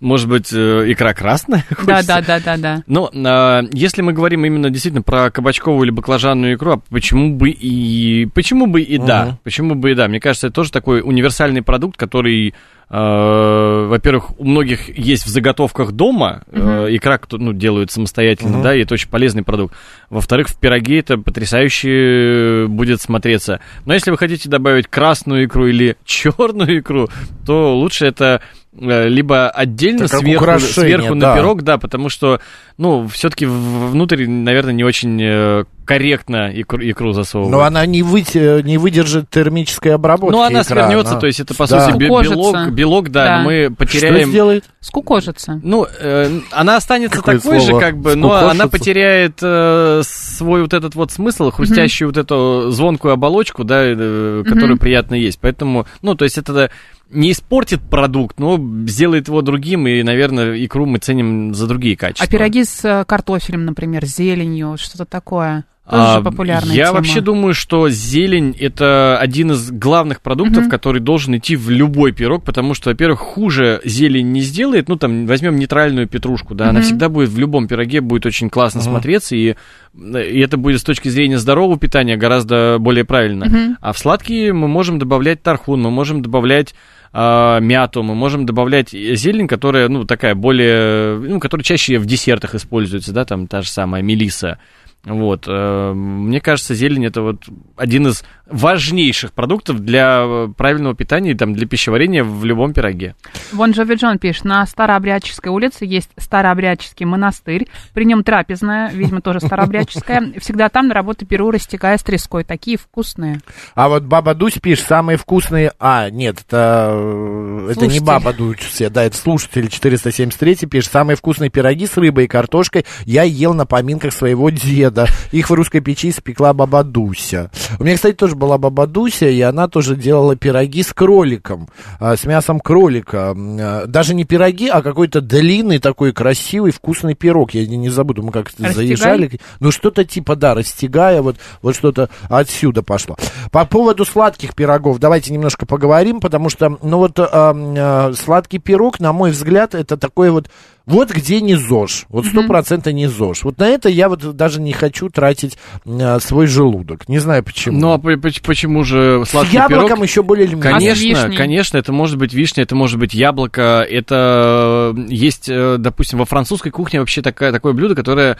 Может 0.00 0.28
быть, 0.28 0.52
э, 0.52 0.84
икра 0.92 1.14
красная? 1.14 1.64
Да, 1.86 2.02
да, 2.02 2.20
да, 2.22 2.40
да, 2.40 2.56
да. 2.56 2.82
Ну, 2.86 3.08
а, 3.26 3.62
если 3.72 4.02
мы 4.02 4.12
говорим 4.12 4.44
именно 4.44 4.70
действительно 4.70 5.02
про 5.02 5.30
кабачковую 5.30 5.84
или 5.84 5.90
баклажанную 5.90 6.54
икру, 6.54 6.72
а 6.72 6.80
почему 6.90 7.34
бы 7.36 7.50
и 7.50 8.26
почему 8.26 8.66
бы 8.66 8.82
и 8.82 8.98
да, 8.98 9.38
почему 9.44 9.74
бы 9.74 9.92
и 9.92 9.94
да? 9.94 10.08
Мне 10.08 10.20
кажется, 10.20 10.48
это 10.48 10.54
тоже 10.54 10.70
такой 10.70 11.00
универсальный 11.00 11.62
продукт, 11.62 11.96
который, 11.96 12.54
э, 12.90 13.86
во-первых, 13.88 14.38
у 14.38 14.44
многих 14.44 14.96
есть 14.96 15.24
в 15.26 15.28
заготовках 15.28 15.92
дома, 15.92 16.42
э, 16.50 16.88
икра 16.90 17.18
кто, 17.18 17.38
ну, 17.38 17.52
делают 17.52 17.90
самостоятельно, 17.90 18.54
Мгм. 18.58 18.62
да, 18.62 18.74
и 18.74 18.82
это 18.82 18.94
очень 18.94 19.08
полезный 19.08 19.42
продукт. 19.42 19.74
Во-вторых, 20.10 20.48
в 20.48 20.58
пироге 20.58 20.98
это 21.00 21.18
потрясающе 21.18 22.66
будет 22.68 23.00
смотреться. 23.00 23.60
Но 23.84 23.94
если 23.94 24.10
вы 24.10 24.18
хотите 24.18 24.48
добавить 24.48 24.86
красную 24.86 25.46
икру 25.46 25.66
или 25.66 25.96
черную 26.04 26.80
икру, 26.80 27.08
то 27.46 27.76
лучше 27.76 28.06
это 28.06 28.42
либо 28.72 29.50
отдельно 29.50 30.04
Это 30.04 30.10
как 30.12 30.20
сверху, 30.20 30.60
сверху 30.60 31.14
на 31.14 31.20
да. 31.20 31.36
пирог, 31.36 31.62
да, 31.62 31.76
потому 31.76 32.08
что, 32.08 32.40
ну, 32.78 33.08
все-таки 33.08 33.44
внутрь, 33.44 34.28
наверное, 34.28 34.72
не 34.72 34.84
очень 34.84 35.20
э, 35.20 35.64
корректно 35.84 36.52
икру, 36.54 36.78
икру 36.80 37.12
засовывать. 37.12 37.50
Но 37.50 37.62
она 37.62 37.84
не, 37.84 38.02
выте- 38.02 38.62
не 38.62 38.78
выдержит 38.78 39.28
термической 39.28 39.92
обработки. 39.92 40.32
Ну, 40.36 40.42
она 40.42 40.62
икра, 40.62 40.84
свернется, 40.86 41.12
она- 41.12 41.20
то 41.20 41.26
есть 41.26 41.40
это, 41.40 41.52
по 41.56 41.66
Да. 41.66 41.80
сути, 41.80 41.96
Скукожится. 42.04 42.34
белок, 42.36 42.70
белок, 42.70 43.08
да, 43.10 43.24
Да. 43.24 43.38
но 43.38 43.44
мы 43.46 43.64
Что 43.66 43.74
потеряем... 43.74 44.28
сделает? 44.28 44.64
Скукожится. 44.78 45.60
Ну, 45.64 45.86
э, 46.00 46.40
она 46.52 46.76
останется 46.76 47.16
Какое 47.18 47.38
такой 47.40 47.58
же, 47.58 47.66
слово? 47.66 47.80
как 47.80 47.96
бы, 47.98 48.14
но 48.14 48.34
она 48.34 48.68
потеряет 48.68 49.38
э, 49.42 50.02
свой 50.04 50.62
вот 50.62 50.74
этот 50.74 50.94
вот 50.94 51.10
смысл, 51.10 51.50
хрустящую 51.50 52.06
вот 52.08 52.16
эту 52.16 52.70
звонкую 52.70 53.14
оболочку, 53.14 53.64
да, 53.64 53.80
э, 53.82 54.44
которая 54.46 54.76
приятно 54.76 55.16
есть. 55.16 55.40
Поэтому, 55.40 55.86
ну, 56.02 56.14
то 56.14 56.24
есть 56.24 56.38
это 56.38 56.70
не 57.10 57.32
испортит 57.32 57.80
продукт, 57.80 58.38
но 58.38 58.58
сделает 58.86 59.28
его 59.28 59.42
другим, 59.42 59.86
и, 59.86 60.02
наверное, 60.02 60.64
икру 60.64 60.86
мы 60.86 60.98
ценим 60.98 61.54
за 61.54 61.66
другие 61.66 61.96
качества. 61.96 62.26
А 62.26 62.30
пироги 62.30 62.64
с 62.64 62.84
э, 62.84 63.04
картофелем, 63.04 63.64
например, 63.64 64.06
зеленью, 64.06 64.76
что-то 64.78 65.04
такое. 65.04 65.64
Тоже 65.90 66.22
популярная 66.22 66.72
Я 66.72 66.84
тема. 66.86 66.98
вообще 66.98 67.20
думаю, 67.20 67.52
что 67.52 67.88
зелень 67.88 68.54
это 68.58 69.18
один 69.18 69.50
из 69.50 69.72
главных 69.72 70.20
продуктов, 70.20 70.68
который 70.68 71.00
должен 71.00 71.36
идти 71.36 71.56
в 71.56 71.68
любой 71.68 72.12
пирог, 72.12 72.44
потому 72.44 72.74
что, 72.74 72.90
во-первых, 72.90 73.18
хуже 73.18 73.80
зелень 73.84 74.30
не 74.30 74.40
сделает. 74.40 74.88
Ну, 74.88 74.94
там, 74.96 75.26
возьмем 75.26 75.56
нейтральную 75.56 76.06
петрушку, 76.06 76.54
да, 76.54 76.68
она 76.68 76.82
всегда 76.82 77.08
будет 77.08 77.30
в 77.30 77.38
любом 77.38 77.66
пироге, 77.66 78.00
будет 78.00 78.24
очень 78.24 78.50
классно 78.50 78.82
смотреться, 78.82 79.34
и, 79.34 79.56
и 79.96 80.38
это 80.40 80.56
будет 80.56 80.80
с 80.80 80.84
точки 80.84 81.08
зрения 81.08 81.38
здорового 81.38 81.76
питания 81.76 82.16
гораздо 82.16 82.76
более 82.78 83.04
правильно. 83.04 83.76
А 83.80 83.92
в 83.92 83.98
сладкие 83.98 84.52
мы 84.52 84.68
можем 84.68 85.00
добавлять 85.00 85.42
тархун, 85.42 85.82
мы 85.82 85.90
можем 85.90 86.22
добавлять 86.22 86.74
а, 87.12 87.58
мяту, 87.58 88.02
мы 88.02 88.14
можем 88.14 88.46
добавлять 88.46 88.90
зелень, 88.90 89.48
которая, 89.48 89.88
ну, 89.88 90.04
такая 90.04 90.34
более, 90.34 91.18
ну, 91.18 91.40
которая 91.40 91.64
чаще 91.64 91.98
в 91.98 92.06
десертах 92.06 92.54
используется, 92.54 93.12
да, 93.12 93.24
там 93.24 93.46
та 93.46 93.62
же 93.62 93.68
самая 93.68 94.02
мелиса. 94.02 94.58
Вот, 95.04 95.44
э, 95.48 95.92
мне 95.94 96.40
кажется, 96.40 96.74
зелень 96.74 97.06
это 97.06 97.22
вот 97.22 97.44
один 97.76 98.08
из 98.08 98.22
важнейших 98.50 99.32
продуктов 99.32 99.80
для 99.80 100.22
э, 100.24 100.48
правильного 100.56 100.94
питания 100.94 101.32
и 101.32 101.34
там 101.34 101.54
для 101.54 101.66
пищеварения 101.66 102.24
в 102.24 102.44
любом 102.44 102.72
пироге. 102.72 103.14
Вон 103.52 103.70
Джови 103.72 103.94
Джон 103.94 104.18
пишет, 104.18 104.44
на 104.44 104.66
Старообрядческой 104.66 105.52
улице 105.52 105.84
есть 105.84 106.10
Старообрядческий 106.16 107.06
монастырь, 107.06 107.68
при 107.94 108.04
нем 108.04 108.24
трапезная, 108.24 108.90
видимо, 108.90 109.20
тоже 109.20 109.40
Старообрядческая. 109.40 110.32
Всегда 110.40 110.68
там 110.68 110.88
на 110.88 110.94
работу 110.94 111.26
перу 111.26 111.50
растекая 111.50 111.96
с 111.96 112.02
треской. 112.02 112.44
Такие 112.44 112.76
вкусные. 112.76 113.40
А 113.74 113.88
вот 113.88 114.04
Баба 114.04 114.34
Дусь 114.34 114.58
пишет, 114.60 114.86
самые 114.86 115.16
вкусные... 115.16 115.72
А, 115.78 116.10
нет, 116.10 116.40
это, 116.46 116.90
э, 116.92 117.72
это 117.72 117.86
не. 117.86 118.00
Баба 118.00 118.32
Дусь, 118.32 118.82
да, 118.90 119.04
это 119.04 119.16
слушатель 119.16 119.68
473 119.68 120.66
пишет, 120.66 120.90
самые 120.90 121.16
вкусные 121.16 121.50
пироги 121.50 121.86
с 121.86 121.96
рыбой 121.96 122.24
и 122.24 122.28
картошкой 122.28 122.84
я 123.04 123.22
ел 123.22 123.54
на 123.54 123.66
поминках 123.66 124.12
своего 124.12 124.50
деда. 124.50 125.06
Их 125.32 125.50
в 125.50 125.54
русской 125.54 125.80
печи 125.80 126.10
спекла 126.10 126.52
Баба 126.52 126.82
Дуся. 126.82 127.50
У 127.78 127.84
меня, 127.84 127.96
кстати, 127.96 128.14
тоже 128.14 128.36
была 128.40 128.58
Баба 128.58 128.86
Дуся, 128.86 129.28
и 129.28 129.40
она 129.42 129.68
тоже 129.68 129.94
делала 129.94 130.34
пироги 130.34 130.82
с 130.82 130.92
кроликом, 130.92 131.68
а, 132.00 132.16
с 132.16 132.24
мясом 132.24 132.58
кролика. 132.58 133.36
А, 133.36 133.86
Даже 133.86 134.14
не 134.14 134.24
пироги, 134.24 134.68
а 134.68 134.82
какой-то 134.82 135.20
длинный 135.20 135.78
такой 135.78 136.12
красивый 136.12 136.72
вкусный 136.72 137.14
пирог. 137.14 137.52
Я 137.52 137.66
не, 137.66 137.76
не 137.76 137.90
забуду, 137.90 138.22
мы 138.22 138.32
как-то 138.32 138.64
Растягай? 138.64 138.86
заезжали. 138.86 139.40
Ну, 139.60 139.70
что-то 139.70 140.04
типа, 140.04 140.34
да, 140.34 140.54
растягая, 140.54 141.22
вот, 141.22 141.36
вот 141.62 141.76
что-то 141.76 142.08
отсюда 142.28 142.82
пошло. 142.82 143.16
По 143.52 143.64
поводу 143.64 144.04
сладких 144.04 144.54
пирогов 144.54 144.98
давайте 144.98 145.32
немножко 145.32 145.66
поговорим, 145.66 146.20
потому 146.20 146.48
что, 146.48 146.78
ну 146.82 146.96
вот, 146.96 147.18
а, 147.18 147.28
а, 147.54 148.12
сладкий 148.14 148.58
пирог, 148.58 148.98
на 148.98 149.12
мой 149.12 149.30
взгляд, 149.30 149.74
это 149.74 149.96
такой 149.96 150.30
вот, 150.30 150.48
вот 150.86 151.10
где 151.10 151.40
не 151.40 151.54
ЗОЖ, 151.54 152.06
вот 152.08 152.26
сто 152.26 152.42
процентов 152.46 152.92
не 152.92 153.06
ЗОЖ. 153.06 153.44
Вот 153.44 153.58
на 153.58 153.68
это 153.68 153.88
я 153.88 154.08
вот 154.08 154.34
даже 154.36 154.60
не 154.60 154.72
хочу 154.72 155.08
тратить 155.08 155.56
а, 155.86 156.18
свой 156.20 156.46
желудок. 156.46 157.08
Не 157.08 157.18
знаю 157.18 157.44
почему. 157.44 157.78
Ну, 157.78 157.92
а 157.92 157.98
по- 157.98 158.16
по- 158.16 158.30
почему 158.44 158.82
же 158.82 159.22
С 159.24 159.30
сладкий 159.30 159.56
яблоком 159.56 159.86
пирог? 159.98 160.02
еще 160.08 160.22
более 160.22 160.46
или 160.46 160.54
менее. 160.54 160.70
А 160.70 160.80
с 160.80 160.82
Конечно, 160.82 161.02
вишней? 161.06 161.36
конечно, 161.36 161.78
это 161.78 161.92
может 161.92 162.16
быть 162.18 162.32
вишня, 162.34 162.62
это 162.64 162.74
может 162.74 162.98
быть 162.98 163.14
яблоко, 163.14 163.86
это 163.88 164.92
э, 164.96 165.00
есть, 165.08 165.48
э, 165.48 165.76
допустим, 165.78 166.18
во 166.18 166.24
французской 166.24 166.70
кухне 166.70 166.98
вообще 167.00 167.22
такая, 167.22 167.52
такое 167.52 167.72
блюдо, 167.72 167.94
которое 167.94 168.36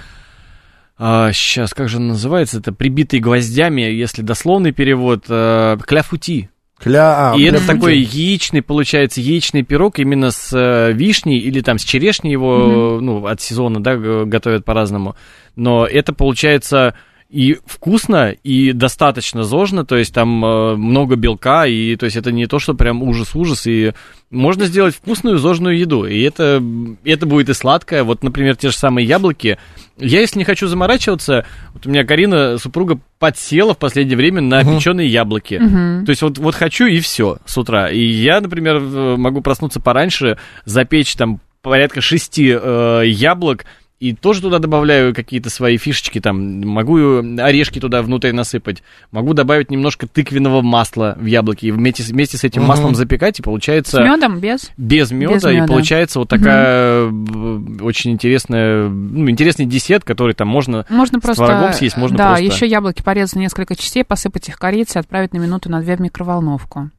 сейчас, 1.33 1.73
как 1.73 1.89
же 1.89 1.97
оно 1.97 2.09
называется, 2.09 2.59
это 2.59 2.73
прибитый 2.75 3.21
гвоздями, 3.21 3.81
если 3.81 4.21
дословный 4.21 4.73
перевод, 4.73 5.25
э, 5.31 5.79
кляфути. 5.87 6.51
Кля... 6.81 7.33
а, 7.33 7.37
И 7.37 7.43
это 7.43 7.67
такой 7.67 7.99
яичный, 7.99 8.63
получается, 8.63 9.21
яичный 9.21 9.63
пирог 9.63 9.99
именно 9.99 10.31
с 10.31 10.51
э, 10.53 10.93
вишней 10.93 11.39
или 11.39 11.61
там 11.61 11.79
с 11.79 11.85
черешней 11.85 12.33
его, 12.33 12.99
ну, 13.03 13.27
от 13.27 13.41
сезона, 13.43 13.83
да, 13.83 13.97
готовят 13.97 14.65
по-разному. 14.65 15.15
Но 15.57 15.87
это 15.87 16.15
получается 16.15 16.95
и 17.31 17.59
вкусно, 17.65 18.31
и 18.43 18.73
достаточно 18.73 19.45
зожно, 19.45 19.85
то 19.85 19.97
есть 19.97 20.13
там 20.13 20.45
э, 20.45 20.75
много 20.75 21.15
белка, 21.15 21.65
и 21.65 21.95
то 21.95 22.05
есть 22.07 22.17
это 22.17 22.33
не 22.33 22.47
то, 22.47 22.59
что 22.59 22.75
прям 22.75 23.05
ужас-ужас, 23.05 23.69
и 23.69 23.93
можно 24.31 24.67
сделать 24.67 24.97
вкусную 24.97 25.39
зожную 25.39 25.79
еду, 25.79 26.05
и 26.07 26.21
это, 26.23 26.61
это 27.05 27.27
будет 27.27 27.49
и 27.49 27.55
сладкое, 27.55 28.03
вот, 28.03 28.25
например, 28.25 28.57
те 28.57 28.71
же 28.71 28.77
самые 28.77 29.07
яблоки. 29.07 29.59
Я, 29.97 30.21
если 30.21 30.39
не 30.39 30.45
хочу 30.45 30.67
заморачиваться, 30.67 31.47
вот 31.73 31.87
у 31.87 31.91
меня 31.91 32.05
Карина, 32.05 32.59
супруга, 32.59 32.99
подсела 33.21 33.75
в 33.75 33.79
последнее 33.79 34.17
время 34.17 34.41
на 34.41 34.65
печеные 34.65 35.09
яблоки. 35.09 35.59
То 36.05 36.11
есть 36.11 36.23
вот, 36.23 36.39
вот 36.39 36.55
хочу 36.55 36.87
и 36.87 36.99
все 37.01 37.39
с 37.45 37.57
утра. 37.59 37.91
И 37.91 38.03
я, 38.03 38.41
например, 38.41 38.81
могу 38.81 39.41
проснуться 39.41 39.79
пораньше, 39.79 40.39
запечь 40.65 41.15
там 41.15 41.41
порядка 41.63 42.01
шести 42.01 42.57
э, 42.59 43.03
яблок, 43.07 43.67
и 44.01 44.15
тоже 44.15 44.41
туда 44.41 44.59
добавляю 44.59 45.15
какие-то 45.15 45.51
свои 45.51 45.77
фишечки, 45.77 46.21
там, 46.21 46.61
могу 46.63 47.19
орешки 47.39 47.79
туда 47.79 48.01
внутрь 48.03 48.33
насыпать, 48.33 48.83
могу 49.13 49.35
добавить 49.35 49.71
немножко 49.71 50.07
тыквенного 50.09 50.63
масла 50.63 51.17
в 51.21 51.27
яблоки, 51.27 51.67
и 51.67 51.71
вместе, 51.71 52.03
с- 52.03 52.09
вместе 52.09 52.39
с 52.39 52.45
этим 52.45 52.65
маслом 52.65 52.95
запекать, 52.95 53.39
и 53.39 53.43
С 53.43 53.45
получается 53.45 54.03
медом, 54.03 54.41
без? 54.41 54.71
без 54.79 55.11
меда, 55.11 55.35
Без 55.35 55.45
и 55.45 55.67
получается 55.69 56.19
вот 56.19 56.29
такая 56.31 57.11
э, 57.11 57.61
очень 57.83 58.13
интересная, 58.13 58.89
ну, 58.89 59.29
интересный 59.29 59.67
десерт, 59.67 60.03
который 60.05 60.35
там 60.35 60.49
можно 60.49 60.87
Можно 60.89 61.19
с 61.19 61.23
просто... 61.23 61.45
творогом 61.45 61.73
съесть, 61.75 61.99
можно 61.99 62.17
да, 62.17 62.29
просто... 62.29 62.45
еще 62.45 62.67
яблоки 62.67 63.03
порезать 63.03 63.37
на 63.37 63.41
несколько 63.41 63.77
частей, 63.77 64.03
посыпать 64.03 64.49
их 64.49 64.59
корицей, 64.59 65.01
отправить 65.03 65.35
на 65.35 65.39
минуту 65.39 65.71
на 65.71 65.83
две 65.83 65.97
в 65.97 66.01
микроволновку. 66.01 66.91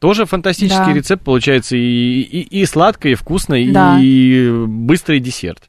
Тоже 0.00 0.26
фантастический 0.26 0.86
Да. 0.86 0.92
рецепт 0.92 1.22
получается 1.22 1.76
и, 1.76 1.80
и, 2.20 2.40
и 2.62 2.66
сладко, 2.66 3.08
и 3.08 3.14
вкусно, 3.14 3.54
Да. 3.72 3.96
и 4.00 4.50
быстрый 4.66 5.20
десерт. 5.20 5.62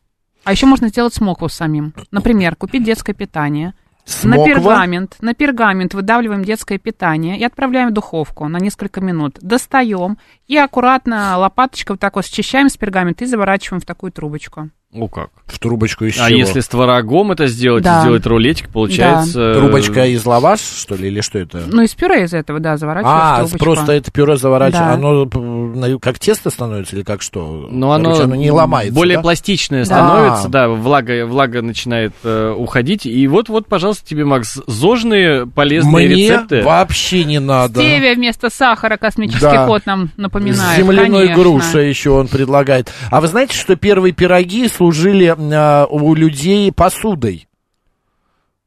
А 0.44 0.52
еще 0.52 0.66
можно 0.66 0.90
сделать 0.90 1.14
смокву 1.14 1.48
самим. 1.50 1.94
Например, 2.12 2.56
купить 2.56 2.84
детское 2.84 3.14
питание. 3.14 3.74
На 4.06 4.36
Смоква? 4.36 4.46
пергамент, 4.46 5.16
на 5.22 5.34
пергамент 5.34 5.94
выдавливаем 5.94 6.44
детское 6.44 6.78
питание 6.78 7.40
и 7.40 7.44
отправляем 7.46 7.90
в 7.90 7.94
духовку 7.94 8.50
на 8.50 8.58
несколько 8.58 9.00
минут. 9.00 9.38
Достаем 9.42 10.18
и 10.48 10.58
аккуратно 10.58 11.38
лопаточкой 11.38 11.94
вот 11.94 12.02
так 12.02 12.18
вот 12.18 12.26
счищаем 12.26 12.68
с 12.68 12.76
пергамента 12.76 13.24
и 13.24 13.28
заворачиваем 13.28 13.80
в 13.80 13.86
такую 13.86 14.12
трубочку. 14.12 14.70
О 14.96 15.08
как. 15.08 15.30
В 15.48 15.60
трубочку 15.60 16.06
из 16.06 16.20
А 16.20 16.30
чего? 16.30 16.40
если 16.40 16.60
с 16.62 16.68
творогом 16.68 17.32
это 17.32 17.48
сделать, 17.48 17.84
Да. 17.84 18.02
сделать 18.02 18.26
рулетик, 18.26 18.70
получается... 18.70 19.40
э, 19.42 19.54
Трубочка 19.56 20.06
из 20.06 20.26
лаваш, 20.26 20.60
что 20.60 20.96
ли, 20.96 21.08
или 21.08 21.22
что 21.22 21.40
это? 21.40 21.64
Ну, 21.68 21.82
из 21.82 21.94
пюре 21.94 22.24
из 22.24 22.34
этого, 22.34 22.60
да, 22.60 22.78
заворачиваем 22.78 23.48
в 23.48 23.56
А, 23.56 23.58
просто 23.58 23.92
это 23.94 24.12
пюре 24.12 24.38
заворачивается. 24.38 24.88
Да. 24.88 24.94
Оно 24.94 25.26
на- 25.26 26.00
как 26.00 26.20
тесто 26.20 26.50
становится 26.50 26.96
или 26.96 27.04
как 27.04 27.22
что? 27.22 27.68
Но 27.72 27.92
оно, 27.92 28.14
Короче, 28.16 28.38
не 28.38 28.52
ломается. 28.52 28.94
более 28.94 29.18
да? 29.18 29.22
пластичное 29.24 29.80
Да. 29.82 29.86
становится, 29.86 30.48
да, 30.50 30.70
влага, 30.70 31.26
влага 31.26 31.62
начинает 31.62 32.14
э, 32.24 32.54
уходить. 32.58 33.06
И 33.06 33.28
вот, 33.28 33.50
вот, 33.50 33.68
пожалуйста, 33.68 34.08
тебе, 34.08 34.26
Макс, 34.26 34.60
зожные 34.68 35.46
полезные 35.48 36.08
Мне 36.08 36.16
рецепты. 36.28 36.62
вообще 36.64 37.24
не 37.26 37.40
надо. 37.40 37.80
Стевия 37.80 38.16
вместо 38.16 38.50
сахара, 38.50 38.98
космический 38.98 39.42
Да. 39.42 39.66
код 39.68 39.86
нам 39.86 40.10
напоминает. 40.18 40.78
Земляной 40.78 41.28
конечно. 41.28 41.36
груша 41.44 41.80
еще 41.80 42.12
он 42.12 42.28
предлагает. 42.28 42.92
А 43.12 43.22
вы 43.22 43.28
знаете, 43.28 43.56
что 43.58 43.76
первые 43.76 44.14
пироги 44.14 44.68
служили 44.94 45.34
а, 45.54 45.86
у 45.90 46.14
людей 46.14 46.72
посудой? 46.72 47.48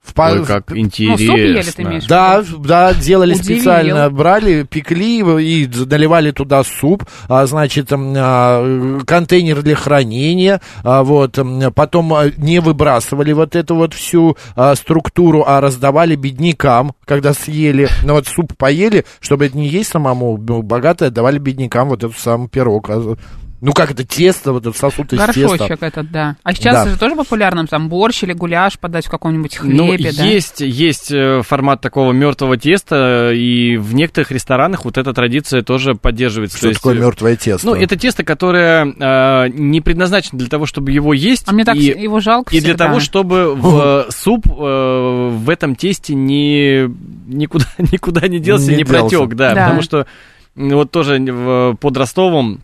В 0.03 0.15
по- 0.15 0.31
Ой, 0.31 0.47
как 0.47 0.71
Ну, 0.71 0.77
интересно. 0.77 1.27
суп 1.27 1.37
ели, 1.37 1.63
ты 1.63 1.83
имеешь 1.83 2.03
в 2.05 2.07
виду? 2.07 2.09
Да, 2.09 2.45
да, 2.65 2.95
делали 2.95 3.35
Удивил. 3.35 3.57
специально, 3.59 4.09
брали, 4.09 4.63
пекли 4.63 5.19
и 5.19 5.67
наливали 5.67 6.31
туда 6.31 6.63
суп, 6.63 7.05
а, 7.29 7.45
значит, 7.47 7.89
а, 7.91 8.99
контейнер 9.05 9.63
для 9.63 9.75
хранения, 9.75 10.61
а, 10.85 11.03
вот, 11.03 11.37
потом 11.75 12.15
а, 12.15 12.31
не 12.37 12.61
выбрасывали 12.61 13.33
вот 13.33 13.57
эту 13.57 13.75
вот 13.75 13.95
всю 13.95 14.37
а, 14.55 14.77
структуру, 14.77 15.43
а 15.45 15.61
раздавали 15.61 16.15
беднякам, 16.15 16.95
когда 17.05 17.35
съели, 17.35 17.89
ну 18.05 18.13
вот 18.15 18.29
суп 18.29 18.57
поели, 18.57 19.05
чтобы 19.19 19.47
это 19.47 19.59
не 19.59 19.67
есть 19.67 19.91
самому, 19.91 20.39
ну, 20.39 20.63
богатые 20.63 21.09
отдавали 21.09 21.39
беднякам 21.39 21.89
вот 21.89 22.05
этот 22.05 22.17
самый 22.17 22.49
пирог. 22.49 22.89
Ну 23.67 23.73
как 23.73 23.91
это, 23.91 24.05
тесто, 24.07 24.53
вот 24.53 24.63
этот 24.63 24.77
сосуд 24.77 25.13
из 25.13 25.19
теста. 25.19 25.41
Горшочек 25.49 25.83
этот, 25.83 26.11
да. 26.13 26.37
А 26.45 26.55
сейчас 26.55 26.85
Да. 26.85 26.91
же 26.93 26.99
тоже 26.99 27.17
популярно 27.17 27.67
там 27.67 27.89
борщ 27.89 28.23
или 28.23 28.33
гуляш 28.33 28.79
подать 28.79 29.07
в 29.07 29.11
каком-нибудь 29.11 29.59
Ну, 29.63 29.89
хлебе, 29.89 30.13
да? 30.17 30.25
есть, 30.25 30.61
есть 30.61 31.11
э, 31.11 31.43
формат 31.43 31.81
такого 31.81 32.13
мертвого 32.13 32.57
теста, 32.57 33.33
и 33.35 33.77
в 33.77 33.93
некоторых 33.95 34.31
ресторанах 34.31 34.85
вот 34.85 34.99
эта 34.99 35.13
традиция 35.13 35.63
тоже 35.63 35.95
поддерживается. 35.97 36.57
Что 36.59 36.67
То 36.67 36.69
есть, 36.69 36.81
такое 36.81 36.95
э, 36.95 36.99
мертвое 37.01 37.35
тесто? 37.37 37.67
Ну, 37.67 37.75
это 37.75 37.97
тесто, 37.97 38.23
которое 38.23 38.85
э, 38.87 39.49
не 39.49 39.81
предназначено 39.81 40.39
для 40.39 40.49
того, 40.49 40.67
чтобы 40.67 40.93
его 40.93 41.13
есть. 41.13 41.45
А 41.49 41.53
мне 41.53 41.65
так 41.65 41.75
и, 41.77 41.81
его 41.87 42.21
жалко 42.21 42.55
и 42.55 42.61
для 42.61 42.71
всегда. 42.71 42.87
того, 42.87 43.01
чтобы 43.01 43.55
в 43.57 44.07
суп 44.11 44.47
э, 44.47 45.29
в 45.33 45.51
этом 45.51 45.75
тесте 45.75 46.15
не, 46.15 46.89
никуда, 47.27 47.65
никуда 47.79 48.29
не 48.29 48.39
делся, 48.39 48.71
Не 48.71 48.77
не, 48.77 48.85
делся. 48.85 49.01
протек. 49.19 49.35
Да, 49.35 49.55
Да. 49.55 49.63
потому 49.65 49.83
что 49.83 50.07
вот 50.55 50.91
тоже 50.93 51.75
под 51.81 51.97
Ростовом 51.97 52.61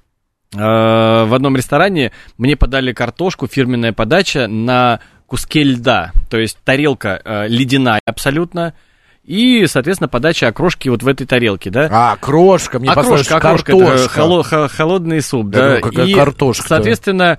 в 0.52 1.34
одном 1.34 1.56
ресторане 1.56 2.12
мне 2.38 2.56
подали 2.56 2.92
картошку, 2.92 3.46
фирменная 3.46 3.92
подача 3.92 4.46
на 4.48 5.00
куске 5.26 5.62
льда. 5.62 6.12
То 6.28 6.38
есть 6.38 6.58
тарелка 6.64 7.20
э, 7.24 7.48
ледяная 7.48 8.00
абсолютно. 8.04 8.74
И, 9.24 9.66
соответственно, 9.66 10.08
подача 10.08 10.48
окрошки 10.48 10.88
вот 10.88 11.02
в 11.02 11.08
этой 11.08 11.26
тарелке, 11.26 11.70
да? 11.70 11.88
А, 11.90 12.16
крошка, 12.16 12.80
мне 12.80 12.90
окрошка, 12.90 13.36
окрошка, 13.36 13.72
это 13.72 13.80
картошка. 13.84 14.20
холо- 14.20 14.42
хо- 14.42 14.68
холодный 14.68 15.22
суп, 15.22 15.46
Я 15.46 15.50
да. 15.52 15.64
думаю, 15.66 15.80
какая 15.82 16.06
и, 16.06 16.12
картошка-то? 16.14 16.68
соответственно, 16.68 17.38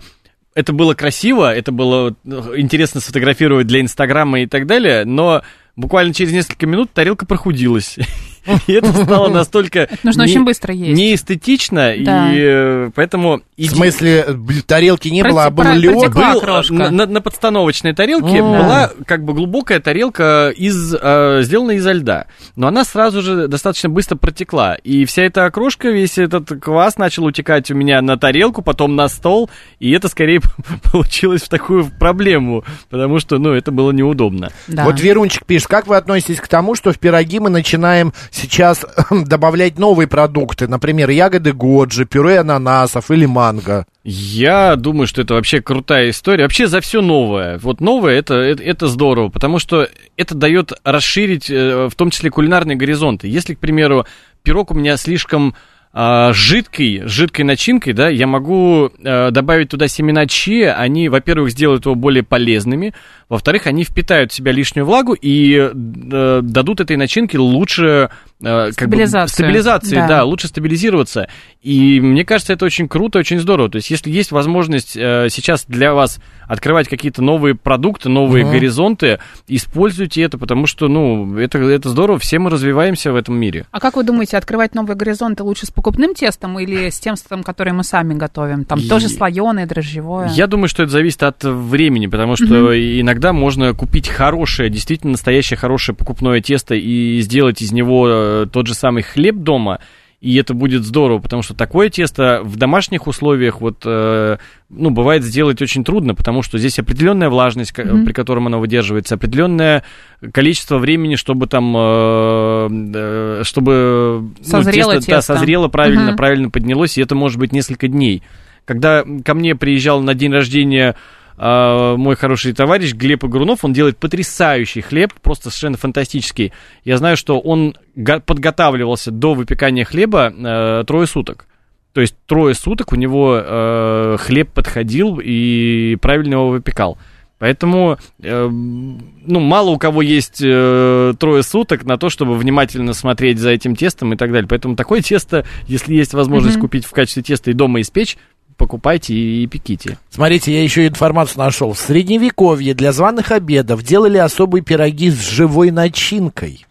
это 0.56 0.72
было 0.72 0.94
красиво, 0.94 1.54
это 1.54 1.72
было 1.74 2.16
э, 2.26 2.54
интересно 2.56 3.02
сфотографировать 3.02 3.68
для 3.68 3.82
Инстаграма 3.82 4.40
и 4.42 4.46
так 4.48 4.66
далее, 4.66 5.04
но 5.04 5.42
буквально 5.76 6.14
через 6.14 6.32
несколько 6.32 6.66
минут 6.68 6.92
тарелка 6.94 7.26
прохудилась. 7.26 7.98
И 8.68 8.74
это 8.74 8.92
стало 8.92 9.28
настолько... 9.30 9.88
Нужно 10.04 10.24
не- 10.24 10.32
очень 10.32 10.44
быстро 10.46 10.74
есть. 10.74 10.98
Неэстетично, 11.00 11.94
Да. 12.00 12.34
и 12.34 12.38
э, 12.40 12.90
поэтому... 12.96 13.42
В 13.58 13.66
смысле, 13.66 14.26
тарелки 14.66 15.08
не 15.10 15.24
было, 15.24 15.46
а 15.46 15.50
был 15.50 15.64
лед. 15.74 15.94
протекла 15.94 16.34
был, 16.34 16.42
крошка. 16.42 16.74
на, 16.74 17.22
подстановочной 17.22 17.94
тарелке 17.94 18.42
была 18.42 18.92
как 19.06 19.24
бы 19.24 19.34
глубокая 19.34 19.80
тарелка 19.80 20.50
из, 20.56 20.94
э, 21.00 21.40
сделанная 21.44 21.76
изо 21.76 21.92
льда. 21.92 22.26
Но 22.56 22.68
она 22.68 22.84
сразу 22.84 23.22
же 23.22 23.48
достаточно 23.48 23.90
быстро 23.90 24.16
протекла. 24.18 24.76
И 24.76 25.06
вся 25.06 25.24
эта 25.24 25.46
окрошка, 25.46 25.90
весь 25.90 26.18
этот 26.18 26.50
квас 26.62 26.98
начал 26.98 27.26
утекать 27.26 27.70
у 27.72 27.76
меня 27.76 28.02
на 28.02 28.18
тарелку, 28.18 28.62
потом 28.62 28.96
на 28.96 29.08
стол. 29.08 29.50
И 29.80 29.92
это 29.92 30.08
скорее 30.10 30.42
получилось 30.92 31.44
в 31.44 31.50
такую 31.50 31.86
проблему, 31.86 32.64
потому 32.90 33.20
что, 33.20 33.38
ну, 33.38 33.54
это 33.54 33.72
было 33.72 33.92
неудобно. 33.92 34.52
Да. 34.68 34.86
Вот 34.86 35.00
Верунчик 35.00 35.46
пишет, 35.46 35.68
как 35.68 35.88
вы 35.88 35.96
относитесь 35.96 36.40
к 36.42 36.48
тому, 36.48 36.76
что 36.76 36.92
в 36.92 37.00
пироги 37.00 37.40
мы 37.40 37.50
начинаем 37.50 38.14
сейчас 38.34 38.86
добавлять 39.12 39.78
новые 39.78 40.08
продукты, 40.08 40.68
например, 40.68 41.10
ягоды 41.10 41.54
годжи, 41.54 42.06
пюре 42.06 42.40
ананасов 42.40 43.12
или 43.12 43.26
манго? 43.26 43.86
Я 44.04 44.76
думаю, 44.76 45.08
что 45.08 45.22
это 45.22 45.36
вообще 45.36 45.62
крутая 45.62 46.10
история. 46.10 46.44
Вообще 46.44 46.68
за 46.68 46.82
все 46.82 47.02
новое. 47.02 47.58
Вот 47.60 47.80
новое 47.80 48.16
это, 48.16 48.36
это, 48.36 48.64
это 48.64 48.88
здорово, 48.88 49.30
потому 49.30 49.60
что 49.60 49.88
это 50.18 50.36
дает 50.36 50.74
расширить, 50.84 51.50
э, 51.50 51.88
в 51.90 51.96
том 51.96 52.10
числе 52.10 52.30
кулинарные 52.30 52.76
горизонты. 52.76 53.28
Если, 53.28 53.54
к 53.54 53.60
примеру, 53.60 54.06
пирог 54.44 54.72
у 54.72 54.74
меня 54.74 54.98
слишком 54.98 55.56
а, 55.96 56.34
жидкий, 56.34 57.04
с 57.06 57.10
жидкой 57.12 57.46
начинкой, 57.46 57.94
да, 57.94 58.10
я 58.10 58.26
могу 58.26 58.90
э, 59.04 59.30
добавить 59.32 59.70
туда 59.70 59.88
семена 59.88 60.26
чиа, 60.26 60.74
они, 60.74 61.08
во-первых, 61.08 61.52
сделают 61.52 61.86
его 61.86 61.94
более 61.94 62.24
полезными, 62.24 62.94
во-вторых, 63.30 63.68
они 63.68 63.84
впитают 63.84 64.32
в 64.32 64.36
себя 64.36 64.52
лишнюю 64.52 64.86
влагу 64.86 65.14
и 65.14 65.56
э, 65.72 66.40
дадут 66.44 66.82
этой 66.82 66.98
начинке 66.98 67.38
лучше 67.38 68.10
э, 68.42 68.44
как 68.44 68.68
бы, 68.70 68.74
Стабилизацию. 68.74 69.34
стабилизации, 69.46 69.96
Да. 69.96 70.08
да, 70.08 70.24
лучше 70.24 70.48
стабилизироваться. 70.48 71.28
И 71.62 72.00
мне 72.02 72.26
кажется, 72.26 72.54
это 72.54 72.66
очень 72.66 72.88
круто, 72.88 73.20
очень 73.20 73.40
здорово. 73.40 73.70
То 73.70 73.76
есть, 73.78 73.90
если 73.90 74.10
есть 74.12 74.32
возможность 74.32 74.98
э, 74.98 75.28
сейчас 75.30 75.66
для 75.68 75.94
вас 75.94 76.20
открывать 76.48 76.90
какие-то 76.90 77.22
новые 77.24 77.56
продукты, 77.56 78.10
новые 78.10 78.44
Мгм. 78.46 78.54
горизонты, 78.54 79.20
используйте 79.48 80.22
это, 80.24 80.38
потому 80.38 80.68
что, 80.68 80.88
ну, 80.88 81.38
это, 81.38 81.58
это 81.60 81.90
здорово, 81.90 82.20
все 82.20 82.38
мы 82.40 82.50
развиваемся 82.50 83.12
в 83.14 83.16
этом 83.16 83.36
мире. 83.36 83.66
А 83.72 83.80
как 83.80 83.96
вы 83.96 84.04
думаете, 84.04 84.38
открывать 84.38 84.76
новые 84.76 84.96
горизонты 84.98 85.44
лучше 85.44 85.66
с 85.66 85.72
покупным 85.84 86.16
тестом 86.16 86.58
или 86.60 86.90
с 86.90 87.00
тем, 87.00 87.16
тестом, 87.16 87.44
которое 87.44 87.74
мы 87.74 87.84
сами 87.84 88.14
готовим? 88.14 88.64
Там 88.64 88.80
И- 88.80 88.88
тоже 88.88 89.10
слоеное, 89.10 89.66
дрожжевое? 89.66 90.30
Я 90.30 90.48
думаю, 90.48 90.70
что 90.70 90.84
это 90.84 90.92
зависит 90.94 91.22
от 91.24 91.44
времени, 91.44 92.08
потому 92.08 92.36
что 92.38 92.74
иногда 93.02 93.34
можно 93.34 93.74
купить 93.74 94.08
хорошее, 94.08 94.70
действительно 94.70 95.12
настоящее 95.12 95.58
хорошее 95.58 95.96
покупное 95.96 96.40
тесто 96.42 96.74
и 96.74 97.20
сделать 97.22 97.62
из 97.62 97.74
него 97.74 98.08
э, 98.08 98.48
тот 98.52 98.68
же 98.68 98.74
самый 98.74 99.04
хлеб 99.04 99.36
дома, 99.36 99.80
и 100.24 100.38
это 100.38 100.54
будет 100.54 100.86
здорово, 100.86 101.20
потому 101.20 101.42
что 101.42 101.54
такое 101.54 101.90
тесто 101.90 102.40
в 102.46 102.56
домашних 102.56 103.08
условиях 103.08 103.60
вот, 103.60 103.82
э, 103.84 104.38
ну, 104.70 104.90
бывает 104.90 105.22
сделать 105.22 105.62
очень 105.62 105.84
трудно, 105.84 106.16
потому 106.16 106.44
что 106.44 106.58
здесь 106.58 106.80
определенная 106.80 107.28
влажность, 107.30 107.78
Мгм. 107.78 108.06
при 108.06 108.14
котором 108.14 108.48
оно 108.48 108.62
выдерживается, 108.62 109.16
определенное 109.16 109.84
количество 110.32 110.78
времени, 110.78 111.16
чтобы 111.16 111.48
там, 111.48 111.76
э, 111.76 112.70
э, 112.96 113.42
чтобы 113.44 114.30
ну, 114.40 114.46
Созрело 114.46 114.94
да, 114.94 115.00
тесто. 115.02 115.22
созрело 115.36 115.68
правильно, 115.68 116.08
Мгм. 116.12 116.16
правильно 116.16 116.50
поднялось, 116.50 116.98
и 116.98 117.02
это 117.02 117.16
может 117.16 117.38
быть 117.38 117.52
несколько 117.52 117.90
дней. 117.90 118.24
Когда 118.64 119.04
ко 119.26 119.34
мне 119.34 119.58
приезжал 119.58 120.02
на 120.02 120.14
день 120.14 120.32
рождения 120.32 120.96
а, 121.38 121.96
мой 121.98 122.16
хороший 122.16 122.54
товарищ 122.54 122.94
Глеб 122.94 123.24
Игрунов, 123.24 123.64
он 123.64 123.74
делает 123.74 123.98
потрясающий 123.98 124.82
хлеб, 124.82 125.14
просто 125.22 125.50
совершенно 125.50 125.78
фантастический. 125.78 126.54
Я 126.84 126.98
знаю, 126.98 127.18
что 127.18 127.40
он 127.40 127.76
го- 127.96 128.20
подготавливался 128.20 129.12
до 129.12 129.34
выпекания 129.34 129.86
хлеба 129.86 130.32
э, 130.36 130.84
трое 130.86 131.08
суток. 131.08 131.48
То 131.94 132.02
есть 132.02 132.16
трое 132.26 132.56
суток 132.56 132.92
у 132.92 132.96
него 132.96 133.40
э, 133.40 134.18
хлеб 134.20 134.50
подходил 134.52 135.20
и 135.24 135.96
правильно 136.02 136.34
его 136.34 136.50
выпекал. 136.50 136.98
Поэтому, 137.40 137.98
э, 138.22 138.48
ну, 138.48 139.40
мало 139.42 139.72
у 139.72 139.78
кого 139.78 140.02
есть 140.02 140.40
э, 140.42 141.14
трое 141.20 141.44
суток 141.44 141.84
на 141.84 141.98
то, 141.98 142.10
чтобы 142.10 142.36
внимательно 142.38 142.94
смотреть 142.94 143.38
за 143.38 143.50
этим 143.52 143.76
тестом 143.76 144.14
и 144.14 144.16
так 144.16 144.32
далее. 144.32 144.48
Поэтому 144.48 144.76
такое 144.78 145.02
тесто, 145.02 145.46
если 145.68 145.94
есть 145.94 146.14
возможность 146.14 146.56
Мгм. 146.56 146.62
купить 146.62 146.86
в 146.86 146.92
качестве 146.92 147.22
теста 147.22 147.52
и 147.52 147.54
дома 147.54 147.82
испечь, 147.82 148.18
покупайте 148.58 149.14
и, 149.14 149.48
пеките. 149.48 149.98
Смотрите, 150.10 150.54
я 150.54 150.64
еще 150.64 150.88
информацию 150.88 151.40
нашел. 151.40 151.74
В 151.74 151.80
средневековье 151.80 152.74
для 152.74 152.92
званых 152.92 153.32
обедов 153.32 153.84
делали 153.84 154.18
особые 154.18 154.64
пироги 154.64 155.10
с 155.10 155.20
живой 155.20 155.72
начинкой. 155.72 156.66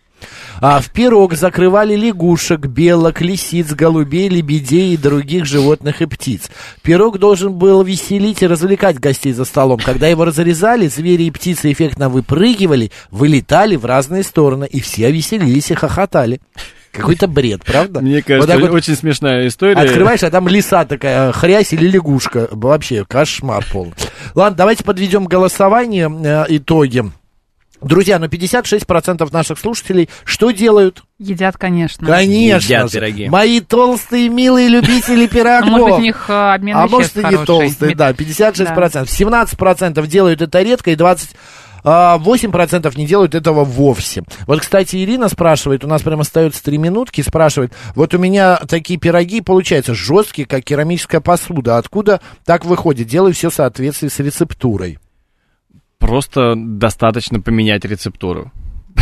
А 0.60 0.80
в 0.80 0.90
пирог 0.90 1.34
закрывали 1.34 1.96
лягушек, 1.96 2.66
белок, 2.66 3.20
лисиц, 3.20 3.72
голубей, 3.72 4.28
лебедей 4.28 4.94
и 4.94 4.96
других 4.96 5.44
животных 5.44 6.02
и 6.02 6.06
птиц. 6.06 6.50
Пирог 6.82 7.18
должен 7.18 7.52
был 7.54 7.82
веселить 7.82 8.42
и 8.42 8.46
развлекать 8.46 9.00
гостей 9.00 9.32
за 9.32 9.44
столом. 9.44 9.80
Когда 9.80 10.06
его 10.06 10.24
разрезали, 10.24 10.86
звери 10.86 11.24
и 11.24 11.30
птицы 11.32 11.72
эффектно 11.72 12.08
выпрыгивали, 12.08 12.92
вылетали 13.10 13.74
в 13.74 13.84
разные 13.84 14.22
стороны, 14.22 14.68
и 14.70 14.80
все 14.80 15.10
веселились 15.10 15.72
и 15.72 15.74
хохотали. 15.74 16.40
Какой-то 16.92 17.26
бред, 17.26 17.64
правда? 17.64 18.00
Мне 18.00 18.16
Вот 18.16 18.24
кажется, 18.24 18.52
так 18.52 18.60
вот 18.60 18.70
очень 18.70 18.94
смешная 18.94 19.48
история. 19.48 19.74
Открываешь, 19.74 20.22
а 20.22 20.30
там 20.30 20.46
лиса 20.46 20.84
такая, 20.84 21.32
хрясь 21.32 21.72
или 21.72 21.86
лягушка. 21.88 22.48
Вообще, 22.50 23.04
кошмар 23.04 23.64
полный. 23.72 23.94
Ладно, 24.34 24.56
давайте 24.56 24.84
подведем 24.84 25.24
голосование, 25.24 26.10
э, 26.22 26.44
итоги. 26.48 27.04
Друзья, 27.82 28.18
ну 28.18 28.26
56% 28.26 29.32
наших 29.32 29.58
слушателей 29.58 30.08
что 30.24 30.50
делают? 30.52 31.02
Едят, 31.18 31.56
конечно. 31.56 32.06
Конечно 32.06 32.64
Едят 32.64 32.92
пироги. 32.92 33.28
Мои 33.28 33.60
толстые, 33.60 34.28
милые 34.28 34.68
любители 34.68 35.24
А 35.26 35.28
пирогов. 35.28 35.70
может 35.70 35.88
быть, 35.88 35.98
у 35.98 36.02
них 36.02 36.24
э, 36.28 36.52
обмен 36.54 36.76
А 36.76 36.86
может 36.86 37.16
и 37.16 37.24
не 37.24 37.44
толстые, 37.44 37.94
да, 37.96 38.10
56%. 38.12 39.04
17% 39.04 40.06
делают 40.06 40.42
это 40.42 40.62
редко 40.62 40.90
и 40.90 40.94
20... 40.94 41.30
а, 41.84 42.18
8% 42.18 42.92
не 42.96 43.06
делают 43.06 43.34
этого 43.34 43.64
вовсе. 43.64 44.22
Вот, 44.46 44.60
кстати, 44.60 44.96
Ирина 44.96 45.28
спрашивает, 45.28 45.84
у 45.84 45.88
нас 45.88 46.02
прямо 46.02 46.22
остается 46.22 46.62
3 46.62 46.78
минутки, 46.78 47.20
спрашивает, 47.20 47.72
вот 47.94 48.14
у 48.14 48.18
меня 48.18 48.56
такие 48.68 48.98
пироги, 48.98 49.40
получаются 49.40 49.94
жесткие, 49.94 50.46
как 50.46 50.64
керамическая 50.64 51.20
посуда. 51.20 51.78
Откуда 51.78 52.20
так 52.44 52.64
выходит? 52.64 53.08
Делаю 53.08 53.34
все 53.34 53.50
в 53.50 53.54
соответствии 53.54 54.08
с 54.08 54.18
рецептурой. 54.18 54.98
Просто 55.98 56.54
достаточно 56.56 57.40
поменять 57.40 57.84
рецептуру. 57.84 58.50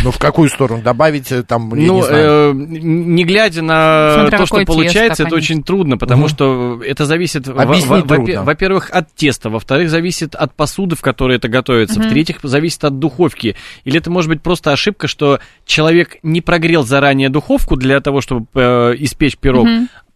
Ну, 0.03 0.11
в 0.11 0.18
какую 0.18 0.49
сторону? 0.49 0.82
Добавить 0.82 1.30
э, 1.32 1.43
там, 1.43 1.74
я 1.74 1.86
ну, 1.86 1.97
не 1.97 2.03
знаю. 2.03 2.51
э, 2.51 2.53
не 2.55 3.24
глядя 3.24 3.61
на 3.62 4.14
Смотря 4.14 4.38
то, 4.38 4.47
что 4.47 4.64
получается, 4.64 5.09
тесто, 5.09 5.22
это 5.24 5.30
конечно. 5.30 5.36
очень 5.55 5.62
трудно, 5.62 5.99
потому 5.99 6.22
Мгм. 6.22 6.28
что 6.28 6.80
это 6.84 7.05
зависит, 7.07 7.47
во- 7.49 7.62
Объяснить 7.62 7.88
во- 7.88 7.97
во- 8.01 8.16
трудно. 8.16 8.43
во-первых, 8.45 8.91
от 8.93 9.14
теста, 9.14 9.51
во-вторых, 9.51 9.91
зависит 9.91 10.34
от 10.34 10.55
посуды, 10.55 10.97
в 10.97 11.01
которой 11.03 11.36
это 11.36 11.49
готовится, 11.49 12.01
в-третьих, 12.01 12.38
зависит 12.43 12.84
от 12.84 12.99
духовки. 12.99 13.57
Или 13.84 13.99
это 13.99 14.11
может 14.11 14.28
быть 14.30 14.43
просто 14.43 14.72
ошибка, 14.72 15.07
что 15.09 15.41
человек 15.66 16.16
не 16.22 16.41
прогрел 16.41 16.84
заранее 16.84 17.28
духовку 17.28 17.76
для 17.76 18.01
того, 18.01 18.20
чтобы 18.20 18.47
э, 18.55 18.95
испечь 18.99 19.36
пирог, 19.36 19.66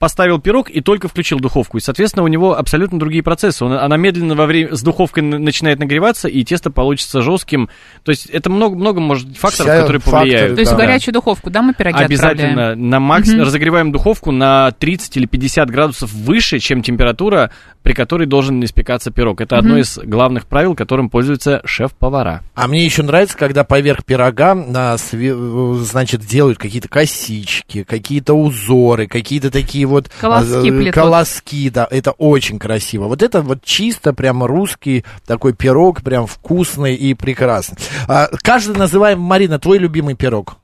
поставил 0.05 0.39
пирог 0.39 0.69
и 0.69 0.83
только 0.83 1.09
включил 1.09 1.41
духовку. 1.41 1.79
И, 1.79 1.81
соответственно, 1.81 2.25
у 2.25 2.29
него 2.29 2.59
абсолютно 2.59 2.99
другие 2.99 3.23
процессы. 3.23 3.65
Он- 3.65 3.73
она 3.73 3.97
медленно 3.97 4.35
во 4.35 4.45
время 4.45 4.77
с 4.77 4.83
духовкой 4.83 5.23
начинает 5.23 5.79
нагреваться, 5.79 6.29
и 6.29 6.45
тесто 6.45 6.71
получится 6.71 7.23
жестким. 7.23 7.71
То 8.03 8.11
есть 8.11 8.27
это 8.27 8.51
много, 8.51 8.77
много 8.77 9.01
может 9.01 9.29
факторов, 9.39 9.71
Вся 9.73 9.81
которые 9.81 10.01
факторы, 10.03 10.19
повлияют. 10.21 10.55
То 10.57 10.61
есть 10.61 10.73
Да. 10.73 10.77
в 10.77 10.81
горячую 10.81 11.15
духовку, 11.15 11.49
да, 11.49 11.63
мы 11.63 11.73
пироги 11.73 12.03
Обязательно 12.05 12.51
отправляем? 12.73 12.91
на 12.91 13.01
макс 13.01 13.29
Мгм. 13.31 13.41
разогреваем 13.45 13.93
духовку 13.93 14.31
на 14.31 14.73
30 14.73 15.17
или 15.17 15.25
50 15.25 15.71
градусов 15.71 16.13
выше, 16.13 16.59
чем 16.59 16.83
температура, 16.83 17.51
при 17.83 17.95
которой 17.95 18.27
должен 18.27 18.63
испекаться 18.63 19.11
пирог. 19.11 19.41
Это 19.41 19.57
одно 19.57 19.79
из 19.79 19.97
главных 19.99 20.45
правил, 20.47 20.75
которым 20.75 21.09
пользуются 21.09 21.63
шеф-повара. 21.65 22.43
А 22.55 22.69
мне 22.69 22.85
еще 22.85 23.03
нравится, 23.03 23.39
когда 23.39 23.65
поверх 23.65 24.05
пирога, 24.05 24.55
на 24.55 24.95
све- 24.97 25.75
значит, 25.79 26.21
делают 26.27 26.59
какие-то 26.59 26.89
косички, 26.91 27.85
какие-то 27.85 28.35
узоры, 28.35 29.07
какие-то 29.07 29.51
такие 29.51 29.87
вот... 29.87 29.93
Колоски 30.20 30.68
э, 30.68 30.72
плетут. 30.72 30.95
Колоски, 30.95 31.70
да, 31.70 31.86
это 31.90 32.12
очень 32.12 32.59
красиво. 32.59 33.07
Вот 33.09 33.22
это 33.22 33.42
вот 33.42 33.62
чисто 33.64 34.12
прямо 34.12 34.47
русский 34.47 35.05
такой 35.26 35.53
пирог, 35.55 36.03
прям 36.03 36.26
вкусный 36.26 36.95
и 36.95 37.14
прекрасный. 37.14 37.78
А, 38.09 38.28
каждый 38.42 38.76
называем, 38.76 39.20
Марина, 39.20 39.59
твой 39.59 39.78
любимый 39.78 40.14
пирог. 40.14 40.57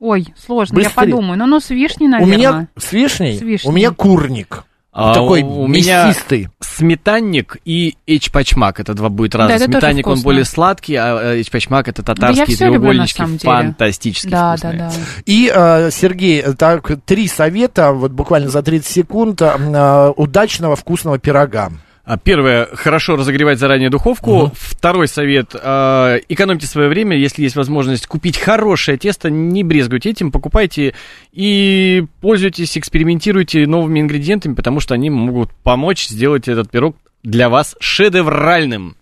Ой, 0.00 0.26
сложно, 0.36 0.78
я 0.78 0.84
Быстрее. 0.84 0.94
подумаю. 1.12 1.38
Ну, 1.38 1.46
ну, 1.46 1.60
с 1.60 1.68
вишней, 1.70 2.06
У 2.06 2.10
наверное. 2.10 2.36
меня 2.36 2.68
с 2.78 2.92
вишней, 2.92 3.38
С 3.38 3.42
вишней. 3.42 3.68
у 3.70 3.72
меня 3.72 3.90
курник. 3.90 4.64
А 4.92 5.14
такой 5.14 5.42
у, 5.42 5.62
у 5.62 5.66
меня 5.68 6.08
мясистый. 6.08 6.48
сметанник 6.60 7.58
и 7.64 7.96
эчпачмак. 8.06 8.80
Это 8.80 8.94
два 8.94 9.08
будет 9.08 9.34
разных. 9.36 9.58
тоже 9.58 9.70
Сметанник, 9.72 10.06
он 10.06 10.20
более 10.22 10.44
сладкий, 10.44 10.96
а 10.96 11.34
э, 11.34 11.40
эчпачмак 11.42 11.86
это 11.88 12.02
Да 12.02 12.14
татарские 12.14 12.46
люблю, 12.46 12.64
на 12.64 12.70
треугольнички. 12.72 13.22
деле. 13.38 13.38
Фантастически 13.38 14.28
Да, 14.30 14.56
вкусные. 14.56 14.78
да, 14.78 14.88
да. 14.88 14.94
И, 15.26 15.52
э, 15.54 15.90
Сергей, 15.92 16.42
так, 16.54 16.90
три 17.04 17.28
совета, 17.28 17.92
вот 17.92 18.10
буквально 18.12 18.48
за 18.50 18.62
30 18.62 18.86
секунд, 18.90 19.40
э, 19.42 20.12
удачного 20.16 20.74
вкусного 20.74 21.18
пирога. 21.18 21.70
А, 22.10 22.18
Первое, 22.18 22.66
хорошо 22.74 23.14
разогревать 23.14 23.60
заранее 23.60 23.88
духовку. 23.88 24.50
Второй 24.56 25.06
совет, 25.06 25.54
а, 25.54 26.16
экономьте 26.28 26.66
свое 26.66 26.88
время, 26.88 27.16
если 27.16 27.44
есть 27.44 27.54
возможность 27.54 28.08
купить 28.08 28.36
хорошее 28.36 28.98
тесто, 28.98 29.30
не 29.30 29.62
брезгуйте 29.62 30.10
этим, 30.10 30.32
покупайте 30.32 30.94
и 31.30 32.04
пользуйтесь, 32.20 32.76
экспериментируйте 32.76 33.64
новыми 33.64 34.00
ингредиентами, 34.00 34.54
потому 34.54 34.80
что 34.80 34.94
они 34.94 35.08
могут 35.08 35.52
помочь 35.62 36.08
сделать 36.08 36.48
этот 36.48 36.68
пирог 36.68 36.96
для 37.22 37.48
вас 37.48 37.76
шедевральным. 37.78 38.96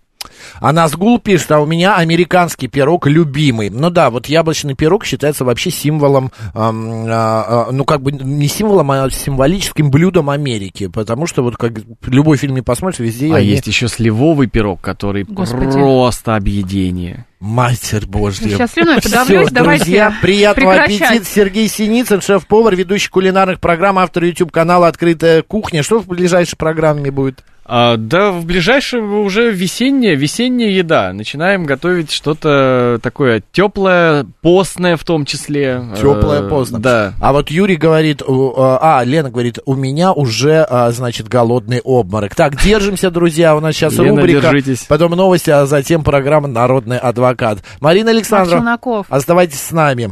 А 0.61 0.71
Назгул 0.73 1.19
пишет, 1.19 1.51
а 1.51 1.59
у 1.59 1.65
меня 1.65 1.95
американский 1.95 2.67
пирог 2.67 3.07
любимый. 3.07 3.69
Ну 3.69 3.89
да, 3.89 4.09
вот 4.09 4.27
яблочный 4.27 4.75
пирог 4.75 5.05
считается 5.05 5.45
вообще 5.45 5.71
символом, 5.71 6.31
а, 6.53 6.69
а, 6.71 7.71
ну 7.71 7.83
как 7.85 8.01
бы 8.01 8.11
не 8.11 8.47
символом, 8.47 8.91
а 8.91 9.09
символическим 9.09 9.91
блюдом 9.91 10.29
Америки. 10.29 10.87
Потому 10.87 11.27
что 11.27 11.43
вот 11.43 11.57
как 11.57 11.73
любой 12.05 12.37
фильм 12.37 12.55
не 12.55 12.61
посмотришь, 12.61 12.99
везде 12.99 13.31
А 13.33 13.37
они- 13.37 13.47
есть 13.47 13.67
еще 13.67 13.87
сливовый 13.87 14.47
пирог, 14.47 14.81
который 14.81 15.23
Господи. 15.23 15.71
просто 15.71 16.35
объедение. 16.35 17.25
Матерь 17.39 18.05
Божья. 18.05 18.49
Сейчас 18.49 18.71
слюной 18.73 19.01
подавлюсь, 19.01 19.49
давайте 19.49 19.85
друзья, 19.85 20.13
приятного 20.21 20.71
прекращать. 20.73 21.01
аппетита. 21.11 21.25
Сергей 21.25 21.67
Синицын, 21.69 22.19
шеф-повар, 22.21 22.75
ведущий 22.75 23.09
кулинарных 23.09 23.61
программ, 23.61 23.97
автор 23.97 24.25
YouTube-канала 24.25 24.87
«Открытая 24.89 25.41
кухня». 25.41 25.81
Что 25.81 25.99
в 25.99 26.07
ближайшей 26.07 26.57
программе 26.57 27.11
будет? 27.11 27.45
А, 27.63 27.95
да, 27.97 28.31
в 28.31 28.45
ближайшем 28.45 29.19
уже 29.21 29.51
весенняя, 29.51 30.15
весенняя 30.29 30.69
еда. 30.69 31.11
Начинаем 31.13 31.65
готовить 31.65 32.11
что-то 32.11 32.99
такое 33.01 33.41
теплое, 33.51 34.25
постное 34.41 34.95
в 34.95 35.03
том 35.03 35.25
числе. 35.25 35.83
Теплое, 35.99 36.43
Э, 36.43 36.49
поздно. 36.49 36.79
Да. 36.79 37.13
А 37.19 37.33
вот 37.33 37.49
Юрий 37.49 37.75
говорит, 37.75 38.21
у- 38.21 38.53
а, 38.57 39.01
Лена 39.03 39.31
говорит, 39.31 39.57
у 39.65 39.73
меня 39.75 40.13
уже, 40.13 40.65
а, 40.69 40.91
значит, 40.91 41.27
голодный 41.27 41.81
обморок. 41.83 42.35
Так, 42.35 42.55
держимся, 42.61 43.09
друзья, 43.09 43.55
у 43.55 43.59
нас 43.59 43.73
сейчас 43.75 43.93
Лена, 43.93 44.21
рубрика, 44.21 44.41
держитесь. 44.41 44.85
потом 44.87 45.11
новости, 45.13 45.49
а 45.49 45.65
затем 45.65 46.03
программа 46.03 46.47
«Народный 46.47 46.97
адвокат». 46.99 47.59
Марина 47.79 48.11
Александровна, 48.11 48.77
оставайтесь 49.09 49.61
с 49.61 49.71
нами. 49.71 50.11